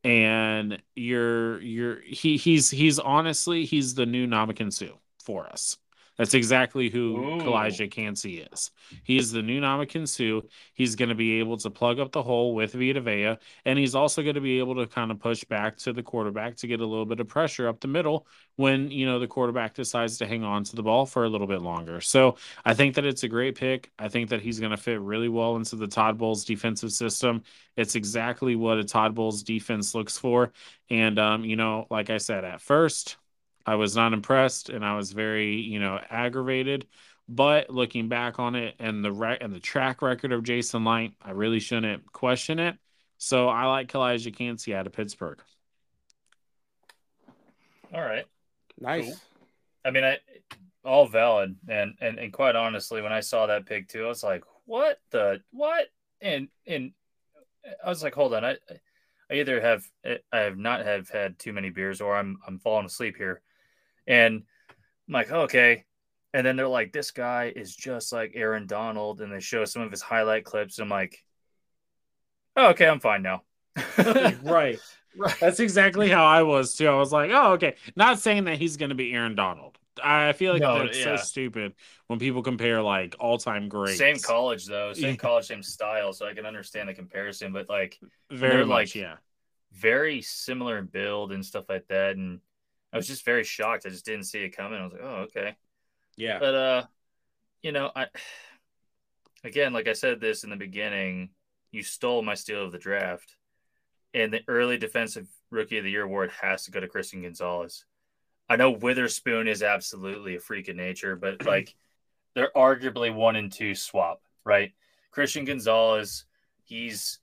[0.04, 5.78] And you're you're he he's he's honestly he's the new Ndamukong Suh for us.
[6.20, 7.42] That's exactly who Ooh.
[7.42, 8.72] Calijah Kancey is.
[9.04, 10.46] He is the new Ndamukong Suh.
[10.74, 13.96] He's going to be able to plug up the hole with Vita Vea, and he's
[13.96, 16.82] also going to be able to kind of push back to the quarterback to get
[16.82, 18.28] a little bit of pressure up the middle
[18.58, 21.48] when you know the quarterback decides to hang on to the ball for a little
[21.48, 22.02] bit longer.
[22.02, 22.36] So
[22.66, 23.90] I think that it's a great pick.
[23.98, 27.44] I think that he's going to fit really well into the Todd Bowles defensive system.
[27.78, 30.52] It's exactly what a Todd Bowles defense looks for.
[30.90, 33.16] And um, you know, like I said at first,
[33.70, 36.88] I was not impressed and I was very, you know, aggravated.
[37.28, 41.14] But looking back on it and the re- and the track record of Jason Licht,
[41.22, 42.78] I really shouldn't question it.
[43.20, 45.40] So I like Calijah Kancey out of Pittsburgh.
[47.94, 48.26] All right.
[48.80, 49.06] Nice.
[49.06, 49.16] Cool.
[49.86, 50.18] I mean, I
[50.84, 54.24] all valid, and and and quite honestly, when I saw that pick too, I was
[54.24, 55.90] like, "What the what?"
[56.22, 56.92] And and
[57.86, 58.58] I was like, "Hold on, I
[59.30, 62.88] I either have I have not have had too many beers, or I'm I'm falling
[62.88, 63.44] asleep here."
[64.10, 64.44] And
[65.08, 65.86] I'm like, "Okay."
[66.34, 69.82] And then they're like, "This guy is just like Aaron Donald," and they show some
[69.84, 70.78] of his highlight clips.
[70.80, 71.24] And I'm like,
[72.58, 73.44] oh, "Okay, I'm fine now."
[73.98, 74.38] right.
[74.44, 74.80] right.
[75.40, 76.88] That's exactly how I was too.
[76.88, 77.76] I was like, oh, okay.
[77.96, 79.78] Not saying that he's going to be Aaron Donald.
[80.02, 81.18] I feel like No, that's yeah.
[81.18, 81.74] so stupid
[82.08, 83.98] when people compare like all time greats.
[83.98, 85.16] Same college though, same Yeah.
[85.16, 87.52] college, same style, so I can understand the comparison.
[87.54, 88.00] But like,
[88.32, 89.16] Very much, like- yeah.
[89.74, 92.16] very similar in build and stuff like that.
[92.16, 92.40] And
[92.92, 93.86] I was just very shocked.
[93.86, 94.80] I just didn't see it coming.
[94.80, 95.56] I was like, oh, okay.
[96.18, 96.40] Yeah.
[96.40, 96.84] But uh,
[97.62, 98.08] you know, I
[99.44, 101.30] again, like I said this in the beginning,
[101.72, 103.36] you stole my steal of the draft,
[104.14, 107.86] and the early defensive rookie of the year award has to go to Christian Gonzalez.
[108.50, 111.76] I know Witherspoon is absolutely a freak of nature, but like
[112.34, 114.22] they're arguably one and two swap.
[114.44, 114.72] right?
[115.12, 116.26] Christian Gonzalez,
[116.64, 117.20] he's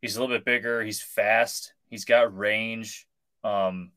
[0.00, 0.82] he's a little bit bigger.
[0.82, 1.74] He's fast.
[1.88, 3.06] He's got range.
[3.44, 3.92] Um,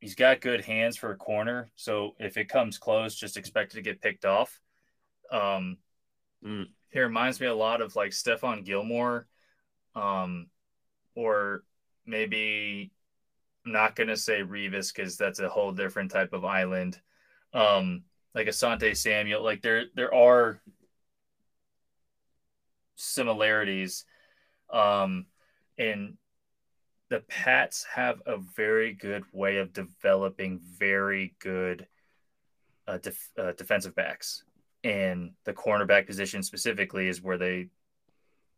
[0.00, 1.70] he's got good hands for a corner.
[1.76, 4.60] So if it comes close, just expect it to get picked off.
[5.30, 5.76] Um,
[6.44, 6.66] mm.
[6.90, 9.28] He reminds me a lot of like Stephon Gilmore,
[9.94, 10.48] um,
[11.14, 11.62] or
[12.04, 12.90] maybe
[13.64, 16.98] I'm not gonna say Revis because that's a whole different type of island.
[17.52, 18.02] Um,
[18.34, 20.60] like Asante Samuel, like there there are
[22.96, 24.04] similarities.
[24.72, 25.26] Um,
[25.78, 26.16] and
[27.10, 31.86] the Pats have a very good way of developing very good
[32.86, 34.44] uh, def- uh, defensive backs,
[34.84, 37.66] and the cornerback position specifically is where they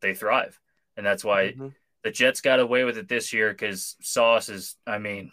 [0.03, 0.61] they thrive,
[0.97, 1.69] and that's why mm-hmm.
[2.05, 5.33] the Jets got away with it this year because Sauce is, I mean,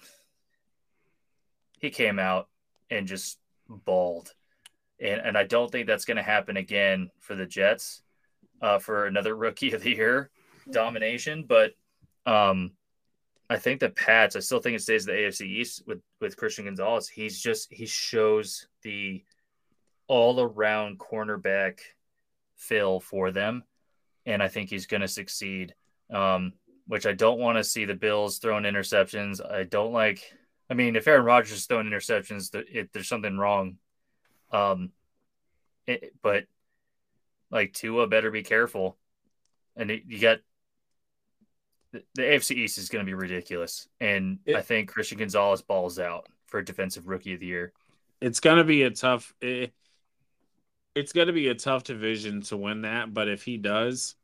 [1.79, 2.47] he came out
[2.89, 3.37] and just
[3.67, 4.33] balled,
[4.99, 8.01] and and I don't think that's going to happen again for the Jets
[8.61, 10.29] uh, for another Rookie of the Year
[10.71, 11.73] domination, but
[12.25, 12.71] um,
[13.49, 14.35] I think the Pats.
[14.35, 17.09] I still think it stays the AFC East with with Christian Gonzalez.
[17.09, 19.23] He's just he shows the
[20.07, 21.79] all around cornerback
[22.55, 23.63] fill for them,
[24.25, 25.73] and I think he's going to succeed.
[26.11, 26.53] Um,
[26.89, 29.39] which I don't want to see the Bills throwing interceptions.
[29.47, 30.23] I don't like.
[30.71, 33.77] I mean, if Aaron Rodgers is throwing interceptions, it, there's something wrong.
[34.51, 34.91] Um,
[35.85, 36.45] it, but
[37.51, 38.97] like Tua better be careful,
[39.75, 40.39] and it, you got
[41.91, 45.61] the, the AFC East is going to be ridiculous, and it, I think Christian Gonzalez
[45.61, 47.73] balls out for defensive rookie of the year.
[48.21, 49.33] It's going to be a tough.
[49.41, 49.73] It,
[50.95, 54.15] it's going to be a tough division to win that, but if he does,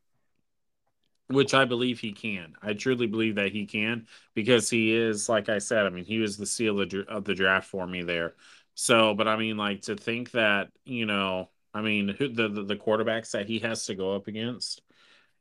[1.28, 5.48] which I believe he can, I truly believe that he can because he is, like
[5.48, 8.34] I said, I mean, he was the seal of the draft for me there.
[8.74, 12.76] So, but I mean, like to think that you know, I mean, the the, the
[12.76, 14.82] quarterbacks that he has to go up against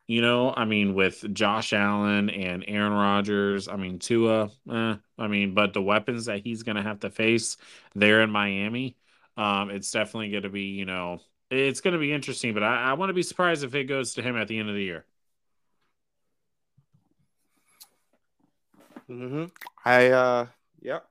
[0.08, 5.28] you know, I mean, with Josh Allen and Aaron Rodgers, I mean, Tua, eh, I
[5.28, 7.58] mean, but the weapons that he's going to have to face
[7.96, 8.96] there in Miami,
[9.36, 12.92] um, it's definitely going to be, you know, it's going to be interesting, but I,
[12.92, 14.84] I want to be surprised if it goes to him at the end of the
[14.84, 15.06] year.
[19.10, 19.46] Mm-hmm.
[19.84, 20.48] I, uh,
[20.82, 21.06] yep.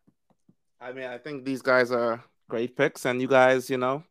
[0.80, 4.04] I mean, I think these guys are great picks, and you guys, you know,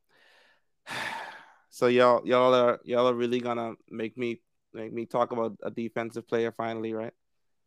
[1.70, 4.40] so y'all, y'all are y'all are really gonna make me
[4.74, 7.14] make me talk about a defensive player finally, right?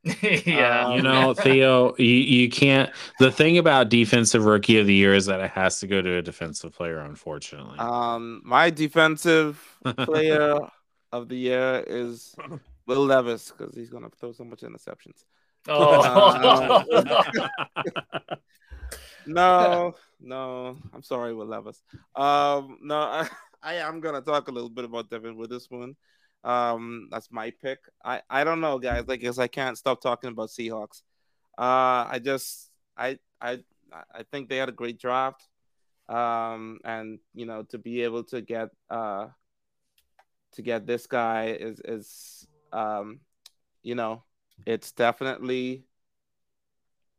[0.22, 0.86] yeah.
[0.86, 2.90] Um, you know, Theo, you, you can't.
[3.18, 6.18] The thing about defensive rookie of the year is that it has to go to
[6.18, 7.78] a defensive player, unfortunately.
[7.78, 9.60] Um, my defensive
[9.98, 10.58] player
[11.12, 12.34] of the year is
[12.86, 15.24] Will Levis because he's gonna throw so much interceptions.
[15.68, 16.84] Oh.
[16.92, 18.36] Uh,
[19.26, 21.82] no, no, I'm sorry, Will Levis.
[22.14, 23.28] Um, no, I,
[23.60, 25.96] I am gonna talk a little bit about Devon Witherspoon.
[26.46, 27.80] Um, that's my pick.
[28.04, 29.06] I I don't know, guys.
[29.08, 31.02] Like, guess I can't stop talking about Seahawks.
[31.58, 33.60] Uh, I just I I
[33.90, 35.46] I think they had a great draft.
[36.08, 39.28] Um, and you know to be able to get uh
[40.52, 43.20] to get this guy is is um
[43.82, 44.22] you know
[44.66, 45.84] it's definitely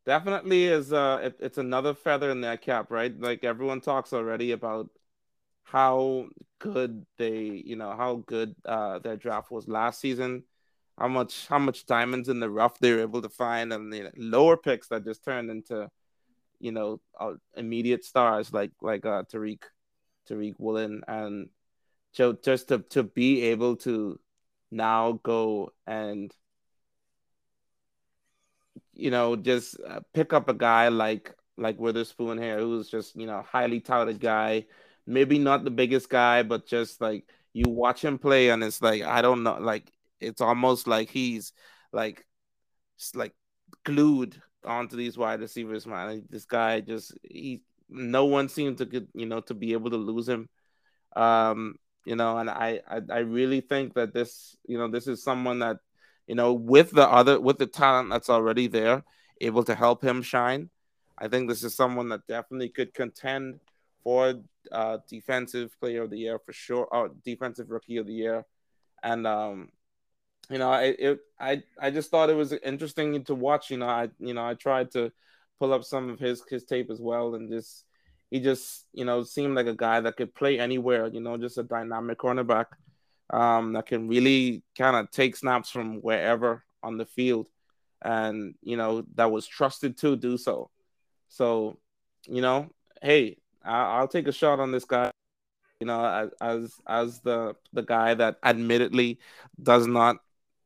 [0.06, 4.52] definitely is uh it, it's another feather in that cap right like everyone talks already
[4.52, 4.90] about
[5.68, 6.28] how
[6.60, 10.44] good they, you know, how good uh, their draft was last season,
[10.98, 14.10] how much how much diamonds in the rough they were able to find, and the
[14.18, 15.90] lower picks that just turned into,
[16.60, 19.60] you know, uh, immediate stars like like uh, Tariq
[20.30, 21.50] Tariq Woolen and
[22.12, 24.20] so just to to be able to
[24.72, 26.34] now go and
[28.94, 33.28] you know just uh, pick up a guy like like Witherspoon here who's just you
[33.28, 34.66] know highly touted guy
[35.08, 37.24] maybe not the biggest guy, but just like
[37.54, 41.54] you watch him play, and it's like I don't know, like it's almost like he's
[41.92, 42.26] like
[43.16, 43.34] like
[43.84, 46.26] glued onto these wide receivers, man.
[46.30, 49.98] This guy just he no one seemed to get you know to be able to
[49.98, 50.50] lose him.
[51.16, 51.76] Um,
[52.06, 55.60] you know, and I, I I really think that this you know this is someone
[55.60, 55.78] that
[56.28, 59.04] you know with the other with the talent that's already there,
[59.42, 60.70] able to help him shine.
[61.18, 63.60] I think this is someone that definitely could contend
[64.04, 64.36] for
[64.72, 68.46] uh, defensive player of the year for sure, or defensive rookie of the year,
[69.04, 69.70] and um,
[70.50, 73.70] you know, I it I I just thought it was interesting to watch.
[73.70, 75.12] You know, I you know I tried to
[75.60, 77.86] pull up some of his his tape as well, and just
[78.32, 81.08] he just you know seemed like a guy that could play anywhere.
[81.08, 82.68] You know, just a dynamic cornerback
[83.32, 87.50] um, that can really kind of take snaps from wherever on the field,
[88.02, 90.70] and you know that was trusted to do so.
[91.30, 91.78] So,
[92.26, 92.70] you know,
[93.02, 93.38] hey,
[93.72, 95.12] I'll take a shot on this guy.
[95.80, 99.20] You know, as as as the the guy that admittedly
[99.62, 100.18] does not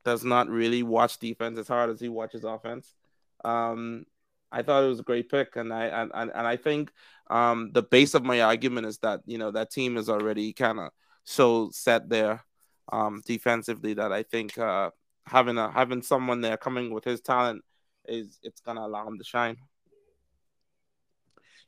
[0.05, 2.95] does not really watch defense as hard as he watches offense.
[3.43, 4.05] Um,
[4.51, 6.91] I thought it was a great pick, and I and, and, and I think
[7.29, 10.79] um, the base of my argument is that you know that team is already kind
[10.79, 10.91] of
[11.23, 12.43] so set there
[12.91, 14.91] um, defensively that I think uh,
[15.25, 17.63] having a having someone there coming with his talent
[18.07, 19.57] is it's gonna allow him to shine.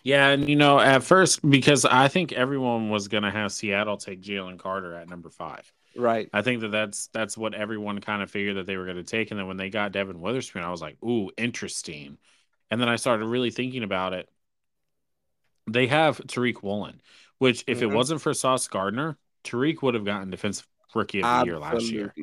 [0.04, 4.22] Yeah, and you know, at first, because I think everyone was gonna have Seattle take
[4.22, 5.72] Jalen Carter at number five.
[5.96, 6.30] Right.
[6.34, 9.04] I think that that's that's what everyone kind of figured that they were going to
[9.04, 12.18] take, and then when they got Devon Witherspoon, I was like, "Ooh, interesting."
[12.72, 14.30] And then I started really thinking about it.
[15.70, 17.02] They have Tariq Woolen,
[17.38, 17.92] which if mm-hmm.
[17.92, 21.52] it wasn't for Sauce Gardner, Tariq would have gotten defensive rookie of the Absolutely.
[21.52, 22.14] year last year.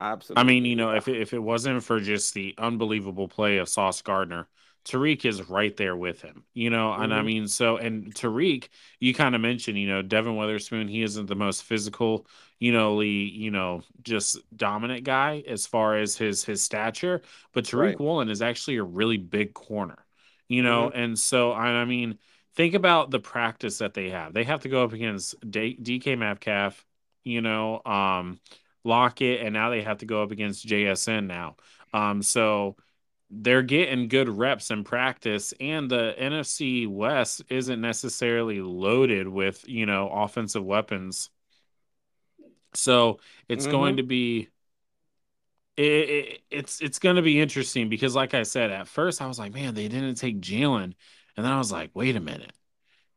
[0.00, 0.40] Absolutely.
[0.40, 3.68] I mean, you know, if it, if it wasn't for just the unbelievable play of
[3.68, 4.48] Sauce Gardner,
[4.84, 7.02] Tariq is right there with him, you know, mm-hmm.
[7.02, 7.26] and I mm-hmm.
[7.26, 11.34] mean, so and Tariq, you kind of mentioned, you know, Devon Witherspoon, he isn't the
[11.34, 12.26] most physical,
[12.58, 17.64] you know, Lee, you know, just dominant guy as far as his his stature, but
[17.64, 18.00] Tariq right.
[18.00, 20.06] Woolen is actually a really big corner,
[20.48, 20.98] you know, mm-hmm.
[20.98, 22.18] and so I, I mean,
[22.54, 24.32] think about the practice that they have.
[24.32, 26.84] They have to go up against D- DK Metcalf,
[27.22, 28.40] you know, um,
[28.82, 31.56] Lockett, and now they have to go up against JSN now.
[31.92, 32.76] Um, so
[33.30, 39.86] they're getting good reps in practice and the NFC West isn't necessarily loaded with, you
[39.86, 41.30] know, offensive weapons.
[42.74, 43.72] So it's mm-hmm.
[43.72, 44.48] going to be
[45.76, 49.26] it, it, it's it's going to be interesting because like I said at first I
[49.26, 50.94] was like, man, they didn't take Jalen
[51.36, 52.52] and then I was like, wait a minute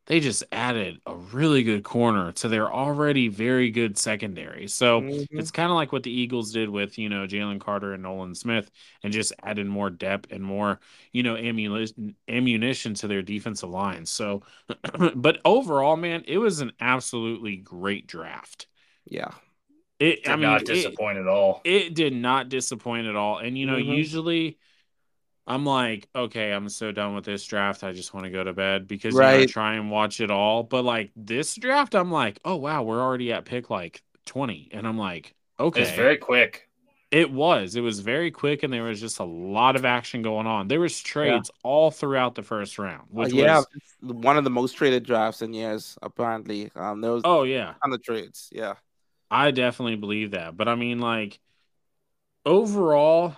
[0.05, 4.67] they just added a really good corner to their already very good secondary.
[4.67, 5.39] So mm-hmm.
[5.39, 8.35] it's kind of like what the Eagles did with, you know, Jalen Carter and Nolan
[8.35, 8.69] Smith
[9.01, 10.81] and just added more depth and more,
[11.13, 14.05] you know, ammunition, ammunition to their defensive line.
[14.05, 14.43] So,
[15.15, 18.67] but overall, man, it was an absolutely great draft.
[19.05, 19.31] Yeah.
[19.99, 21.61] It, did I mean, not disappoint it, at all.
[21.63, 23.37] It did not disappoint at all.
[23.37, 23.93] And, you know, mm-hmm.
[23.93, 24.57] usually–
[25.45, 27.83] I'm like, okay, I'm so done with this draft.
[27.83, 29.31] I just want to go to bed because right.
[29.31, 30.63] you know, I try and watch it all.
[30.63, 34.87] But like this draft, I'm like, oh wow, we're already at pick like 20, and
[34.87, 36.69] I'm like, okay, it's very quick.
[37.11, 37.75] It was.
[37.75, 40.67] It was very quick, and there was just a lot of action going on.
[40.67, 41.59] There was trades yeah.
[41.69, 43.03] all throughout the first round.
[43.03, 43.67] Uh, which uh, yeah, was...
[44.01, 46.71] one of the most traded drafts in years, apparently.
[46.75, 48.49] Um, there was oh yeah, on the trades.
[48.51, 48.75] Yeah,
[49.29, 50.55] I definitely believe that.
[50.55, 51.39] But I mean, like
[52.45, 53.35] overall,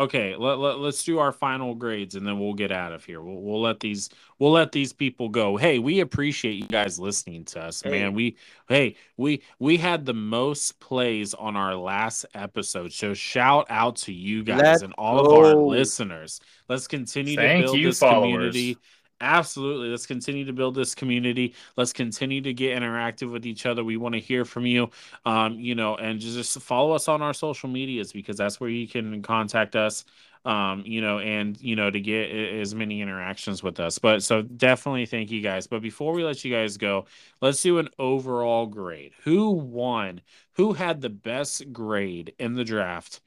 [0.00, 3.20] okay let, let, let's do our final grades and then we'll get out of here
[3.20, 4.08] we'll, we'll let these
[4.38, 7.90] we'll let these people go hey we appreciate you guys listening to us hey.
[7.90, 8.36] man we
[8.68, 14.12] hey we we had the most plays on our last episode so shout out to
[14.12, 15.44] you guys let's and all go.
[15.44, 18.22] of our listeners let's continue Thank to build this followers.
[18.52, 18.78] community
[19.22, 19.88] Absolutely.
[19.88, 21.54] Let's continue to build this community.
[21.76, 23.84] Let's continue to get interactive with each other.
[23.84, 24.90] We want to hear from you,
[25.26, 28.88] um, you know, and just follow us on our social medias because that's where you
[28.88, 30.06] can contact us,
[30.46, 33.98] um, you know, and, you know, to get as many interactions with us.
[33.98, 35.66] But so definitely thank you guys.
[35.66, 37.04] But before we let you guys go,
[37.42, 39.12] let's do an overall grade.
[39.24, 40.22] Who won?
[40.54, 43.20] Who had the best grade in the draft?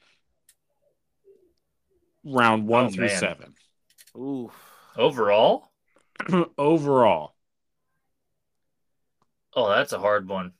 [2.24, 3.18] Round one oh, through man.
[3.18, 3.54] seven.
[4.16, 4.50] Ooh.
[4.96, 5.70] Overall?
[6.58, 7.34] overall?
[9.54, 10.52] Oh, that's a hard one.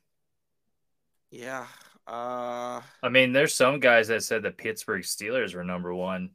[1.31, 1.66] Yeah.
[2.06, 6.31] Uh I mean, there's some guys that said the Pittsburgh Steelers were number one.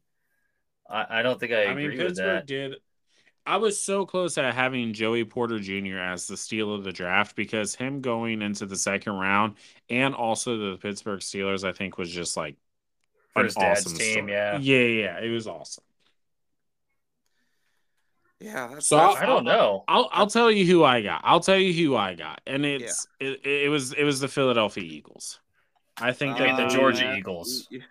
[0.89, 2.47] I, I don't think I, I agree mean, with that.
[2.47, 2.75] Did
[3.45, 5.97] I was so close at having Joey Porter Jr.
[5.97, 9.55] as the steal of the draft because him going into the second round
[9.89, 12.57] and also the Pittsburgh Steelers, I think, was just like
[13.33, 14.13] for his dad's awesome team.
[14.13, 14.33] Story.
[14.33, 15.83] Yeah, yeah, yeah, it was awesome.
[18.39, 19.83] Yeah, so I'll, I do not know.
[19.87, 21.21] I'll I'll tell you who I got.
[21.25, 23.27] I'll tell you who I got, and it's yeah.
[23.29, 25.39] it, it was it was the Philadelphia Eagles.
[25.97, 27.67] I think uh, that the Georgia Eagles.
[27.69, 27.81] Yeah,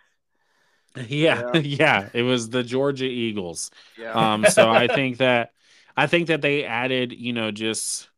[1.06, 3.70] yeah, yeah, it was the Georgia Eagles.
[3.98, 4.12] Yeah.
[4.12, 5.52] Um, so I think that
[5.96, 8.08] I think that they added, you know, just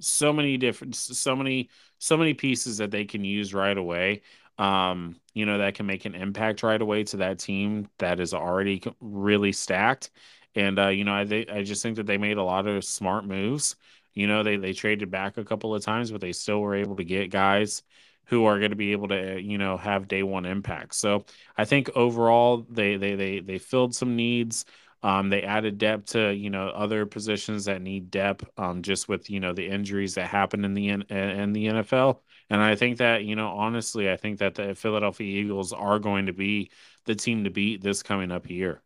[0.00, 1.68] so many different, so many,
[1.98, 4.22] so many pieces that they can use right away.
[4.58, 8.32] Um, you know, that can make an impact right away to that team that is
[8.32, 10.10] already really stacked.
[10.56, 12.84] And uh, you know, I they, I just think that they made a lot of
[12.84, 13.76] smart moves.
[14.14, 16.96] You know, they they traded back a couple of times, but they still were able
[16.96, 17.82] to get guys
[18.26, 20.94] who are going to be able to you know have day one impact.
[20.94, 21.24] So
[21.56, 24.64] I think overall they they they they filled some needs.
[25.02, 28.48] Um, they added depth to you know other positions that need depth.
[28.56, 32.22] Um, just with you know the injuries that happen in the in, in the NFL,
[32.50, 36.26] and I think that you know honestly, I think that the Philadelphia Eagles are going
[36.26, 36.70] to be
[37.04, 38.82] the team to beat this coming up year.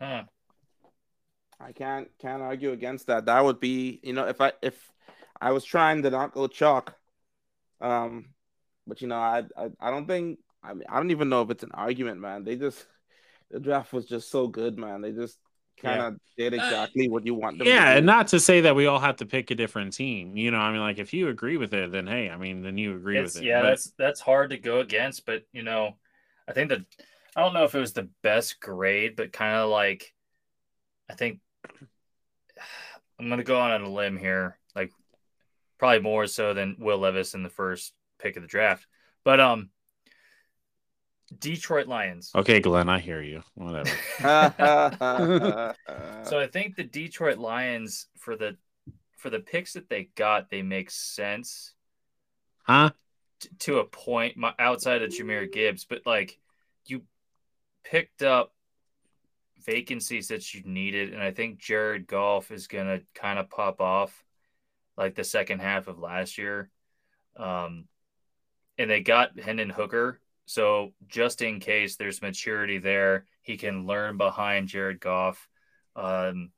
[0.00, 0.24] Huh.
[1.60, 3.26] I can't can't argue against that.
[3.26, 4.74] That would be, you know, if I if
[5.40, 6.94] I was trying to not go chalk.
[7.80, 8.26] Um,
[8.86, 11.50] but you know, I I, I don't think I mean I don't even know if
[11.50, 12.44] it's an argument, man.
[12.44, 12.86] They just
[13.50, 15.00] the draft was just so good, man.
[15.00, 15.38] They just
[15.80, 16.50] kind of yeah.
[16.50, 18.86] did uh, exactly uh, what you want them yeah, and not to say that we
[18.86, 20.36] all have to pick a different team.
[20.36, 22.78] You know, I mean, like if you agree with it, then hey, I mean, then
[22.78, 23.46] you agree it's, with it.
[23.46, 23.68] Yeah, but...
[23.68, 25.96] that's that's hard to go against, but you know,
[26.48, 26.84] I think that
[27.38, 30.12] I don't know if it was the best grade, but kind of like
[31.08, 31.38] I think
[33.20, 34.90] I'm gonna go on a limb here, like
[35.78, 38.88] probably more so than Will Levis in the first pick of the draft.
[39.22, 39.70] But um
[41.38, 42.32] Detroit Lions.
[42.34, 43.44] Okay, Glenn, I hear you.
[43.54, 43.88] Whatever.
[46.24, 48.56] so I think the Detroit Lions for the
[49.16, 51.72] for the picks that they got, they make sense.
[52.64, 52.90] Huh?
[53.38, 56.36] T- to a point, my, outside of Jahmyr Gibbs, but like
[56.86, 57.02] you
[57.90, 58.52] picked up
[59.64, 64.24] vacancies that you needed, and I think Jared Goff is gonna kind of pop off
[64.96, 66.70] like the second half of last year.
[67.36, 67.86] Um,
[68.78, 74.16] and they got Hendon Hooker, so just in case there's maturity there, he can learn
[74.16, 75.48] behind Jared Goff.
[75.96, 76.50] Um,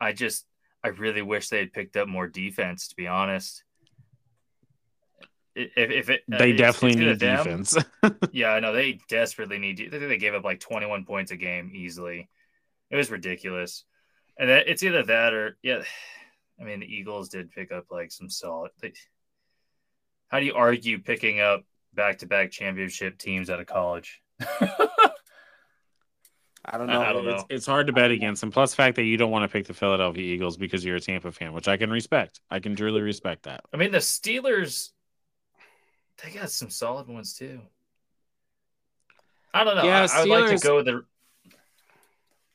[0.00, 0.46] I just
[0.82, 2.88] I really wish they had picked up more defense.
[2.88, 3.64] To be honest,
[5.54, 7.76] if, if it uh, they definitely need them, defense.
[8.32, 9.80] yeah, I know they desperately need.
[9.80, 12.28] I think they gave up like 21 points a game easily.
[12.90, 13.84] It was ridiculous,
[14.38, 15.82] and it's either that or yeah.
[16.60, 18.70] I mean, the Eagles did pick up like some solid.
[18.82, 18.96] Like,
[20.28, 21.64] how do you argue picking up
[21.94, 24.20] back to back championship teams out of college.
[26.64, 27.00] I don't know.
[27.00, 27.34] I, don't know.
[27.34, 28.52] It's, it's, hard to bet against them.
[28.52, 31.00] Plus, the fact that you don't want to pick the Philadelphia Eagles because you're a
[31.00, 32.40] Tampa fan, which I can respect.
[32.50, 33.62] I can truly respect that.
[33.74, 34.90] I mean, the Steelers,
[36.22, 37.60] they got some solid ones too.
[39.54, 39.84] I don't know.
[39.84, 41.04] Yeah, I, I would like to go with the.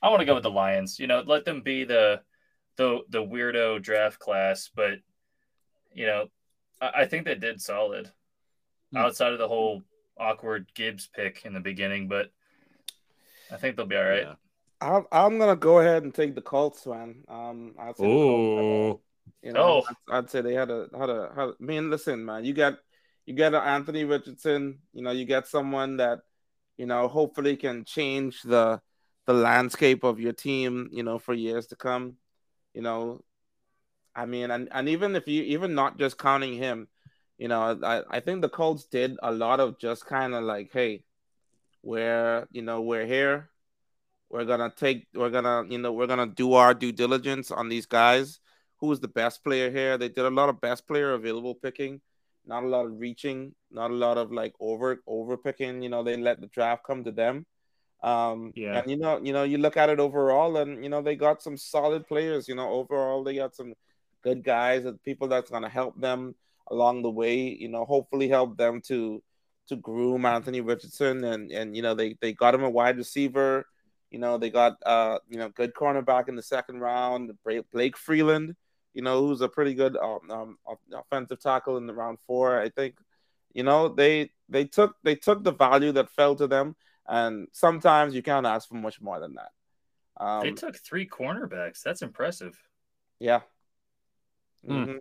[0.02, 1.00] I want to go with the Lions.
[1.00, 2.22] You know, let them be the
[2.76, 5.00] the the weirdo draft class, but
[5.94, 6.28] you know,
[6.82, 8.12] I, I think they did solid.
[8.92, 8.98] Hmm.
[9.00, 9.84] outside of the whole
[10.18, 12.32] awkward Gibbs pick in the beginning, but
[13.52, 14.24] I think they'll be all right.
[14.24, 14.36] Yeah.
[14.80, 17.24] I'm, I'm gonna go ahead and take the Colts, man.
[17.28, 19.02] Um, I'd say oh,
[19.42, 19.96] you know, oh.
[20.10, 21.50] I'd, I'd, say they had a had a had.
[21.50, 22.78] I mean, listen, man, you got
[23.28, 24.80] you got Anthony Richardson.
[24.94, 26.20] You know, you get someone that
[26.78, 28.82] you know hopefully can change the
[29.26, 30.90] the landscape of your team.
[30.92, 32.16] You know, for years to come.
[32.74, 33.24] You know,
[34.16, 36.88] I mean, and and even if you even not just counting him,
[37.38, 40.72] you know, I, I think the Colts did a lot of just kind of like,
[40.72, 41.04] hey,
[41.84, 43.50] we're you know we're here,
[44.30, 47.86] we're gonna take, we're gonna you know we're gonna do our due diligence on these
[47.86, 48.40] guys.
[48.80, 49.98] Who is the best player here?
[49.98, 52.00] They did a lot of best player available picking,
[52.48, 55.82] not a lot of reaching, not a lot of like over over picking.
[55.82, 57.46] You know, they let the draft come to them.
[58.04, 61.02] Um, yeah, and you know, you know, you look at it overall, and you know
[61.02, 62.48] they got some solid players.
[62.48, 63.74] You know, overall they got some
[64.24, 66.36] good guys and people that's gonna help them
[66.70, 67.58] along the way.
[67.60, 69.22] You know, hopefully help them to
[69.68, 73.66] to groom Anthony Richardson and and you know they they got him a wide receiver.
[74.12, 77.32] You know, they got uh you know good cornerback in the second round,
[77.74, 78.56] Blake Freeland.
[78.94, 80.58] You know, who's a pretty good um, um,
[80.94, 82.60] offensive tackle in the round four.
[82.60, 82.96] I think.
[83.54, 86.76] You know, they they took they took the value that fell to them,
[87.08, 89.52] and sometimes you can't ask for much more than that.
[90.24, 91.82] Um, they took three cornerbacks.
[91.82, 92.56] That's impressive.
[93.20, 93.42] Yeah.
[94.66, 94.74] Hmm.
[94.74, 94.98] Mm-hmm.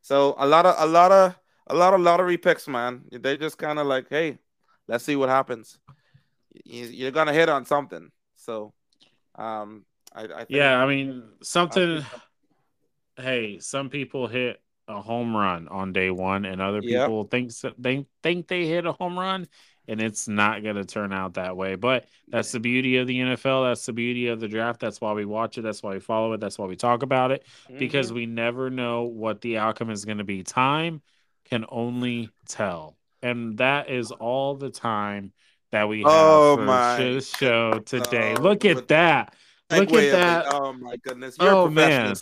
[0.00, 3.04] So a lot of a lot of a lot of lottery picks, man.
[3.12, 4.38] They just kind of like, hey,
[4.86, 5.78] let's see what happens.
[6.64, 8.10] You're gonna hit on something.
[8.36, 8.72] So,
[9.34, 9.84] um,
[10.14, 12.04] I, I yeah, I mean something.
[13.18, 17.30] Hey, some people hit a home run on day one, and other people yep.
[17.30, 19.46] think they think they hit a home run,
[19.86, 21.74] and it's not going to turn out that way.
[21.74, 23.68] But that's the beauty of the NFL.
[23.68, 24.80] That's the beauty of the draft.
[24.80, 25.62] That's why we watch it.
[25.62, 26.40] That's why we follow it.
[26.40, 27.78] That's why we talk about it mm-hmm.
[27.78, 30.42] because we never know what the outcome is going to be.
[30.42, 31.02] Time
[31.44, 32.96] can only tell.
[33.22, 35.32] And that is all the time
[35.72, 37.18] that we have oh, for my.
[37.20, 38.34] show today.
[38.36, 39.34] Oh, look at that.
[39.70, 40.46] Look at that.
[40.52, 41.36] Oh my goodness.
[41.38, 42.14] You're oh man.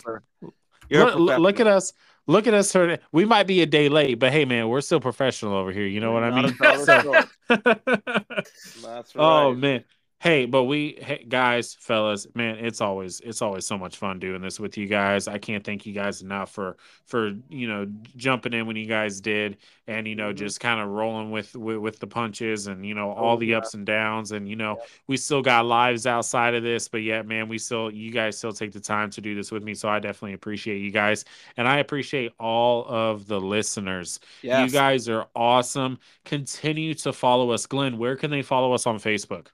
[0.89, 1.93] Look, look, at us.
[2.27, 2.75] Look at us.
[3.11, 5.85] We might be a day late, but hey, man, we're still professional over here.
[5.85, 6.55] You know what I mean?
[6.59, 7.27] That's right.
[9.15, 9.83] Oh man,
[10.19, 14.41] Hey, but we hey, guys, fellas, man, it's always it's always so much fun doing
[14.41, 15.27] this with you guys.
[15.27, 16.75] I can't thank you guys enough for
[17.05, 17.85] for you know
[18.15, 20.37] jumping in when you guys did and you know mm-hmm.
[20.37, 23.47] just kind of rolling with, with, with the punches and you know all oh, the
[23.47, 23.57] yeah.
[23.57, 24.85] ups and downs and you know yeah.
[25.05, 28.51] we still got lives outside of this, but yet man, we still you guys still
[28.51, 31.25] take the time to do this with me, so I definitely appreciate you guys
[31.57, 34.19] and I appreciate all of the listeners.
[34.41, 34.65] Yes.
[34.65, 35.99] You guys are awesome.
[36.25, 37.99] Continue to follow us, Glenn.
[37.99, 39.49] Where can they follow us on Facebook?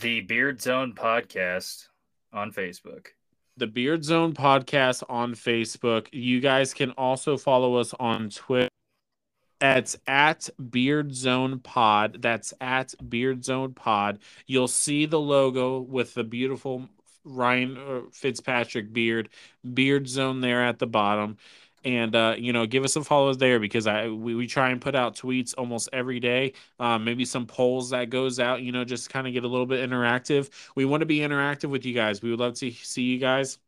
[0.00, 1.88] The Beard Zone podcast
[2.32, 3.08] on Facebook.
[3.56, 6.06] the Beard Zone podcast on Facebook.
[6.12, 8.68] You guys can also follow us on Twitter.
[9.60, 12.18] It's at Beard Zone Pod.
[12.20, 14.18] That's at Beard Zone Pod.
[14.46, 16.88] You'll see the logo with the beautiful
[17.24, 19.28] Ryan uh, Fitzpatrick beard,
[19.74, 21.36] Beard Zone there at the bottom.
[21.84, 24.80] And uh, you know, give us some follows there because I we, we try and
[24.80, 26.52] put out tweets almost every day.
[26.78, 28.62] Um, maybe some polls that goes out.
[28.62, 30.50] You know, just kind of get a little bit interactive.
[30.76, 32.22] We want to be interactive with you guys.
[32.22, 33.58] We would love to see you guys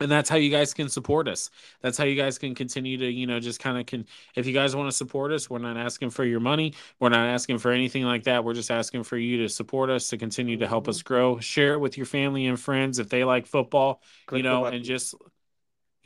[0.00, 1.50] and that's how you guys can support us
[1.80, 4.52] that's how you guys can continue to you know just kind of can if you
[4.52, 7.70] guys want to support us we're not asking for your money we're not asking for
[7.70, 10.88] anything like that we're just asking for you to support us to continue to help
[10.88, 11.08] us mm-hmm.
[11.08, 14.64] grow share it with your family and friends if they like football click you know
[14.66, 15.14] and just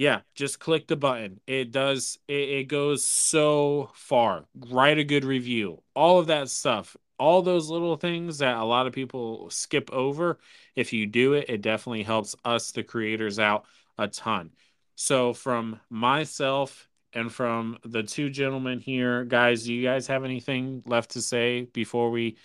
[0.03, 1.41] yeah just click the button.
[1.47, 4.47] It does it, it goes so far.
[4.69, 5.81] Write a good review.
[5.95, 6.97] All of that stuff.
[7.20, 10.41] All those little things that a lot of people skip over
[10.74, 13.65] if you do it it definitely helps us the creators out
[13.97, 14.51] a ton.
[14.97, 20.83] So from myself and from the two gentlemen here, guys, do you guys have anything
[20.85, 22.37] left to say before we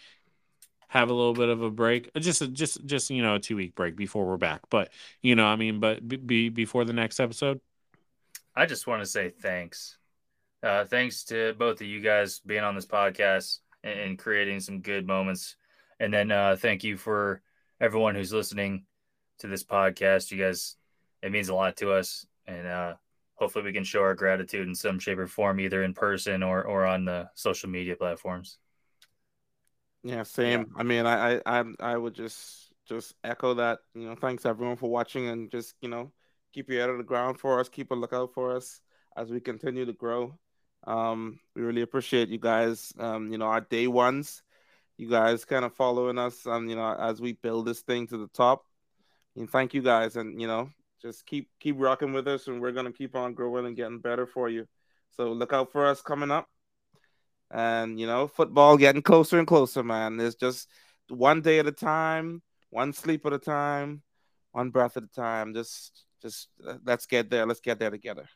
[0.87, 2.13] have a little bit of a break?
[2.15, 4.61] Just just just you know, a 2 week break before we're back.
[4.69, 4.89] But,
[5.21, 7.59] you know, I mean, but be before the next episode?
[8.55, 9.97] I just want to say thanks.
[10.63, 14.81] Uh, thanks to both of you guys being on this podcast and, and creating some
[14.81, 15.55] good moments.
[15.99, 17.41] And then uh, thank you for
[17.79, 18.85] everyone who's listening
[19.39, 20.31] to this podcast.
[20.31, 20.75] You guys
[21.21, 22.93] it means a lot to us, and uh,
[23.35, 26.63] hopefully we can show our gratitude in some shape or form, either in person or
[26.63, 28.57] or on the social media platforms.
[30.07, 30.59] Yeah, same.
[30.61, 30.65] Yeah.
[30.77, 33.79] I mean, I, I I would just just echo that.
[33.93, 36.13] You know, thanks everyone for watching, and just you know,
[36.53, 37.67] keep your head on the ground for us.
[37.67, 38.79] Keep a lookout for us
[39.17, 40.33] as we continue to grow.
[40.85, 42.93] Um, we really appreciate you guys.
[42.97, 44.43] Um, you know, our day ones,
[44.97, 48.17] you guys kind of following us, and you know, as we build this thing to
[48.17, 48.63] the top.
[49.35, 50.69] And thank you guys, and you know,
[51.01, 54.25] just keep keep rocking with us, and we're gonna keep on growing and getting better
[54.25, 54.67] for you.
[55.11, 56.47] So look out for us coming up.
[57.51, 60.19] And you know, football getting closer and closer, man.
[60.19, 60.67] It's just
[61.09, 64.01] one day at a time, one sleep at a time,
[64.51, 65.53] one breath at a time.
[65.53, 67.45] Just just uh, let's get there.
[67.45, 68.27] Let's get there together.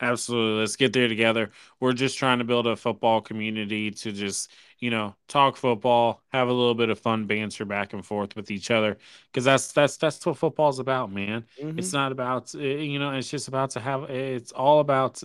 [0.00, 0.60] Absolutely.
[0.60, 1.50] Let's get there together.
[1.80, 6.48] We're just trying to build a football community to just, you know, talk football, have
[6.48, 8.96] a little bit of fun banter back and forth with each other
[9.32, 11.44] because that's that's that's what football's about, man.
[11.60, 11.80] Mm-hmm.
[11.80, 15.20] It's not about eh, you know, it's just about to have it's all about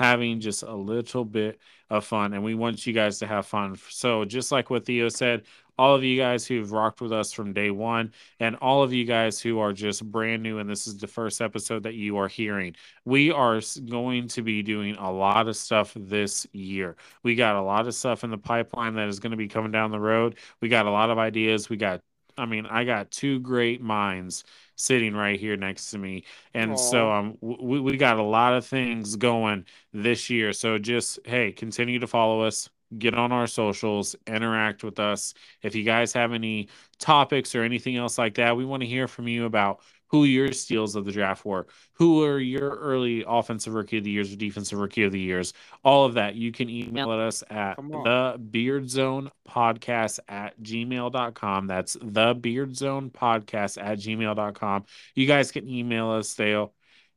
[0.00, 1.60] having just a little bit
[1.90, 3.78] of fun and we want you guys to have fun.
[3.90, 5.42] So just like what Theo said,
[5.78, 9.04] all of you guys who've rocked with us from day one, and all of you
[9.04, 12.28] guys who are just brand new, and this is the first episode that you are
[12.28, 12.76] hearing.
[13.04, 16.96] We are going to be doing a lot of stuff this year.
[17.22, 19.70] We got a lot of stuff in the pipeline that is going to be coming
[19.70, 20.36] down the road.
[20.62, 21.68] We got a lot of ideas.
[21.68, 22.00] We got,
[22.38, 24.44] I mean, I got two great minds
[24.80, 26.24] sitting right here next to me.
[26.54, 26.78] And Aww.
[26.78, 30.52] so um we, we got a lot of things going this year.
[30.52, 35.34] So just hey, continue to follow us, get on our socials, interact with us.
[35.62, 39.08] If you guys have any topics or anything else like that, we want to hear
[39.08, 39.80] from you about
[40.10, 44.10] who your steals of the draft were, who are your early offensive rookie of the
[44.10, 45.52] years or defensive rookie of the years,
[45.84, 46.34] all of that.
[46.34, 51.66] You can email us at the beard zone podcast at gmail.com.
[51.68, 54.84] That's the beard zone podcast at gmail.com.
[55.14, 56.66] You guys can email us there.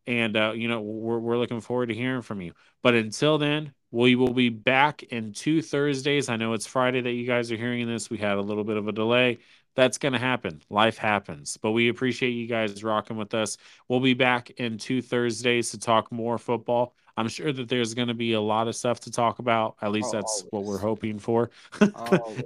[0.05, 2.53] And, uh, you know, we're, we're looking forward to hearing from you.
[2.83, 6.27] But until then, we will be back in two Thursdays.
[6.27, 8.09] I know it's Friday that you guys are hearing this.
[8.09, 9.37] We had a little bit of a delay.
[9.75, 10.61] That's going to happen.
[10.69, 11.57] Life happens.
[11.57, 13.57] But we appreciate you guys rocking with us.
[13.87, 16.93] We'll be back in two Thursdays to talk more football.
[17.15, 19.75] I'm sure that there's going to be a lot of stuff to talk about.
[19.81, 20.51] At least that's Always.
[20.51, 21.51] what we're hoping for.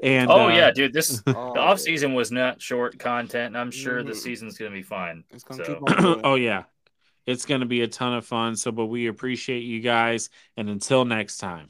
[0.04, 3.56] and oh uh, yeah, dude, this the off season was not short content.
[3.56, 4.10] I'm sure mm-hmm.
[4.10, 5.24] the season's going to be fine.
[5.52, 5.84] So.
[6.24, 6.64] oh yeah,
[7.26, 8.58] it's going to be a ton of fun.
[8.58, 10.30] So, but we appreciate you guys.
[10.58, 11.70] And until next time.